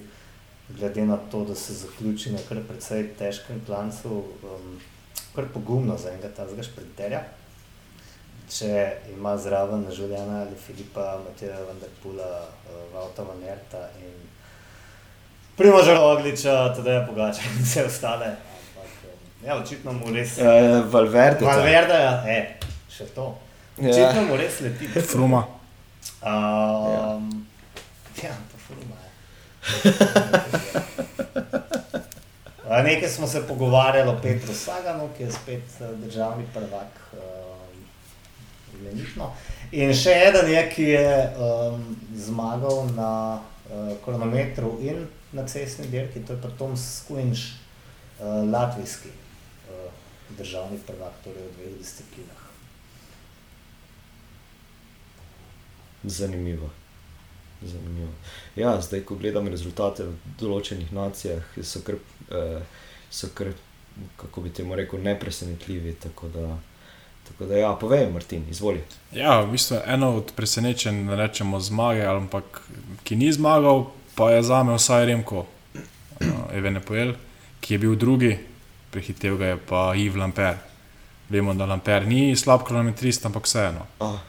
glede 0.68 1.06
na 1.06 1.16
to, 1.16 1.44
da 1.44 1.54
se 1.54 1.74
zaključi 1.74 2.32
na 2.32 2.38
kar 2.48 2.58
precej 2.68 3.06
težkem 3.18 3.62
klancu, 3.66 4.24
um, 4.42 4.74
kar 5.34 5.46
pogumno 5.54 5.96
za 5.98 6.10
enega 6.10 6.28
tazga 6.36 6.62
šprinterja. 6.62 7.22
Če 8.52 8.90
ima 9.14 9.36
zraven 9.40 9.86
Žuljana 9.96 10.42
ali 10.42 10.56
Filipa, 10.66 11.18
Mateja 11.24 11.56
Vanderpula, 11.68 12.32
uh, 12.44 12.94
Valta 12.94 13.22
Vanerta 13.22 13.86
in 14.00 14.12
Primožer 15.56 15.96
Ogliča, 15.96 16.74
tudi 16.76 16.90
je 16.90 17.06
pogača 17.06 17.42
in 17.48 17.62
vse 17.64 17.84
ostale. 17.86 18.26
Um, 18.26 19.46
ja, 19.46 19.56
očitno 19.56 19.92
mu 19.92 20.12
res. 20.12 20.36
Uh, 20.38 20.44
Valverde. 20.92 21.44
Valverde, 21.44 21.94
ja, 21.94 22.12
e, 22.26 22.38
še 22.92 23.08
to. 23.16 23.30
Ja. 23.78 23.90
Očitno 23.90 24.22
mu 24.28 24.36
res 24.40 24.60
leti. 24.60 24.88
Fruma. 25.12 25.44
Um, 26.22 27.46
ja, 28.22 28.34
to 28.52 28.60
fruma 28.66 28.96
je. 29.04 29.12
Nekaj 32.82 33.08
smo 33.08 33.26
se 33.26 33.46
pogovarjali 33.46 34.10
o 34.10 34.18
Petru 34.22 34.54
Saganu, 34.54 35.08
ki 35.16 35.22
je 35.22 35.32
spet 35.32 35.80
državni 36.04 36.44
prvak. 36.54 37.00
Um, 37.12 37.41
imenitno. 38.82 39.30
In 39.72 39.94
še 39.96 40.14
eden 40.28 40.50
je, 40.52 40.66
ki 40.74 40.90
je 40.90 41.08
um, 41.38 41.88
zmagal 42.18 42.92
na 42.98 43.12
uh, 43.38 43.94
kronometru 44.04 44.76
in 44.84 45.06
na 45.32 45.46
cestni 45.48 45.88
dirki, 45.88 46.26
to 46.26 46.36
je 46.36 46.42
pa 46.42 46.52
Tom 46.58 46.76
Squinch, 46.76 47.54
uh, 48.20 48.42
latvijski 48.52 49.08
uh, 49.08 49.88
državni 50.36 50.82
prvak, 50.86 51.22
torej 51.24 51.48
v 51.48 51.56
dveh 51.56 51.74
disciplinah. 51.80 52.42
Zanimivo. 56.04 56.70
Zanimivo. 57.62 58.12
Ja, 58.56 58.80
zdaj, 58.80 59.04
ko 59.06 59.16
gledam 59.16 59.48
rezultate 59.48 60.06
v 60.08 60.16
določenih 60.40 60.90
nacijah, 60.92 61.44
so 61.62 61.82
kar, 61.86 61.98
eh, 62.30 62.62
so 63.10 63.30
kar 63.34 63.52
kako 64.16 64.40
bi 64.40 64.50
temu 64.50 64.74
rekel, 64.74 65.02
nepresenetljivi. 65.02 65.94
Tako 66.02 66.28
da, 66.34 66.58
tako 67.32 67.44
da 67.48 67.56
ja, 67.56 67.72
povej, 67.80 68.06
Martin, 68.12 68.44
izvoli. 68.50 68.80
Ja, 69.12 69.40
v 69.40 69.52
bistvu 69.56 69.80
eno 69.86 70.16
od 70.16 70.32
presenečenj, 70.36 71.06
da 71.08 71.16
rečemo 71.16 71.60
zmage, 71.60 72.04
ampak 72.06 72.62
ki 73.04 73.16
ni 73.16 73.32
zmagal, 73.32 73.86
pa 74.14 74.30
je 74.30 74.42
za 74.42 74.62
me 74.62 74.76
vsaj 74.76 75.06
Remko, 75.06 75.46
uh, 75.74 76.26
Evene 76.52 76.80
Poel, 76.80 77.14
ki 77.60 77.74
je 77.74 77.78
bil 77.78 77.96
drugi, 77.96 78.36
prehitev 78.90 79.38
ga 79.40 79.54
je 79.54 79.56
pa 79.56 79.92
Yves 79.96 80.20
Lamper. 80.20 80.60
Vemo, 81.32 81.54
da 81.54 81.66
Lamper 81.66 82.06
ni 82.06 82.36
slab 82.36 82.66
kronometrist, 82.68 83.26
ampak 83.26 83.48
vseeno. 83.48 83.86
Ah. 84.00 84.20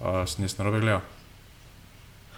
Uh, 0.00 0.38
Nisem 0.38 0.60
narobe 0.60 0.80
gledal. 0.80 1.00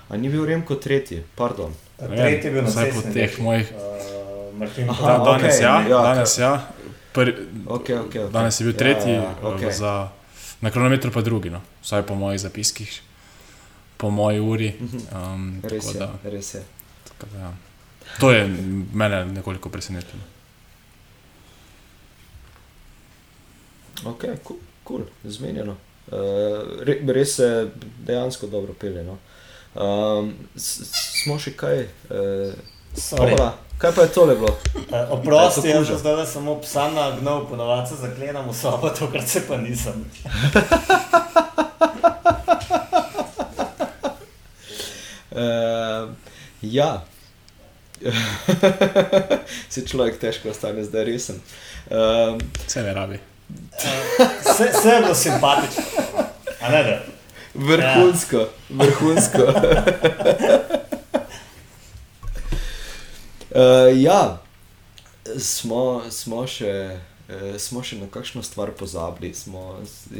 A 0.08 0.16
ni 0.16 0.28
bil 0.28 0.46
Remko 0.46 0.74
tretji, 0.74 1.22
pardon. 1.34 1.74
Tretji 1.98 2.48
je 2.48 2.52
bil 2.52 2.62
na 2.62 2.70
vsaj 2.70 2.92
po 2.94 3.02
teh 3.12 3.38
mojih. 3.40 3.74
Uh, 3.74 4.58
Martin 4.58 4.90
Aha, 4.90 5.06
Da, 5.06 5.24
danes, 5.24 5.56
okej, 5.56 5.64
ja, 5.64 5.74
ja, 5.88 6.02
danes, 6.02 6.38
ja. 6.38 6.52
Pr, 7.12 7.28
Okay, 7.66 7.96
okay, 7.96 8.20
okay. 8.20 8.30
danes 8.30 8.56
je 8.56 8.64
bil 8.64 8.74
tretji, 8.74 9.10
Ja, 9.10 9.16
ja, 9.16 9.22
ja, 9.22 9.36
okay. 9.44 9.66
uh, 9.66 9.74
za, 9.74 10.08
na 10.60 10.70
kronometru 10.70 11.10
pa 11.10 11.20
drugi, 11.20 11.50
no. 11.50 11.60
vsaj 11.82 12.02
po 12.02 12.14
mojih 12.14 12.40
zapiskih, 12.40 13.00
po 13.96 14.10
moji 14.10 14.40
uri. 14.40 14.70
Um, 14.72 14.86
Mhm. 14.86 15.60
Res 15.64 15.84
tako 15.84 15.88
je, 15.88 15.98
da, 15.98 16.08
res 16.26 16.54
je. 16.54 16.62
da, 17.22 17.38
ja. 17.38 17.52
To 18.18 18.32
je 18.32 18.46
mene 18.92 19.24
nekoliko 19.26 19.68
presenetilo. 19.68 20.22
Ok, 24.04 24.24
kul, 24.42 24.56
cool, 24.82 25.02
zmenjeno. 25.24 25.76
Uh, 26.04 26.18
re, 26.80 26.98
res 27.06 27.36
se 27.36 27.70
dejansko 27.98 28.46
dobro 28.46 28.72
pelje. 28.74 29.04
No. 29.04 29.18
Um, 29.74 30.32
s- 30.56 30.82
smo 31.22 31.38
še 31.38 31.52
kaj? 31.52 31.84
Uh, 32.10 32.54
Sorry. 32.94 33.30
Pavla, 33.30 33.52
kaj 33.82 33.92
pa 33.94 34.02
je 34.02 34.08
tole 34.08 34.34
bilo? 34.34 34.58
Uh, 34.74 35.10
oprosti, 35.10 35.68
jaz 35.68 35.86
sem 35.86 35.98
zdaj 35.98 36.26
samo 36.26 36.60
psa 36.60 36.90
na 36.90 37.10
gnov, 37.20 37.48
ponovadi 37.48 37.88
se 37.88 37.96
zaklenam 37.96 38.48
v 38.50 38.54
sobo, 38.54 38.90
tokrat 38.90 39.28
se 39.28 39.42
pa 39.48 39.56
nisem. 39.56 40.04
Uh, 45.30 46.10
ja, 46.78 47.02
se 49.72 49.86
človek 49.86 50.18
težko 50.18 50.50
ostane 50.54 50.84
zdaj 50.84 51.04
resen. 51.04 51.42
Um, 51.90 52.38
Vse 52.66 52.82
ne 52.82 52.94
rabi. 52.94 53.18
Vse 54.46 54.70
vse 54.78 54.88
je 54.88 55.00
bilo 55.00 55.14
simpatično. 55.14 55.82
A 56.60 56.70
ne, 56.70 56.82
da. 56.82 57.02
vrhunsko, 57.54 58.46
vrhunsko. 58.70 59.38
uh, 63.54 64.02
ja, 64.02 64.38
smo, 65.38 66.02
smo, 66.10 66.46
še, 66.46 66.98
uh, 67.28 67.58
smo 67.58 67.82
še 67.82 67.98
na 68.00 68.06
kakšno 68.10 68.42
stvar 68.42 68.72
pozabili. 68.78 69.34
Smo 69.34 69.78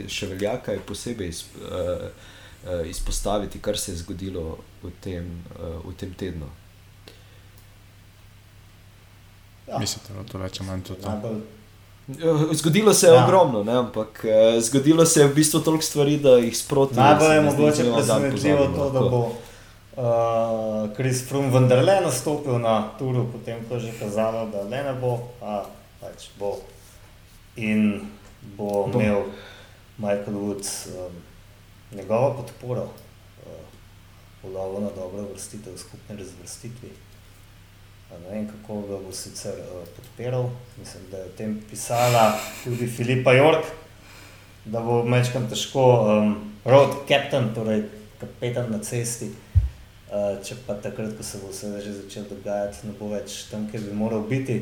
še 0.09 0.31
velja 0.35 0.57
kaj 0.63 0.81
posebej 0.89 1.29
iz, 1.29 1.45
uh, 1.61 2.09
uh, 2.65 2.83
izpostaviti, 2.89 3.61
kar 3.61 3.79
se 3.79 3.93
je 3.93 4.03
zgodilo 4.05 4.59
v 4.83 4.93
tem, 5.01 5.33
uh, 5.59 5.81
v 5.87 5.97
tem 5.97 6.15
tednu. 6.15 6.51
Ja. 9.69 9.79
Mislim, 9.79 10.05
da 10.09 10.21
je 10.21 10.27
to 10.29 10.39
več 10.39 10.61
ali 10.61 10.69
manj 10.69 10.83
to. 10.83 10.95
Zgodilo 12.53 12.95
se 12.95 13.07
je 13.07 13.13
Ja. 13.13 13.25
ogromno, 13.25 13.65
ne? 13.65 13.73
ampak 13.73 14.25
eh, 14.25 14.61
zgodilo 14.61 15.07
se 15.07 15.21
je 15.21 15.27
v 15.27 15.35
bistvu 15.35 15.61
toliko 15.61 15.85
stvari, 15.85 16.17
da 16.17 16.37
jih 16.37 16.57
sproti. 16.59 16.95
Najbolj 16.95 17.35
je 17.35 17.41
se 17.41 17.45
mogoče 17.45 17.77
celo 17.77 18.03
dan 18.03 18.23
presenetljivo 18.23 18.59
pozabimo 18.59 18.85
to, 18.85 18.91
da 18.91 19.01
bo 19.01 19.33
uh, 19.97 20.95
Chris 20.97 21.29
Froome 21.29 21.51
vendarle 21.51 22.01
nastopil 22.01 22.59
na 22.59 22.93
turu, 22.99 23.27
potem 23.33 23.65
ko 23.69 23.75
je 23.75 23.81
že 23.81 23.99
kazalo, 23.99 24.47
da 24.53 24.63
le 24.63 24.83
ne 24.83 24.95
bo, 25.01 25.19
a 25.43 25.65
pač 26.01 26.31
bo. 26.39 26.59
In 27.57 28.09
bo 28.57 28.89
imel 28.89 29.29
Michael 29.99 30.37
Woods 30.37 30.89
um, 30.89 31.13
njegovo 31.93 32.35
podporo 32.35 32.83
uh, 32.83 33.65
v 34.43 34.55
lovu 34.55 34.81
na 34.81 34.89
dobro 34.97 35.29
vrstitev, 35.33 35.77
skupne 35.77 36.17
razvrstitvi. 36.17 36.89
A 38.13 38.19
Ne 38.19 38.29
vem, 38.29 38.49
kako 38.49 38.81
ga 38.89 38.97
bo 38.99 39.13
sicer 39.13 39.53
uh, 39.53 39.89
podpiral. 39.97 40.51
Mislim, 40.79 41.03
da 41.11 41.17
je 41.17 41.25
o 41.25 41.37
tem 41.37 41.61
pisala 41.71 42.39
tudi 42.65 42.87
Filipa 42.87 43.33
York, 43.33 43.65
da 44.65 44.81
bo 44.81 45.03
mečkam 45.05 45.49
težko 45.49 45.85
um, 45.85 46.53
road 46.65 47.05
captain, 47.09 47.55
torej 47.55 47.85
kapetan 48.21 48.73
na 48.73 48.79
cesti. 48.79 49.33
Uh, 50.13 50.35
če 50.45 50.59
pa 50.67 50.75
takrat, 50.77 51.15
ko 51.17 51.25
se 51.25 51.39
bo 51.41 51.49
vse 51.49 51.71
že 51.81 51.95
začelo 52.03 52.35
dogajati, 52.35 52.85
ne 52.85 52.93
bo 52.99 53.09
več 53.09 53.47
tam, 53.49 53.65
kjer 53.71 53.87
bi 53.87 53.95
moral 53.97 54.27
biti. 54.29 54.59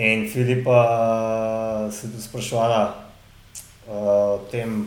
In 0.00 0.24
Filipa 0.32 0.78
uh, 0.80 1.92
se 1.92 2.06
je 2.06 2.12
tudi 2.14 2.24
sprašvala 2.24 2.78
uh, 2.88 3.92
o 3.92 4.38
tem, 4.48 4.86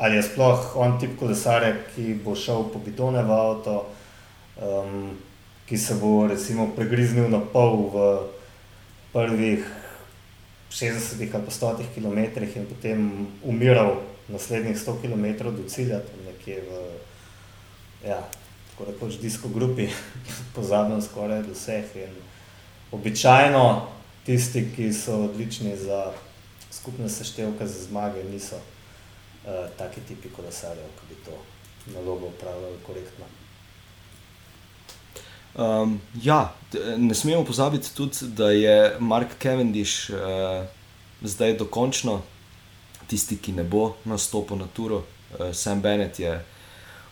ali 0.00 0.16
je 0.16 0.22
sploh 0.30 0.72
on 0.80 0.96
tip 1.02 1.18
kolesarja, 1.20 1.74
ki 1.92 2.16
bo 2.24 2.32
šel 2.32 2.64
po 2.72 2.80
bidone 2.80 3.26
v 3.28 3.36
avto, 3.36 3.76
um, 4.56 5.12
ki 5.68 5.76
se 5.76 6.00
bo 6.00 6.24
recimo 6.32 6.70
pregriznil 6.72 7.28
na 7.28 7.44
pol 7.44 7.76
v 7.92 8.08
prvih 9.12 9.68
60 10.72 11.20
ali 11.20 11.28
pa 11.28 11.52
100 11.52 11.92
km 11.92 12.40
in 12.40 12.66
potem 12.66 13.28
umiral 13.44 14.00
naslednjih 14.32 14.80
100 14.80 15.02
km 15.04 15.52
do 15.52 15.68
cilja, 15.68 16.00
tam 16.00 16.24
nekje 16.24 16.64
v, 16.64 16.80
ja, 18.06 18.28
tako 18.70 18.90
rekoč, 18.90 19.18
disko 19.20 19.48
grupi, 19.48 19.88
pozabljam 20.56 21.02
skoraj 21.02 21.42
do 21.42 21.52
vseh. 21.52 21.96
In 21.96 22.14
običajno 22.92 23.88
tisti, 24.26 24.66
ki 24.76 24.92
so 24.92 25.24
odlični 25.24 25.76
za 25.76 26.12
skupne 26.70 27.08
seštevke 27.08 27.66
za 27.66 27.84
zmage, 27.84 28.24
niso 28.24 28.56
uh, 28.56 29.68
taki 29.78 30.00
tipi 30.08 30.28
kolesarjev, 30.28 30.88
ki 31.00 31.14
bi 31.14 31.20
to 31.24 31.38
nalogo 31.94 32.26
upravljali 32.26 32.76
korektno. 32.86 33.24
Um, 35.54 36.00
ja, 36.22 36.54
ne 36.96 37.14
smemo 37.14 37.44
pozabiti 37.44 37.94
tudi, 37.94 38.16
da 38.22 38.50
je 38.50 38.96
Mark 38.98 39.28
Cavendish 39.42 40.10
uh, 40.10 40.16
zdaj 41.22 41.56
dokončno 41.56 42.22
tisti, 43.06 43.36
ki 43.36 43.52
ne 43.52 43.64
bo 43.64 43.94
nastopil 44.04 44.56
na 44.56 44.66
turu. 44.66 44.96
Uh, 44.96 45.52
Sam 45.52 45.80
Bennett 45.80 46.18
je 46.18 46.44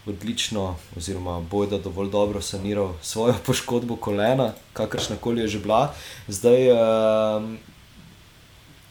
odlično, 0.07 0.77
oziroma 0.97 1.41
bojda 1.41 1.79
dovolj 1.79 2.11
dobro 2.11 2.43
saniral 2.43 2.95
svojo 3.03 3.35
poškodbo 3.47 3.97
kolena, 3.97 4.53
kakršna 4.73 5.17
koli 5.17 5.41
je 5.41 5.49
že 5.49 5.59
bila. 5.59 5.95
Zdaj, 6.29 6.71
um, 6.73 7.59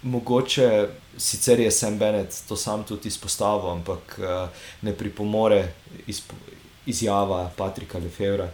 mogoče 0.03 0.87
sicer 1.17 1.59
je 1.59 1.71
Sam 1.71 1.97
Bennett 1.97 2.47
to 2.47 2.55
sam 2.55 2.83
tudi 2.83 3.07
izpostavil, 3.07 3.69
ampak 3.71 4.19
uh, 4.19 4.49
ne 4.81 4.93
pripomore 4.93 5.73
izp 6.07 6.31
izjava 6.85 7.51
Patrika 7.57 7.97
Lefevra 7.97 8.49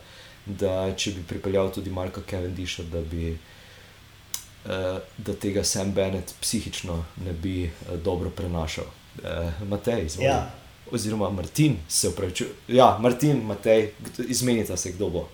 da 0.45 0.93
če 0.97 1.16
bi 1.18 1.24
pripeljal 1.28 1.72
tudi 1.74 1.89
Marka 1.89 2.22
Cavendisha, 2.30 2.86
da 2.91 3.01
bi 3.01 3.32
uh, 3.34 4.99
da 5.18 5.34
tega 5.34 5.64
Sam 5.64 5.91
Bennett 5.93 6.36
psihično 6.41 7.03
ne 7.26 7.34
bi 7.34 7.64
uh, 7.66 7.97
dobro 8.03 8.30
prenašal. 8.30 8.86
Uh, 9.24 9.68
Matej, 9.70 10.06
izvoli. 10.06 10.28
Ja. 10.28 10.51
Oziroma 10.95 11.29
Martin, 11.29 11.77
se 11.89 12.09
upravičujem. 12.09 12.53
Ja, 12.67 12.97
Martin, 13.01 13.41
Matej, 13.45 13.89
izmenita 14.27 14.77
se, 14.77 14.91
kdo 14.91 15.09
bo. 15.09 15.27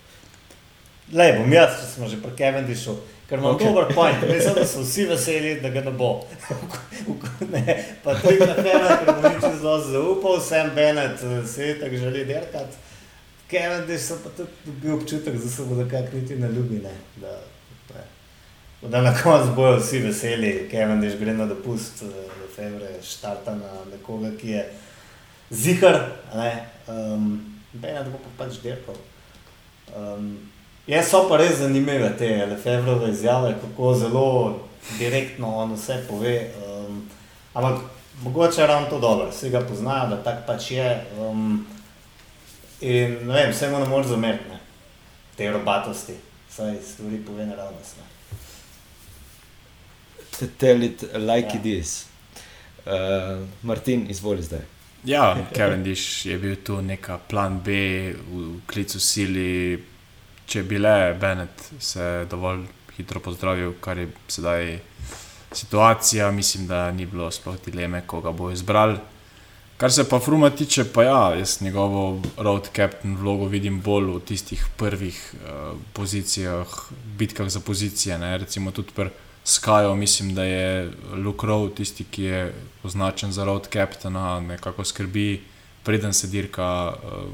Le, 1.12 1.34
bom 1.38 1.53
jaz, 1.53 1.80
če 1.80 1.88
smo 1.91 2.07
že 2.07 2.18
pri 2.24 2.32
Cavendishu, 2.39 2.93
ker 3.28 3.41
imam 3.41 3.57
okay. 3.57 3.68
dober 3.68 3.89
point. 3.95 4.22
Mislim, 4.30 4.55
da 4.55 4.64
so 4.68 4.84
vsi 4.84 5.05
veseli, 5.09 5.57
da 5.62 5.70
ga 5.70 5.84
ne 5.86 5.91
bo. 5.91 6.12
ne, 7.53 7.76
pa 8.03 8.16
je 8.16 8.38
na 8.39 8.55
primer, 8.55 8.93
ker 9.01 9.12
bo 9.12 9.34
nič 9.34 9.47
zelo 9.59 9.76
zaupal, 9.86 10.39
Sam 10.41 10.72
Bennett 10.76 11.24
eh, 11.24 11.41
se 11.47 11.68
je 11.68 11.80
tako 11.82 11.99
želi 12.05 12.26
derkati. 12.26 12.88
Cavendish 13.51 14.07
sem 14.07 14.22
pa 14.24 14.30
tudi 14.38 14.49
dobil 14.66 14.95
občutek, 14.95 15.36
da 15.36 15.49
se 15.49 15.64
bodo 15.68 15.84
kak 15.91 16.14
niti 16.14 16.36
ne 16.39 16.47
ljubi. 16.51 16.80
Ne, 16.80 16.93
da, 17.20 17.36
ne. 17.91 18.05
da 18.89 19.01
na 19.01 19.12
koncu 19.24 19.51
bojo 19.55 19.82
vsi 19.82 19.99
veseli, 19.99 20.53
Cavendish 20.72 21.20
gre 21.20 21.34
na 21.34 21.45
dopust, 21.45 22.05
Lefebvre 22.41 22.93
štarta 23.03 23.55
na 23.55 23.74
nekoga, 23.91 24.32
ki 24.39 24.55
je 24.55 24.64
zihar, 25.52 26.12
ne, 26.36 26.66
um, 26.88 27.41
Bennett 27.74 28.10
bo 28.12 28.18
pa 28.18 28.43
pač 28.43 28.60
derkal. 28.64 28.95
Um, 29.95 30.38
je 30.88 31.04
so 31.04 31.26
pa 31.30 31.38
res 31.39 31.60
zanimive 31.60 32.10
te 32.18 32.30
Lefevrove 32.45 33.12
izjave, 33.12 33.54
kako 33.62 33.93
zelo 33.95 34.28
direktno 34.99 35.56
on 35.64 35.76
vse 35.76 36.02
pove. 36.08 36.36
Um, 36.66 37.02
ampak 37.54 37.82
mogoče 38.24 38.62
je 38.62 38.68
ravno 38.68 38.89
to 38.89 38.99
dobro, 38.99 39.30
vsi 39.30 39.49
ga 39.49 39.62
poznajo, 39.62 40.10
da 40.10 40.24
tak 40.24 40.45
pač 40.47 40.72
je. 40.72 40.89
Um, 41.20 41.66
in 42.82 43.18
ne 43.28 43.34
vem, 43.34 43.52
vse 43.52 43.70
mu 43.70 43.80
ne 43.80 43.88
moreš 43.88 44.14
zameriti, 44.16 44.60
te 45.38 45.52
robatosti, 45.52 46.16
saj 46.49 46.76
stvari 46.93 47.24
pove 47.28 47.45
naravnost. 47.45 47.95
Tell 50.58 50.84
it 50.84 51.04
like 51.14 51.54
ja. 51.54 51.60
it 51.60 51.66
is. 51.66 52.06
Uh, 52.86 53.45
Martin, 53.62 54.08
izvoli 54.10 54.41
zdaj. 54.41 54.71
Ja, 55.04 55.38
Kevin 55.54 55.84
Diš 55.84 56.26
je 56.26 56.38
bil 56.38 56.56
tu 56.64 56.82
neka 56.82 57.18
plan 57.18 57.60
B 57.66 57.72
v 58.14 58.60
klicu 58.70 58.99
sili. 58.99 59.80
Če 60.45 60.64
bi 60.68 60.78
le 60.78 61.14
Bennett 61.16 61.72
se 61.80 62.26
dovolj 62.30 62.66
hitro 62.97 63.22
pozdravil, 63.24 63.74
kar 63.82 63.97
je 63.97 64.10
sedaj 64.28 64.80
situacija, 65.52 66.32
mislim, 66.32 66.68
da 66.68 66.91
ni 66.91 67.06
bilo 67.06 67.32
sploh 67.32 67.56
dileme, 67.66 68.04
koga 68.08 68.32
bo 68.32 68.52
izbral. 68.52 68.97
Kar 69.78 69.91
se 69.91 70.04
pa 70.10 70.20
Fruma 70.20 70.49
tiče, 70.49 70.86
pa 70.93 71.04
ja, 71.04 71.22
jaz 71.39 71.62
njegovo 71.62 72.22
road 72.38 72.70
captain 72.76 73.16
vlogo 73.18 73.47
vidim 73.49 73.80
bolj 73.82 74.12
v 74.12 74.20
tistih 74.28 74.66
prvih 74.78 75.18
uh, 75.34 75.80
pozicijah, 75.93 76.76
bitkah 77.18 77.49
za 77.49 77.60
pozicije. 77.60 78.18
Ne? 78.18 78.38
Recimo 78.38 78.72
tudi 78.72 78.93
pri 78.95 79.10
Skyju, 79.52 79.95
mislim, 79.95 80.36
da 80.36 80.43
je 80.43 80.91
Luke 81.26 81.47
Rowe 81.47 81.76
tisti, 81.76 82.04
ki 82.04 82.24
je 82.24 82.54
označen 82.84 83.32
za 83.32 83.43
road 83.43 83.68
captaina, 83.74 84.39
nekako 84.39 84.86
skrbi, 84.86 85.43
preden 85.84 86.14
se 86.14 86.28
dirka. 86.28 86.93
Uh, 87.04 87.32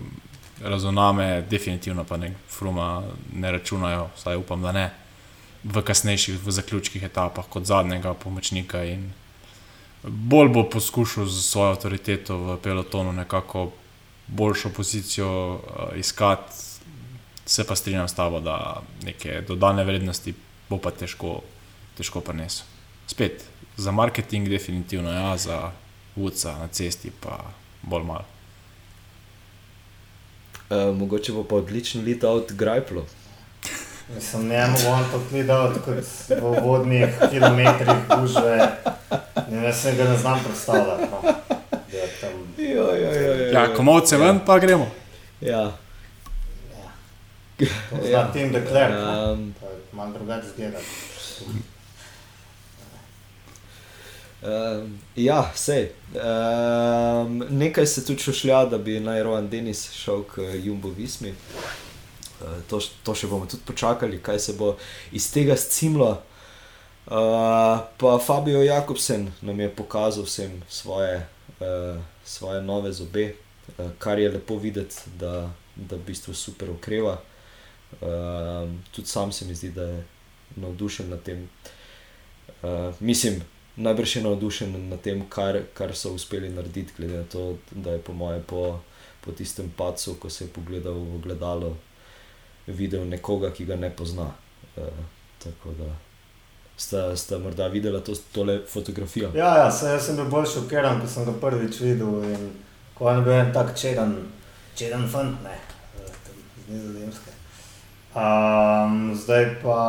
Razumeme, 0.61 1.41
definitivno 1.49 2.03
pa 2.03 2.17
ne, 2.17 2.33
Fruma 2.49 3.03
ne 3.33 3.51
računajo, 3.51 4.07
vsaj 4.15 4.35
upam, 4.35 4.61
da 4.61 4.71
ne 4.71 4.89
v 5.63 5.81
kasnejših, 5.85 6.39
v 6.41 6.51
zaključkih 6.51 7.03
etapah, 7.03 7.45
kot 7.49 7.65
zadnjega 7.69 8.13
pomočnika. 8.13 8.81
Bolj 10.03 10.49
bo 10.49 10.63
poskušal 10.69 11.25
z 11.25 11.43
svojo 11.43 11.75
avtoriteto 11.75 12.37
v 12.37 12.57
pelotonu 12.63 13.13
nekako 13.13 13.71
boljšo 14.27 14.69
pozicijo 14.69 15.29
uh, 15.53 15.61
iskati, 15.97 16.57
se 17.45 17.67
pa 17.67 17.75
strinjam 17.75 18.07
s 18.07 18.17
tabo, 18.17 18.39
da 18.39 18.81
neke 19.03 19.41
dodane 19.47 19.83
vrednosti 19.85 20.33
bo 20.69 20.81
pa 20.81 20.91
težko, 20.91 21.41
težko 21.97 22.21
prenesel. 22.21 22.65
Spet 23.07 23.43
za 23.77 23.91
marketing, 23.91 24.49
definitivno, 24.49 25.11
ja, 25.11 25.37
za 25.37 25.71
vodca 26.15 26.57
na 26.57 26.67
cesti 26.67 27.11
pa 27.21 27.37
bolj 27.81 28.03
malo. 28.03 28.25
Uh, 30.69 30.95
mogoče 30.97 31.31
bo 31.31 31.43
pa 31.43 31.55
odličen 31.55 32.05
let 32.05 32.23
od 32.23 32.51
Grajplo. 32.51 33.05
Mislim, 34.15 34.47
ne 34.47 34.67
morem 34.67 35.05
to 35.11 35.21
gledati 35.31 35.79
kot 35.85 36.03
v 36.41 36.59
vodnih 36.63 37.09
kilometrih 37.29 38.07
gužve. 38.19 38.71
Ne, 39.51 39.73
se 39.73 39.95
ga 39.95 40.03
ne 40.03 40.17
znam 40.17 40.43
predstavljati. 40.43 41.03
No. 41.11 41.33
Jo, 42.57 42.95
jo, 42.95 43.11
jo, 43.13 43.33
jo, 43.33 43.51
ja, 43.51 43.73
komovce 43.75 44.17
ven, 44.17 44.39
pa 44.45 44.59
gremo. 44.59 44.87
Ja. 45.41 45.71
Ja. 47.59 48.09
ja. 48.11 48.31
Tim 48.33 48.51
de 48.51 48.65
Klerk, 48.65 48.93
um, 48.93 49.53
malo 49.91 50.13
drugače 50.13 50.47
zgleda. 50.47 50.79
Um, 54.41 54.99
ja, 55.15 55.51
sej. 55.55 55.89
Um, 56.13 57.43
nekaj 57.49 57.85
se 57.85 58.05
tudi 58.05 58.21
šušlja, 58.21 58.65
da 58.65 58.77
bi 58.77 58.99
naj 58.99 59.23
Rowan 59.23 59.49
Denis 59.49 59.91
šel 59.91 60.23
k 60.23 60.45
Jumbo 60.63 60.89
Vismi. 60.89 61.33
Eh, 62.37 62.61
to, 62.69 62.77
to 63.03 63.15
še 63.17 63.27
bomo 63.27 63.47
tudi 63.49 63.65
počakali, 63.65 64.21
kaj 64.21 64.39
se 64.39 64.53
bo 64.53 64.75
iz 65.11 65.31
tega 65.33 65.57
scimlo. 65.57 66.21
Uh, 67.07 67.87
pa 67.97 68.17
Fabio 68.19 68.59
Jakobsen 68.61 69.29
nam 69.41 69.59
je 69.63 69.69
pokazal 69.71 70.25
vsem 70.27 70.57
svoje, 70.67 71.21
uh, 71.63 71.95
svoje 72.27 72.59
nove 72.61 72.91
zobe, 72.91 73.29
uh, 73.31 73.93
kar 73.97 74.19
je 74.19 74.33
lepo 74.33 74.57
videti, 74.59 75.07
da, 75.15 75.47
da 75.75 75.95
v 75.95 76.03
bistvu 76.09 76.35
super 76.35 76.69
ukreva. 76.69 77.15
Uh, 78.01 78.67
tudi 78.91 79.07
sam 79.07 79.31
se 79.31 79.47
mi 79.47 79.55
zdi, 79.55 79.71
da 79.71 79.87
je 79.87 80.03
navdušen 80.59 81.09
nad 81.09 81.23
tem. 81.23 81.47
Uh, 82.61 82.91
mislim, 82.99 83.39
najbrž 83.77 84.15
je 84.15 84.23
navdušen 84.23 84.89
nad 84.89 85.01
tem, 85.01 85.21
kar, 85.29 85.59
kar 85.73 85.95
so 85.95 86.13
uspeli 86.13 86.49
narediti, 86.49 86.93
glede 86.97 87.17
na 87.17 87.23
to, 87.23 87.57
da 87.71 87.91
je 87.91 88.01
po 88.01 88.13
mojem 88.13 88.43
po, 88.47 88.79
po 89.21 89.31
tistem 89.31 89.71
pacu, 89.77 90.15
ko 90.21 90.29
se 90.29 90.45
je 90.45 90.53
pogledal 90.53 90.97
v 90.97 91.21
gledalo, 91.23 91.75
videl 92.67 93.05
nekoga, 93.05 93.53
ki 93.53 93.65
ga 93.65 93.75
ne 93.75 93.89
pozna. 93.89 94.31
Uh, 94.77 95.05
tako 95.43 95.73
da 95.77 95.93
sta, 96.77 97.17
sta 97.17 97.37
morda 97.37 97.67
videla 97.67 97.99
to, 97.99 98.13
tole 98.31 98.59
fotografijo. 98.67 99.31
Ja, 99.35 99.57
ja 99.57 99.71
se, 99.71 99.85
jaz 99.85 100.05
sem 100.05 100.15
bil 100.15 100.29
bolj 100.29 100.45
šokiran, 100.53 101.01
ko 101.01 101.07
sem 101.07 101.25
ga 101.25 101.33
prvič 101.41 101.81
videl. 101.81 102.21
Ko 102.97 103.09
je 103.11 103.21
bil 103.21 103.33
en 103.33 103.53
tak 103.53 103.75
čeden, 103.77 104.15
čeden 104.75 105.05
fant, 105.09 105.41
ne, 105.43 105.57
z 105.97 106.71
nizozemske. 106.71 107.33
Um, 108.17 109.13
zdaj 109.15 109.45
pa, 109.61 109.81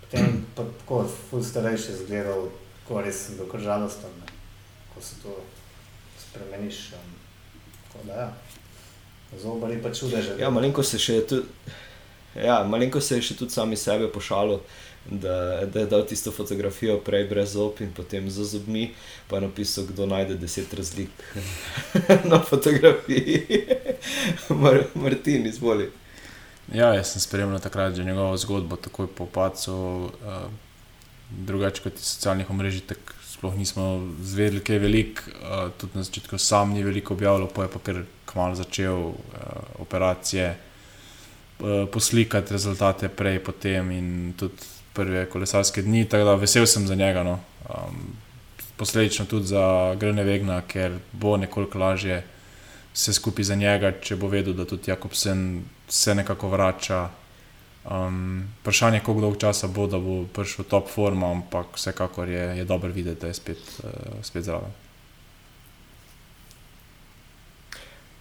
potem 0.00 0.44
pa 0.56 0.66
tako, 0.80 1.04
ful 1.30 1.44
starejši 1.44 1.96
zgledal, 2.04 2.48
ko 2.88 3.02
res 3.02 3.26
sem 3.26 3.38
bil 3.38 3.48
kar 3.50 3.60
žalosten, 3.60 4.12
ne, 4.20 4.32
ko 4.94 5.02
se 5.02 5.20
to 5.22 5.36
spremeniš. 6.20 6.92
Um, 6.98 7.14
tako 7.92 8.06
da 8.06 8.20
ja. 8.20 8.32
Zobari 9.40 9.82
pa 9.82 9.90
čudeže. 9.94 10.36
Ja, 10.38 10.50
malenko 10.50 10.82
se 10.82 10.98
še 10.98 11.20
tudi. 11.26 11.72
Ja, 12.34 12.64
malenko 12.66 13.00
se 13.00 13.18
je 13.18 13.22
še 13.28 13.36
tudi 13.38 13.54
sami 13.54 13.76
sebe 13.78 14.08
pošalil, 14.10 14.58
da, 15.06 15.62
da 15.70 15.84
je 15.84 15.86
dal 15.90 16.02
tisto 16.06 16.32
fotografijo 16.34 16.96
prej 17.04 17.28
brez 17.30 17.52
zob 17.54 17.78
in 17.84 17.92
potem 17.94 18.26
z 18.30 18.46
zobmi, 18.50 18.88
pa 19.30 19.38
je 19.38 19.46
napisal, 19.46 19.86
kdo 19.86 20.08
najde 20.10 20.38
deset 20.40 20.74
razlik 20.74 21.12
na 22.30 22.40
fotografiji. 22.42 23.68
Mar, 24.62 24.82
Martin, 24.94 25.46
izvoli. 25.46 25.90
Ja, 26.72 26.94
jaz 26.96 27.12
sem 27.12 27.22
spremljal 27.22 27.60
takrat 27.60 27.94
že 27.94 28.04
njegovo 28.04 28.36
zgodbo, 28.36 28.76
takoj 28.76 29.06
po 29.06 29.26
pacu, 29.30 29.74
uh, 30.24 30.48
drugače 31.30 31.82
kot 31.82 31.94
iz 31.98 32.06
socialnih 32.16 32.50
omrežij. 32.50 32.82
Sploh 33.28 33.56
nismo 33.58 34.00
zvedeli, 34.22 34.62
kaj 34.64 34.76
je 34.76 34.80
veliko, 34.80 35.22
uh, 35.40 35.70
tudi 35.76 35.98
na 35.98 36.04
začetku 36.06 36.38
sam 36.38 36.72
ni 36.72 36.84
veliko 36.84 37.14
objavljal, 37.14 37.48
pa 37.50 37.66
je 37.66 37.72
pa 37.72 37.80
kar 37.82 38.04
kmalo 38.30 38.54
začel 38.54 38.94
uh, 38.94 39.16
operacije. 39.78 40.54
Eh, 41.60 41.86
poslikati 41.86 42.52
rezultate 42.52 43.08
prej, 43.08 43.38
potem 43.38 43.90
in 43.90 44.34
tudi 44.36 44.58
prve 44.92 45.26
kolesarske 45.30 45.82
dni. 45.82 46.04
Tako 46.04 46.24
da 46.24 46.34
vesel 46.34 46.66
sem 46.66 46.86
za 46.86 46.94
njega. 46.94 47.22
No. 47.22 47.38
Um, 47.70 48.16
posledično 48.76 49.26
tudi 49.26 49.46
za 49.46 49.94
Grne 50.00 50.24
Vegna, 50.24 50.60
ker 50.66 50.98
bo 51.12 51.36
nekoliko 51.36 51.78
lažje 51.78 52.24
vse 52.94 53.12
skupaj 53.12 53.44
za 53.44 53.54
njega, 53.54 53.92
če 54.00 54.16
bo 54.16 54.28
vedel, 54.28 54.52
da 54.54 54.64
tudi 54.64 54.90
Jakobsen 54.90 55.62
se 55.88 56.14
nekako 56.14 56.48
vrača. 56.48 57.08
Um, 57.90 58.48
vprašanje 58.60 58.96
je, 58.96 59.02
koliko 59.04 59.20
dolgo 59.20 59.36
časa 59.36 59.68
bo, 59.68 59.86
da 59.86 59.98
bo 59.98 60.24
prišel 60.32 60.64
top 60.64 60.88
formo, 60.88 61.30
ampak 61.30 61.76
vsekakor 61.76 62.28
je, 62.28 62.44
je 62.58 62.64
dobro 62.64 62.92
videti, 62.92 63.20
da 63.20 63.26
je 63.26 63.34
spet, 63.34 63.58
uh, 63.84 63.90
spet 64.22 64.44
zraven. 64.44 64.72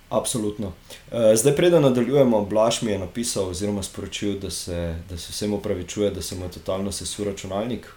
Absolutno. 0.10 0.68
Uh, 0.68 1.32
zdaj, 1.36 1.56
preden 1.56 1.82
nadaljujemo, 1.82 2.44
Blaž 2.46 2.82
mi 2.82 2.92
je 2.92 3.00
napisal, 3.00 3.50
oziroma 3.50 3.84
sporočil, 3.84 4.36
da 4.40 4.52
se, 4.52 5.00
da 5.10 5.18
se 5.18 5.32
vsem 5.32 5.54
upravičuje, 5.54 6.12
da 6.12 6.22
se 6.22 6.36
mu 6.36 6.46
je 6.46 6.52
totalno 6.52 6.92
sesul 6.92 7.26
računalnik. 7.26 7.88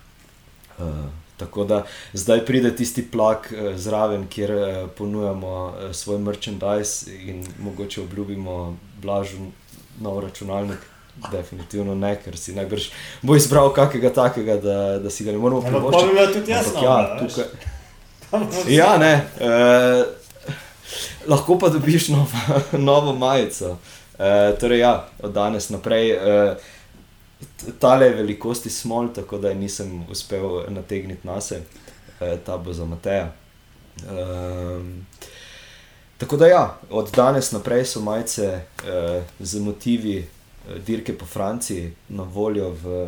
Uh, 0.78 0.86
tako 1.36 1.64
da 1.64 1.84
zdaj 2.12 2.46
pride 2.46 2.76
tisti 2.76 3.10
plak 3.10 3.52
uh, 3.52 3.76
zraven, 3.76 4.28
kjer 4.28 4.50
uh, 4.54 4.90
ponujamo 4.98 5.64
uh, 5.66 5.92
svoj 5.92 6.18
merchandise 6.18 7.10
in 7.10 7.46
mogoče 7.58 8.00
obljubimo 8.00 8.76
Blažu 9.02 9.50
nov 10.00 10.20
računalnik. 10.20 10.78
Definitivno 11.32 11.94
ne, 11.94 12.12
ker 12.24 12.36
si 12.36 12.52
najbrž 12.54 12.90
bo 13.22 13.36
izbral 13.36 13.72
kakega 13.74 14.12
takega, 14.12 14.56
da, 14.60 14.98
da 15.00 15.10
si 15.10 15.24
ga 15.24 15.32
ne 15.32 15.38
moremo 15.40 15.62
privoščiti. 15.64 15.96
Ja, 15.96 16.02
pa 16.02 16.12
bi 16.12 16.18
bilo 16.18 16.26
tudi 16.34 16.52
jasno. 16.52 16.82
Ja, 16.84 16.96
tukaj... 17.20 17.44
ja, 18.80 18.90
ne. 19.00 19.12
Uh, 19.40 20.26
lahko 21.28 21.58
pa 21.58 21.68
dobiš 21.68 22.08
novo, 22.08 22.26
novo 22.88 23.14
majico. 23.14 23.76
E, 24.18 24.56
torej, 24.60 24.78
ja, 24.78 25.08
od 25.22 25.32
danes 25.32 25.70
naprej. 25.70 26.10
E, 26.10 26.56
Tale 27.78 28.08
velikosti 28.08 28.70
smo, 28.70 29.08
tako 29.08 29.38
da 29.38 29.54
nisem 29.54 30.06
uspel 30.10 30.62
nategniti 30.68 31.26
na 31.26 31.40
sebe, 31.40 31.64
ta 32.46 32.56
bo 32.56 32.72
za 32.72 32.84
Mateja. 32.84 33.32
Um, 34.10 35.06
tako 36.18 36.36
da, 36.36 36.46
ja, 36.46 36.78
od 36.90 37.10
danes 37.16 37.52
naprej 37.52 37.84
so 37.84 38.00
majice 38.00 38.60
uh, 38.78 39.22
z 39.40 39.60
motivi 39.60 40.28
dirke 40.86 41.14
po 41.18 41.26
Franciji 41.26 41.92
na 42.08 42.22
voljo 42.22 42.70
v, 42.82 43.00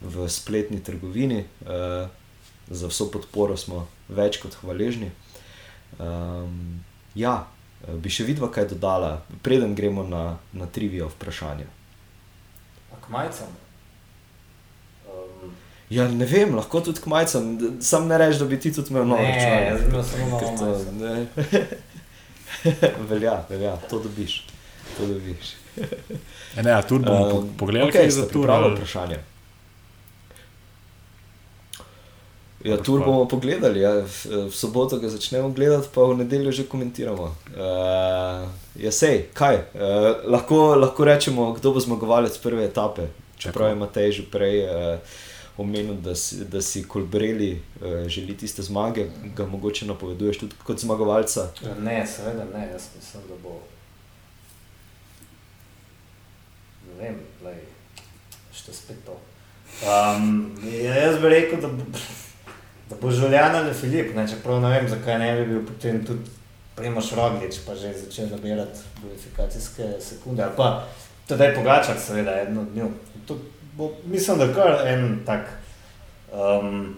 v 0.00 0.28
spletni 0.28 0.82
trgovini. 0.82 1.44
Uh, 1.62 2.08
za 2.66 2.90
vso 2.90 3.06
podporo 3.10 3.56
smo 3.56 3.86
več 4.08 4.40
kot 4.42 4.58
hvaležni. 4.62 5.10
Um, 5.98 6.82
Ja, 7.16 7.46
eh, 7.88 7.96
bi 7.96 8.12
še 8.12 8.26
videla, 8.28 8.50
kaj 8.52 8.68
dodala, 8.74 9.22
preden 9.42 9.74
gremo 9.74 10.04
na, 10.04 10.36
na 10.52 10.66
trivijo 10.68 11.08
vprašanje. 11.14 11.66
K 13.00 13.12
majicam. 13.12 13.52
Um. 15.08 15.54
Ja, 15.90 16.08
ne 16.10 16.26
vem, 16.26 16.54
lahko 16.58 16.80
tudi 16.82 17.00
k 17.00 17.08
majcem, 17.12 17.78
sam 17.80 18.08
ne 18.10 18.18
rečem, 18.18 18.42
da 18.42 18.48
bi 18.50 18.58
ti 18.60 18.72
tudi 18.74 18.90
imel 18.90 19.06
noč. 19.06 19.20
Ne, 19.22 19.60
jaz 19.70 19.84
bi 19.84 19.92
imel 19.92 20.04
samo 20.04 20.26
malo 20.34 20.42
velja, 23.10 23.36
velja, 23.48 23.76
to 23.88 24.00
dobiš. 24.02 24.40
To 24.96 25.06
dobiš. 25.06 25.54
E 26.56 26.62
ne, 26.62 26.82
tu 26.88 26.98
bomo 26.98 27.38
um, 27.38 27.48
pogledali, 27.58 27.90
okay, 27.90 27.92
kaj 27.92 28.04
je 28.04 28.10
za 28.10 28.28
to 28.28 28.42
pravo 28.42 28.68
vprašanje. 28.74 29.18
Ja, 32.64 32.76
tur 32.82 33.04
bomo 33.04 33.28
pogledali, 33.28 33.80
ja. 33.80 33.92
v, 33.92 34.48
soboto 34.50 34.98
ga 34.98 35.08
začnemo 35.08 35.52
gledati, 35.54 35.88
pa 35.94 36.02
v 36.02 36.16
nedeljo 36.18 36.52
že 36.52 36.64
komentiramo. 36.66 37.28
Uh, 37.52 38.48
ja, 38.80 38.90
sej, 38.90 39.28
kaj? 39.36 39.60
Uh, 39.76 40.24
lahko, 40.26 40.74
lahko 40.74 41.04
rečemo, 41.04 41.52
kdo 41.52 41.76
bo 41.76 41.80
zmagovalec 41.80 42.38
prve 42.42 42.64
etape. 42.64 43.06
Čeprav 43.36 43.70
je 43.70 43.76
Matej 43.76 44.12
že 44.12 44.24
prej 44.32 44.64
uh, 44.64 44.98
omenil, 45.60 46.00
da 46.00 46.16
si, 46.16 46.42
da 46.48 46.64
si 46.64 46.82
kolbreli 46.88 47.52
uh, 47.54 48.08
želi 48.08 48.34
tiste 48.36 48.62
zmage, 48.62 49.06
ga 49.36 49.46
mogoče 49.46 49.86
napoveduješ 49.86 50.38
tudi 50.38 50.58
kot 50.64 50.80
zmagovalca. 50.80 51.52
Ne, 51.78 52.02
seveda 52.08 52.48
ne, 52.50 52.66
jaz 52.72 52.90
mislim, 52.96 53.22
da 53.28 53.36
bo. 53.44 53.60
Ne 56.96 57.02
vem, 57.02 57.18
lej, 57.44 57.60
še 58.56 58.72
spet 58.72 59.02
to. 59.04 59.18
Um, 59.84 60.54
jaz 60.64 61.18
bi 61.20 61.28
rekel, 61.28 61.60
da 61.60 61.68
bo 61.68 61.84
da 62.90 62.96
bo 63.00 63.10
življen 63.10 63.56
ali 63.58 63.74
Filip, 63.74 64.14
ne, 64.14 64.26
čeprav 64.30 64.60
ne 64.62 64.70
vem, 64.70 64.88
zakaj 64.88 65.18
ne 65.18 65.32
bi 65.40 65.46
bil 65.50 65.64
potem 65.66 66.04
tudi 66.06 66.30
Primoš 66.76 67.12
Roglič, 67.16 67.62
pa 67.66 67.74
že 67.74 67.92
začel 67.96 68.28
nabirati 68.30 68.84
bonifikacijske 69.02 69.96
sekunde, 70.00 70.44
ali 70.44 70.56
pa 70.56 70.86
tudi 71.28 71.50
Pogačar, 71.56 71.98
seveda, 71.98 72.40
eno 72.46 72.62
od 72.62 72.76
njih. 72.76 72.92
Mislim, 74.04 74.38
da 74.38 74.52
kar 74.54 74.86
en 74.88 75.20
tak, 75.26 75.48
um, 76.32 76.96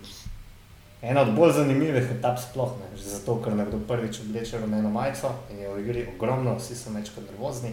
ena 1.02 1.22
od 1.22 1.32
bolj 1.34 1.56
zanimivih 1.62 2.10
etap 2.18 2.38
sploh, 2.42 2.74
ne, 2.82 2.90
že 2.98 3.16
zato, 3.16 3.38
ker 3.42 3.56
nekdo 3.56 3.80
prvič 3.88 4.20
obleče 4.20 4.60
rumeno 4.60 4.90
majico 4.90 5.32
in 5.50 5.62
je 5.62 5.72
v 5.72 5.80
igri 5.82 6.06
ogromno, 6.14 6.58
vsi 6.58 6.76
so 6.76 6.90
mečko 6.90 7.24
nervozni. 7.24 7.72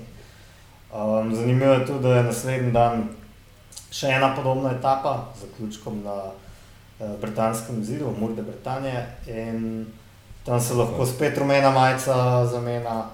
Um, 0.96 1.36
zanimivo 1.36 1.74
je 1.74 1.86
tudi, 1.86 2.04
da 2.04 2.16
je 2.16 2.24
naslednji 2.24 2.72
dan 2.72 3.10
še 3.92 4.16
ena 4.16 4.32
podobna 4.36 4.72
etapa, 4.72 5.18
zaključkom 5.42 6.04
na 6.04 6.16
Eh, 7.00 7.18
britanskem 7.22 7.84
zidu, 7.84 8.14
Murde 8.20 8.42
Britanije, 8.42 9.08
in 9.28 9.86
tam 10.46 10.62
se 10.62 10.74
lahko 10.74 11.06
spet 11.06 11.38
rumena 11.38 11.72
majica 11.72 12.46
zamenja. 12.46 13.06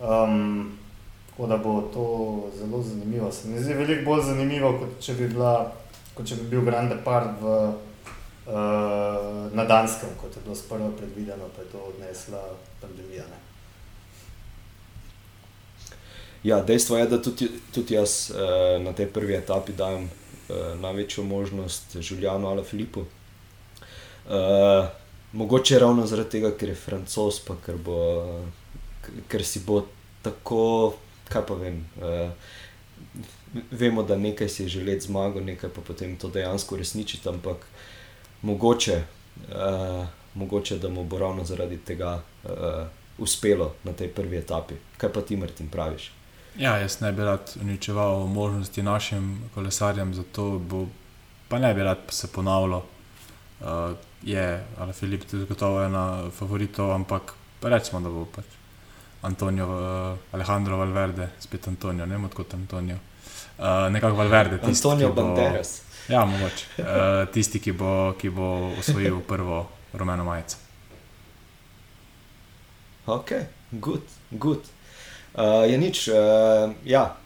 Um, 0.00 0.78
tako 1.30 1.46
da 1.46 1.56
bo 1.56 1.80
to 1.80 2.06
zelo 2.58 2.82
zanimivo. 2.82 3.32
Se 3.32 3.48
mi 3.48 3.58
zdi 3.58 3.74
veliko 3.74 4.10
bolj 4.10 4.22
zanimivo, 4.22 4.78
kot 4.78 5.00
če 5.00 5.14
bi, 5.14 5.28
bila, 5.28 5.72
kot 6.14 6.26
če 6.26 6.36
bi 6.36 6.48
bil 6.54 6.62
Grand 6.62 6.94
Depart 6.94 7.40
v, 7.40 7.56
uh, 8.46 8.54
na 9.52 9.64
Danskem, 9.64 10.14
kot 10.20 10.36
je 10.36 10.42
bilo 10.44 10.54
sprva 10.54 10.90
predvideno, 10.96 11.50
pa 11.56 11.62
je 11.62 11.72
to 11.74 11.82
odnesla 11.88 12.44
pandemija. 12.80 13.26
Ne? 13.26 13.41
Ja, 16.44 16.62
dejstvo 16.62 16.96
je, 16.98 17.06
da 17.06 17.22
tudi, 17.22 17.48
tudi 17.74 17.94
jaz 17.94 18.30
uh, 18.30 18.82
na 18.82 18.92
tej 18.92 19.06
prvi 19.06 19.34
etapi 19.34 19.72
dajem 19.72 20.08
uh, 20.08 20.80
največjo 20.80 21.24
možnost 21.24 21.96
Žuljanu 22.00 22.48
ali 22.48 22.64
Filipu. 22.64 23.00
Uh, 23.00 24.88
mogoče 25.32 25.78
ravno 25.78 26.06
zaradi 26.06 26.30
tega, 26.30 26.50
ker 26.58 26.68
je 26.68 26.74
francos, 26.74 27.38
pa 27.46 27.54
ker, 27.66 27.76
bo, 27.78 27.98
ker 29.28 29.44
si 29.46 29.62
bo 29.66 29.84
tako, 30.22 30.94
kaj 31.30 31.46
pa 31.46 31.54
vem. 31.54 31.84
Uh, 32.02 32.32
vemo, 33.70 34.02
da 34.02 34.16
nekaj 34.16 34.48
si 34.48 34.66
želi 34.68 34.98
zmago, 35.00 35.40
nekaj 35.40 35.70
pa 35.70 35.80
potem 35.80 36.16
to 36.16 36.28
dejansko 36.28 36.74
uresničiti, 36.74 37.28
ampak 37.28 37.66
mogoče, 38.42 38.96
uh, 39.46 40.06
mogoče, 40.34 40.78
da 40.78 40.88
mu 40.88 41.04
bo 41.04 41.18
ravno 41.18 41.44
zaradi 41.44 41.78
tega 41.78 42.18
uh, 42.18 42.50
uspelo 43.18 43.74
na 43.84 43.92
tej 43.92 44.08
prvi 44.08 44.36
etapi. 44.42 44.74
Kaj 44.96 45.12
pa 45.12 45.22
ti, 45.22 45.36
Martin, 45.36 45.70
praviš? 45.70 46.10
Ja, 46.58 46.76
jaz 46.78 47.00
ne 47.00 47.12
bi 47.12 47.24
rad 47.24 47.52
uničeval 47.60 48.26
možnosti 48.26 48.82
našim 48.82 49.50
kolesarjem, 49.54 50.14
zato 50.14 50.58
bo, 50.58 50.86
pa 51.48 51.58
ne 51.58 51.74
bi 51.74 51.82
rad 51.82 51.98
se 52.08 52.32
ponavljal. 52.32 52.82
Uh, 53.60 53.96
je, 54.22 54.64
ali 54.78 54.92
Filip, 54.92 55.24
tudi 55.30 55.46
gotovo 55.46 55.82
ena 55.84 56.30
favoritov, 56.30 56.92
ampak 56.92 57.32
rečemo, 57.62 58.00
da 58.00 58.10
bo 58.10 58.24
pač 58.24 58.44
Antonijo, 59.22 59.66
uh, 59.66 60.18
Alejandro 60.32 60.76
Valverde, 60.76 61.28
spet 61.40 61.68
Antonijo, 61.68 62.06
ne 62.06 62.18
morem 62.18 62.36
kot 62.36 62.54
Antonijo. 62.54 62.98
Uh, 63.58 63.64
nekako 63.90 64.16
Valverde, 64.16 64.58
tisti, 64.58 64.88
Antonijo 64.88 65.12
Banderas. 65.12 65.82
Ja, 66.08 66.24
mogoče. 66.24 66.66
Uh, 66.78 66.84
tisti, 67.32 67.60
ki 67.60 67.72
bo, 67.72 68.14
ki 68.20 68.30
bo 68.30 68.74
osvojil 68.78 69.20
prvo 69.28 69.68
rumeno 69.92 70.24
majico. 70.24 70.56
Ok, 73.06 73.30
good, 73.70 74.02
good. 74.30 74.60
Uh, 75.32 75.64
je 75.64 75.78
nič, 75.78 76.08
uh, 76.08 76.68
ja, 76.84 77.16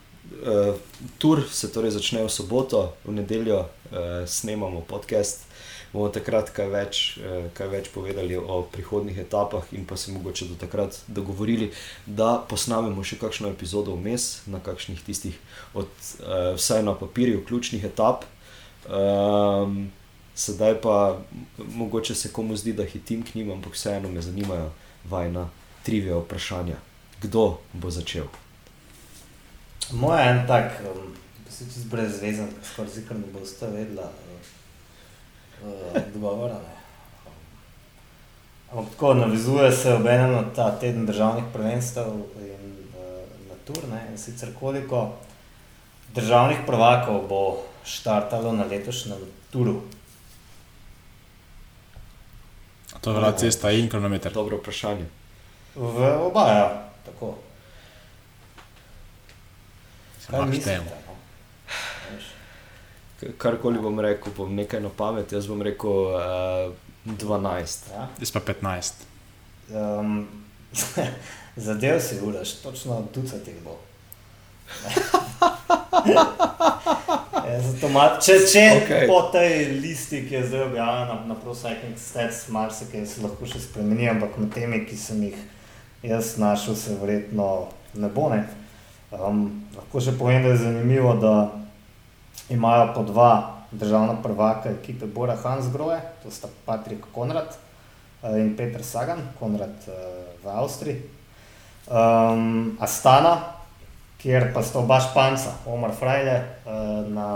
uh, 0.47 0.79
tur 1.19 1.43
se 1.51 1.73
torej 1.75 1.91
začne 1.91 2.23
v 2.23 2.31
soboto, 2.31 2.95
v 3.03 3.19
nedeljo 3.19 3.67
uh, 3.67 4.23
snemamo 4.23 4.87
podcast. 4.87 5.43
Bomo 5.91 6.07
takrat 6.15 6.55
kaj 6.55 6.71
več, 6.71 7.19
uh, 7.19 7.51
kaj 7.51 7.67
več 7.67 7.91
povedali 7.91 8.39
o 8.39 8.63
prihodnih 8.71 9.19
etapah, 9.27 9.67
in 9.75 9.83
pa 9.91 9.99
se 9.99 10.15
mogoče 10.15 10.47
do 10.47 10.55
takrat 10.55 11.03
dogovorili, 11.11 11.75
da 12.07 12.39
posnamemo 12.47 13.03
še 13.03 13.19
kakšno 13.19 13.51
epizodo 13.51 13.99
vmes, 13.99 14.47
na 14.47 14.63
kakšnih 14.63 15.03
tistih, 15.03 15.35
od, 15.75 15.91
uh, 16.23 16.55
vsaj 16.55 16.87
na 16.87 16.95
papirju, 16.95 17.43
ključnih 17.43 17.91
etap. 17.91 18.23
Um, 18.87 19.91
sedaj 20.39 20.79
pa 20.79 21.19
mogoče 21.59 22.15
se 22.15 22.31
komu 22.31 22.55
zdi, 22.55 22.71
da 22.71 22.87
hitim 22.87 23.27
k 23.27 23.35
njim, 23.35 23.51
ampak 23.59 23.75
vseeno 23.75 24.07
me 24.15 24.23
zanimajo 24.23 24.71
vajna 25.11 25.51
trivija 25.83 26.23
vprašanja 26.23 26.86
kdo 27.23 27.59
bo 27.73 27.91
začel? 27.91 28.27
Moja 29.93 30.21
je 30.21 30.31
en 30.31 30.47
tak, 30.47 30.81
um, 30.83 31.15
se 31.51 31.65
čez 31.65 31.85
brezvezen, 31.85 32.49
skoraj 32.73 32.91
zikr 32.91 33.15
ne 33.15 33.29
bo 33.33 33.47
sta 33.47 33.67
vedla 33.67 34.11
uh, 35.63 35.95
odgovora. 35.95 36.59
Ampak 38.73 38.93
tako 38.93 39.15
navizuje 39.15 39.73
se 39.73 39.95
ob 39.95 40.07
enem 40.07 40.33
na 40.33 40.43
ta 40.55 40.71
teden 40.79 41.07
državnih 41.07 41.45
prvenstev 41.53 42.07
in 42.43 42.75
uh, 42.93 43.23
na 43.49 43.55
turne 43.65 44.03
in 44.11 44.19
sicer 44.19 44.51
koliko 44.61 45.13
državnih 46.15 46.59
prvakov 46.67 47.29
bo 47.29 47.43
štartalo 47.85 48.53
na 48.53 48.65
letošnjem 48.65 49.19
turu. 49.51 49.81
To 53.01 53.11
je 53.11 53.15
bila 53.15 53.33
cesta 53.33 53.71
in 53.71 53.91
kilometer. 53.91 54.33
Dobro 54.33 54.57
vprašanje. 54.57 55.07
V 55.75 55.99
oba, 56.27 56.49
ja. 56.49 56.67
Tako. 57.07 57.35
Kaj 60.27 60.47
mislite? 60.51 60.79
No? 60.79 60.85
Karkoli 63.39 63.79
bom 63.81 64.01
rekel, 64.01 64.33
bom 64.37 64.55
nekaj 64.55 64.81
na 64.85 64.91
pamet, 64.93 65.33
jaz 65.33 65.47
bom 65.49 65.63
rekel 65.63 65.91
uh, 65.91 66.73
12. 67.07 67.93
Ja? 67.95 68.09
Jaz 68.21 68.33
pa 68.35 68.41
15. 68.41 69.07
Um, 69.73 70.29
Zadev 71.67 72.01
si 72.01 72.21
uraš, 72.21 72.53
točno 72.61 73.05
ducat 73.15 73.49
jih 73.49 73.57
bo. 73.65 73.79
ja, 76.13 76.27
ma, 77.93 78.05
če 78.21 78.35
če 78.51 78.65
okay. 78.83 79.07
po 79.09 79.21
tej 79.33 79.79
listi, 79.81 80.25
ki 80.29 80.35
je 80.35 80.47
zdaj 80.51 80.63
objavljena 80.67 81.15
na, 81.15 81.21
na 81.31 81.37
ProSiking 81.39 81.97
Stats, 81.99 82.49
marsikaj 82.53 83.07
se 83.07 83.23
lahko 83.23 83.47
še 83.49 83.63
spremeni, 83.63 84.09
ampak 84.11 84.37
med 84.43 84.51
temi, 84.53 84.83
ki 84.89 84.99
sem 85.01 85.23
jih 85.29 85.39
jaz 86.03 86.37
našel 86.39 86.75
se 86.75 86.97
verjetno 87.01 87.67
ne 87.95 88.09
bo. 88.09 88.29
Ne. 88.29 88.45
Um, 89.11 89.65
lahko 89.77 90.01
še 90.03 90.17
povem, 90.19 90.43
da 90.43 90.53
je 90.53 90.63
zanimivo, 90.65 91.15
da 91.21 91.35
imajo 92.53 92.93
po 92.95 93.05
dva 93.07 93.31
državna 93.71 94.17
prvaka 94.23 94.71
ekipe 94.71 95.07
Bora 95.07 95.37
Hansgrohe, 95.43 96.01
to 96.23 96.31
sta 96.31 96.49
Patrik 96.67 97.07
Konrad 97.15 97.55
uh, 97.55 98.35
in 98.39 98.55
Petr 98.57 98.85
Sagan, 98.85 99.23
Konrad 99.41 99.75
uh, 99.89 99.95
v 100.43 100.57
Avstriji. 100.63 101.03
Um, 101.87 102.77
Astana, 102.83 103.37
kjer 104.19 104.51
pa 104.55 104.63
sta 104.67 104.83
oba 104.83 104.99
španca, 105.03 105.55
Omar 105.71 105.95
Frajle 105.95 106.41
uh, 106.67 107.07
na 107.07 107.29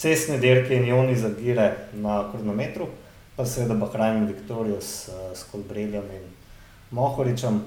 cestni 0.00 0.40
dirki 0.42 0.74
in 0.74 0.88
Joni 0.90 1.14
Zagire 1.14 1.70
na 1.94 2.24
kronometru, 2.32 2.88
pa 3.36 3.46
seveda 3.46 3.78
Bahrajn 3.78 4.26
Viktorijus 4.26 5.08
uh, 5.08 5.30
s 5.36 5.46
Kolbreljem 5.52 6.06
in 6.18 6.28
Mohoričem, 6.90 7.60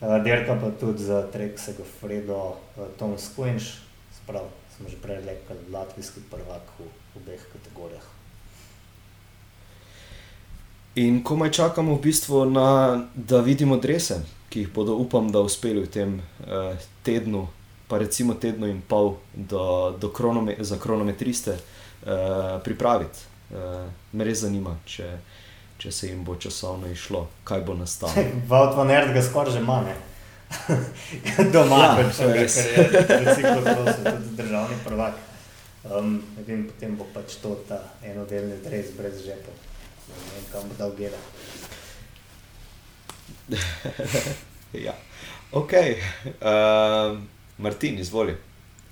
uh, 0.00 0.22
dirka 0.24 0.56
pa 0.56 0.70
tudi 0.80 1.04
za 1.04 1.22
Treksega 1.32 1.84
Fredo, 2.00 2.56
uh, 2.56 2.88
Tom 2.98 3.16
Squinch, 3.18 3.84
sprav, 4.22 4.48
smo 4.76 4.88
že 4.88 4.96
prej 4.96 5.20
rekli, 5.20 5.56
latvijski 5.72 6.20
prvak 6.30 6.64
v 6.78 6.88
obeh 7.16 7.40
kategorijah. 7.52 8.06
In 10.94 11.22
komaj 11.22 11.50
čakamo 11.50 11.94
v 11.94 12.02
bistvu 12.02 12.44
na, 12.50 13.04
da 13.14 13.40
vidimo 13.40 13.76
drese, 13.76 14.24
ki 14.48 14.64
jih 14.64 14.72
bodo, 14.74 14.96
upam, 14.96 15.28
da 15.30 15.40
uspeli 15.40 15.84
v 15.84 15.90
tem 15.90 16.16
uh, 16.18 16.74
tednu, 17.02 17.46
pa 17.88 17.98
recimo 17.98 18.34
tednu 18.34 18.66
in 18.66 18.80
pol 18.80 19.20
do, 19.34 19.94
do 20.00 20.08
kronome, 20.08 20.56
za 20.58 20.78
kronometriste 20.78 21.52
uh, 21.52 22.58
pripraviti. 22.64 23.18
uh, 23.50 23.86
me 24.12 24.24
res 24.24 24.42
zanima, 24.42 24.76
če, 24.86 25.06
če 25.80 25.92
se 25.92 26.10
jim 26.10 26.24
bo 26.24 26.36
časovno 26.36 26.90
išlo, 26.92 27.24
kaj 27.44 27.64
bo 27.64 27.74
nastalo. 27.74 28.12
Vod 28.50 28.76
van 28.76 28.90
Erd 28.92 29.14
ga 29.16 29.22
skoraj 29.24 29.54
že 29.56 29.64
ima, 29.64 29.80
ne? 29.86 29.96
Doma, 31.54 31.78
Ja, 31.78 32.10
če 32.10 32.26
ga 32.26 32.34
res. 32.36 32.56
je 32.56 32.86
recikloprosil, 33.08 34.04
tudi 34.04 34.36
državni 34.42 34.78
prvak. 34.84 35.18
Um, 35.80 36.18
edin 36.42 36.66
potem 36.68 36.96
bo 36.98 37.06
pač 37.14 37.38
to 37.40 37.54
ta 37.68 37.78
enodelni 38.04 38.58
dres 38.64 38.90
brez 38.98 39.22
žepov. 39.24 39.54
Ne 40.10 40.34
vem, 40.34 40.44
kam 40.52 40.68
bo 40.68 40.76
dal 40.76 40.92
gela. 40.98 41.20
ja. 44.86 44.94
Ok, 45.52 45.72
uh, 45.72 47.18
Martin, 47.58 47.98
izvoli. 47.98 48.36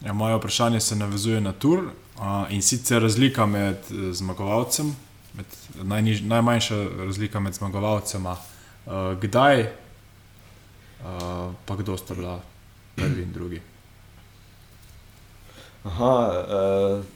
Ja, 0.05 0.13
moje 0.13 0.37
vprašanje 0.39 0.81
se 0.81 0.97
navezuje 0.97 1.41
na 1.41 1.53
tur 1.53 1.79
uh, 1.79 2.47
in 2.51 2.63
sicer 2.63 3.03
razlika 3.03 3.47
med 3.47 3.77
eh, 3.91 4.13
zmagovalcem, 4.13 4.97
med, 5.35 5.47
najniž, 5.83 6.23
najmanjša 6.23 6.77
razlika 6.99 7.41
med 7.41 7.55
zmagovalcema. 7.55 8.37
Uh, 8.87 8.93
kdaj, 9.21 9.63
uh, 9.63 11.53
pa 11.67 11.77
kdo 11.77 11.97
sta 11.97 12.15
bila 12.15 12.41
prvi 12.97 13.23
in 13.23 13.33
drugi? 13.33 13.61
Aha, 15.85 16.45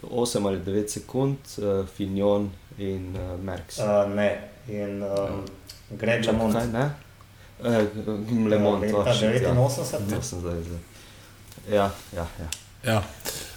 uh, 0.03 0.11
8 0.11 0.47
ali 0.47 0.59
9 0.59 0.89
sekund, 0.89 1.37
uh, 1.59 1.87
Fignon 1.97 2.51
in 2.79 3.17
uh, 3.17 3.41
Merks. 3.41 3.79
Uh, 3.79 4.15
ne, 4.15 4.49
in 4.69 5.03
um, 5.03 5.45
Greg 5.91 6.25
Lamont. 6.27 6.55
Kaj, 6.55 6.67
ne? 6.73 6.91
Oh, 7.63 8.81
leta 8.81 9.15
shit, 9.15 9.43
ja. 9.43 9.55
89. 9.55 10.17
To 10.17 10.23
sem 10.23 10.41
zdaj 10.41 10.63
zdaj. 10.63 10.79
Ja, 11.71 11.91
ja, 12.17 12.27
ja. 12.39 12.49
Ja, 12.85 13.03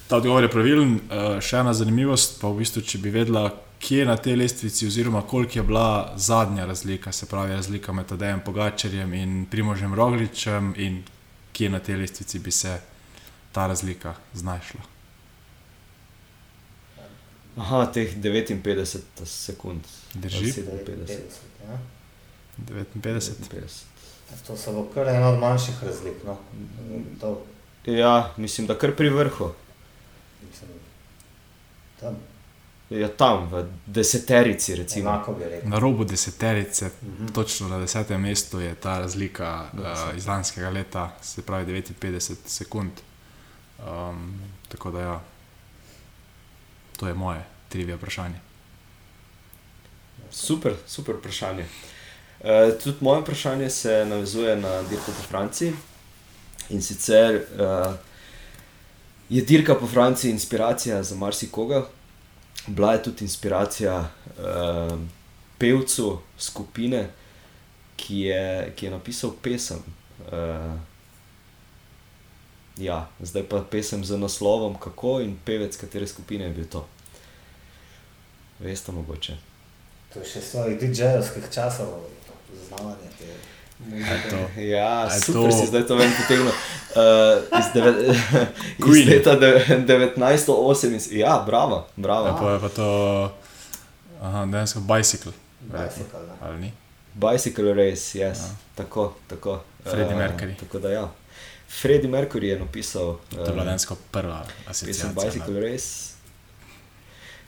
ta 0.08 0.18
odgovor 0.18 0.44
je 0.44 0.50
pravilen. 0.54 1.00
Uh, 1.10 1.38
še 1.42 1.64
ena 1.64 1.74
zanimivost, 1.74 2.38
pa 2.42 2.52
v 2.54 2.62
bistvu, 2.62 2.84
če 2.86 3.02
bi 3.02 3.14
vedela, 3.14 3.48
kje 3.80 4.06
na 4.06 4.18
tej 4.18 4.36
lestvici, 4.36 4.88
oziroma 4.88 5.22
koliko 5.22 5.60
je 5.60 5.64
bila 5.64 6.14
zadnja 6.16 6.66
razlika, 6.66 7.12
se 7.12 7.26
pravi 7.26 7.54
razlika 7.54 7.94
med 7.94 8.06
Tadejem 8.06 8.42
Pogačarjem 8.46 9.14
in 9.14 9.46
Primožem 9.52 9.94
Rogličem, 9.94 10.74
in 10.78 11.04
kje 11.54 11.70
na 11.70 11.80
tej 11.80 11.96
lestvici 11.96 12.40
bi 12.40 12.52
se 12.52 12.80
ta 13.52 13.68
razlika 13.68 14.16
znašla. 14.34 14.82
Aha, 17.58 17.86
teh 17.86 18.16
59 18.18 19.26
sekund. 19.26 19.82
Drži? 20.14 20.38
Ali 20.38 20.52
57. 20.52 20.66
59, 20.86 21.20
ja. 21.64 21.78
59. 22.68 22.86
59. 23.02 23.84
To 24.48 24.58
so 24.58 24.74
bo 24.74 24.88
kar 24.94 25.08
ena 25.08 25.30
od 25.30 25.40
manjših 25.40 25.84
razlik. 25.84 26.24
No. 26.26 26.38
To, 27.22 27.46
Ja, 27.86 28.34
mislim, 28.38 28.68
da 28.68 28.78
kar 28.78 28.96
pri 28.96 29.10
vrhu. 29.10 29.52
mislim, 30.50 30.70
tam, 32.00 32.16
Ja, 32.90 33.08
tam, 33.10 33.48
v 33.50 33.66
deseterici, 33.88 34.76
recimo. 34.76 35.10
Na 35.64 35.80
robu 35.80 36.04
deseterice, 36.04 36.90
Mhm. 37.02 37.28
točno 37.28 37.68
na 37.68 37.80
desetem 37.80 38.22
mestu 38.22 38.60
je 38.60 38.76
ta 38.76 39.00
razlika 39.00 39.70
uh, 39.74 40.18
iz 40.18 40.28
lanskega 40.28 40.70
leta, 40.70 41.16
se 41.22 41.42
pravi 41.42 41.66
59 41.66 42.20
sekund. 42.46 42.92
Um, 43.80 44.40
tako 44.68 44.92
da 44.92 45.02
ja, 45.02 45.22
to 46.98 47.08
je 47.08 47.14
moje 47.14 47.42
trivia 47.70 47.96
vprašanje. 47.96 48.40
Super, 50.32 50.74
super 50.88 51.16
vprašanje. 51.16 51.66
Uh, 52.40 52.48
tudi 52.84 52.98
moje 53.02 53.22
vprašanje 53.22 53.70
se 53.70 54.06
navezuje 54.06 54.56
na 54.56 54.82
dirko 54.82 55.06
po 55.08 55.24
Franciji. 55.30 55.74
In 56.70 56.82
sicer 56.82 57.36
uh, 57.36 57.94
je 59.30 59.42
dirka 59.42 59.76
po 59.76 59.88
Franciji 59.88 60.32
inspiracija 60.32 61.04
za 61.04 61.16
marsikoga, 61.16 61.86
bila 62.68 62.94
je 62.94 63.04
tudi 63.04 63.26
inspiracija 63.26 64.00
uh, 64.00 65.00
pevcu 65.58 66.20
skupine, 66.38 67.10
ki 67.96 68.20
je, 68.20 68.74
ki 68.76 68.86
je 68.86 68.92
napisal 68.92 69.32
pesem. 69.42 69.80
Uh, 70.32 70.80
ja, 72.78 73.10
zdaj 73.20 73.44
pa 73.44 73.62
pesem 73.72 74.06
z 74.06 74.18
naslovom 74.18 74.76
Kako 74.80 75.20
in 75.22 75.38
pevec 75.46 75.78
katere 75.78 76.08
skupine 76.08 76.44
je 76.44 76.50
bil 76.50 76.66
to. 76.68 76.88
Veste, 78.60 78.92
mogoče. 78.92 79.38
To 80.14 80.20
je 80.20 80.26
še 80.26 80.42
svojih 80.42 80.80
DJ-ovskih 80.80 81.44
časov, 81.52 82.08
zaznavanje 82.54 83.10
te 83.20 83.26
A 83.84 84.30
to? 84.30 84.62
Ja, 84.62 85.10
super 85.12 85.52
to- 85.52 85.58
si 85.60 85.68
zdaj 85.68 85.88
to 85.88 85.96
ven 85.96 86.12
potegnil. 86.22 86.52
Uh, 86.96 87.60
iz, 87.60 87.66
deve, 87.74 88.16
iz 88.92 89.08
leta 89.08 89.36
de, 89.36 89.66
1908. 90.18 91.16
Ja, 91.18 91.44
bravo, 91.46 91.88
bravo. 91.96 92.28
Ja, 92.28 92.38
pa 92.40 92.52
je 92.52 92.60
pa 92.60 92.70
to, 92.70 93.32
aha, 94.22 94.46
dejansko 94.46 94.80
bicycle, 94.80 95.32
Bicycle, 95.62 96.20
ne. 96.28 96.34
ali 96.42 96.60
ni? 96.60 96.72
Bicycle 97.14 97.74
race, 97.74 98.20
yes. 98.20 98.40
Ja. 98.40 98.56
Tako, 98.76 99.14
tako. 99.28 99.62
Freddie 99.84 100.16
Eh, 100.16 100.20
Mercury. 100.20 100.60
Tako 100.60 100.80
da 100.80 100.92
ja. 100.92 101.12
Freddie 101.82 102.10
Mercury 102.10 102.44
je 102.44 102.60
napisal 102.60 103.18
To 103.30 103.42
je 103.42 103.52
bila 103.52 103.64
eh, 103.64 103.66
dejansko 103.66 103.96
prva 104.12 104.46
pesem 104.66 104.70
asociacija. 104.70 105.12
Bicycle 105.26 105.54
ne. 105.54 105.72
race. 105.72 106.16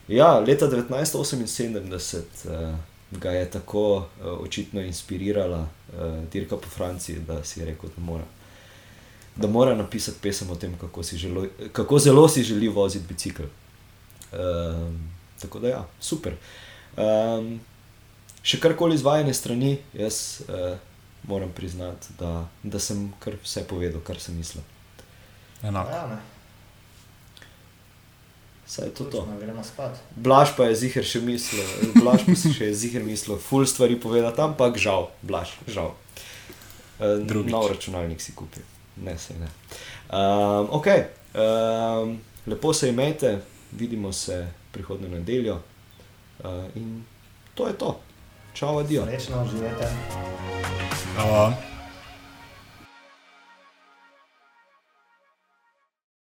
Ja, 0.07 0.39
leta 0.39 0.67
1978 0.67 2.17
uh, 2.45 2.75
ga 3.11 3.31
je 3.31 3.51
tako 3.51 3.95
uh, 3.95 4.03
očitno 4.39 4.81
inspirirala 4.81 5.59
uh, 5.59 6.23
dirka 6.31 6.57
po 6.57 6.69
Franciji, 6.69 7.19
da 7.19 7.43
si 7.43 7.59
je 7.59 7.65
rekel, 7.65 7.89
da 7.97 8.03
mora, 8.03 8.23
da 9.37 9.47
mora 9.47 9.75
napisati 9.75 10.17
pesem 10.21 10.49
o 10.51 10.55
tem, 10.55 10.77
kako, 10.77 11.03
si 11.03 11.17
želo, 11.17 11.45
kako 11.71 11.99
zelo 11.99 12.27
si 12.29 12.43
želi 12.43 12.67
voziti 12.67 13.05
bicikl. 13.07 13.43
Um, 14.31 15.09
tako 15.41 15.59
da 15.59 15.67
ja, 15.67 15.85
super. 15.99 16.33
Um, 16.97 17.59
še 18.43 18.59
karkoli 18.59 18.95
izvajanje 18.95 19.33
strani, 19.33 19.77
jaz 19.93 20.41
uh, 20.47 20.77
moram 21.27 21.51
priznati, 21.55 22.15
da, 22.19 22.47
da 22.63 22.79
sem 22.79 23.11
kar 23.19 23.37
vse 23.43 23.63
povedal, 23.67 24.01
kar 24.01 24.19
sem 24.19 24.35
mislil. 24.37 24.63
Enako. 25.63 25.91
Ja, 25.91 26.07
ne. 26.07 26.17
Saj 28.67 28.85
je 28.85 28.93
to 28.93 29.03
to. 29.03 29.21
Točno. 29.21 29.93
Blaž 30.15 30.51
pa 30.57 30.65
je 30.67 30.75
ziger 30.75 31.05
še 31.07 31.21
mislil, 31.23 31.67
Blaž 31.95 32.25
pa 32.27 32.35
si 32.35 32.51
še 32.51 32.67
je 32.67 32.75
ziger 32.75 33.05
mislil, 33.05 33.37
ful 33.39 33.63
stvari 33.63 33.95
povedati, 33.95 34.43
ampak 34.43 34.75
žal, 34.81 35.07
Blaž, 35.23 35.53
žal. 35.71 35.93
Uh, 36.99 37.21
nov 37.47 37.69
računalnik 37.71 38.19
si 38.21 38.35
kupi, 38.35 38.63
ne 39.03 39.17
se 39.17 39.33
ne. 39.33 39.47
Um, 40.19 40.67
ok, 40.71 40.87
um, 40.87 42.19
lepo 42.47 42.73
se 42.73 42.89
imejte, 42.89 43.39
vidimo 43.71 44.13
se 44.13 44.47
prihodno 44.71 45.07
nedeljo 45.07 45.59
uh, 46.39 46.49
in 46.75 47.03
to 47.55 47.67
je 47.67 47.73
to. 47.73 47.99
Čau, 48.53 48.77
adijo. 48.79 49.05
Srečno 49.05 49.47
živete. 49.51 49.87
Hvala. 51.15 51.76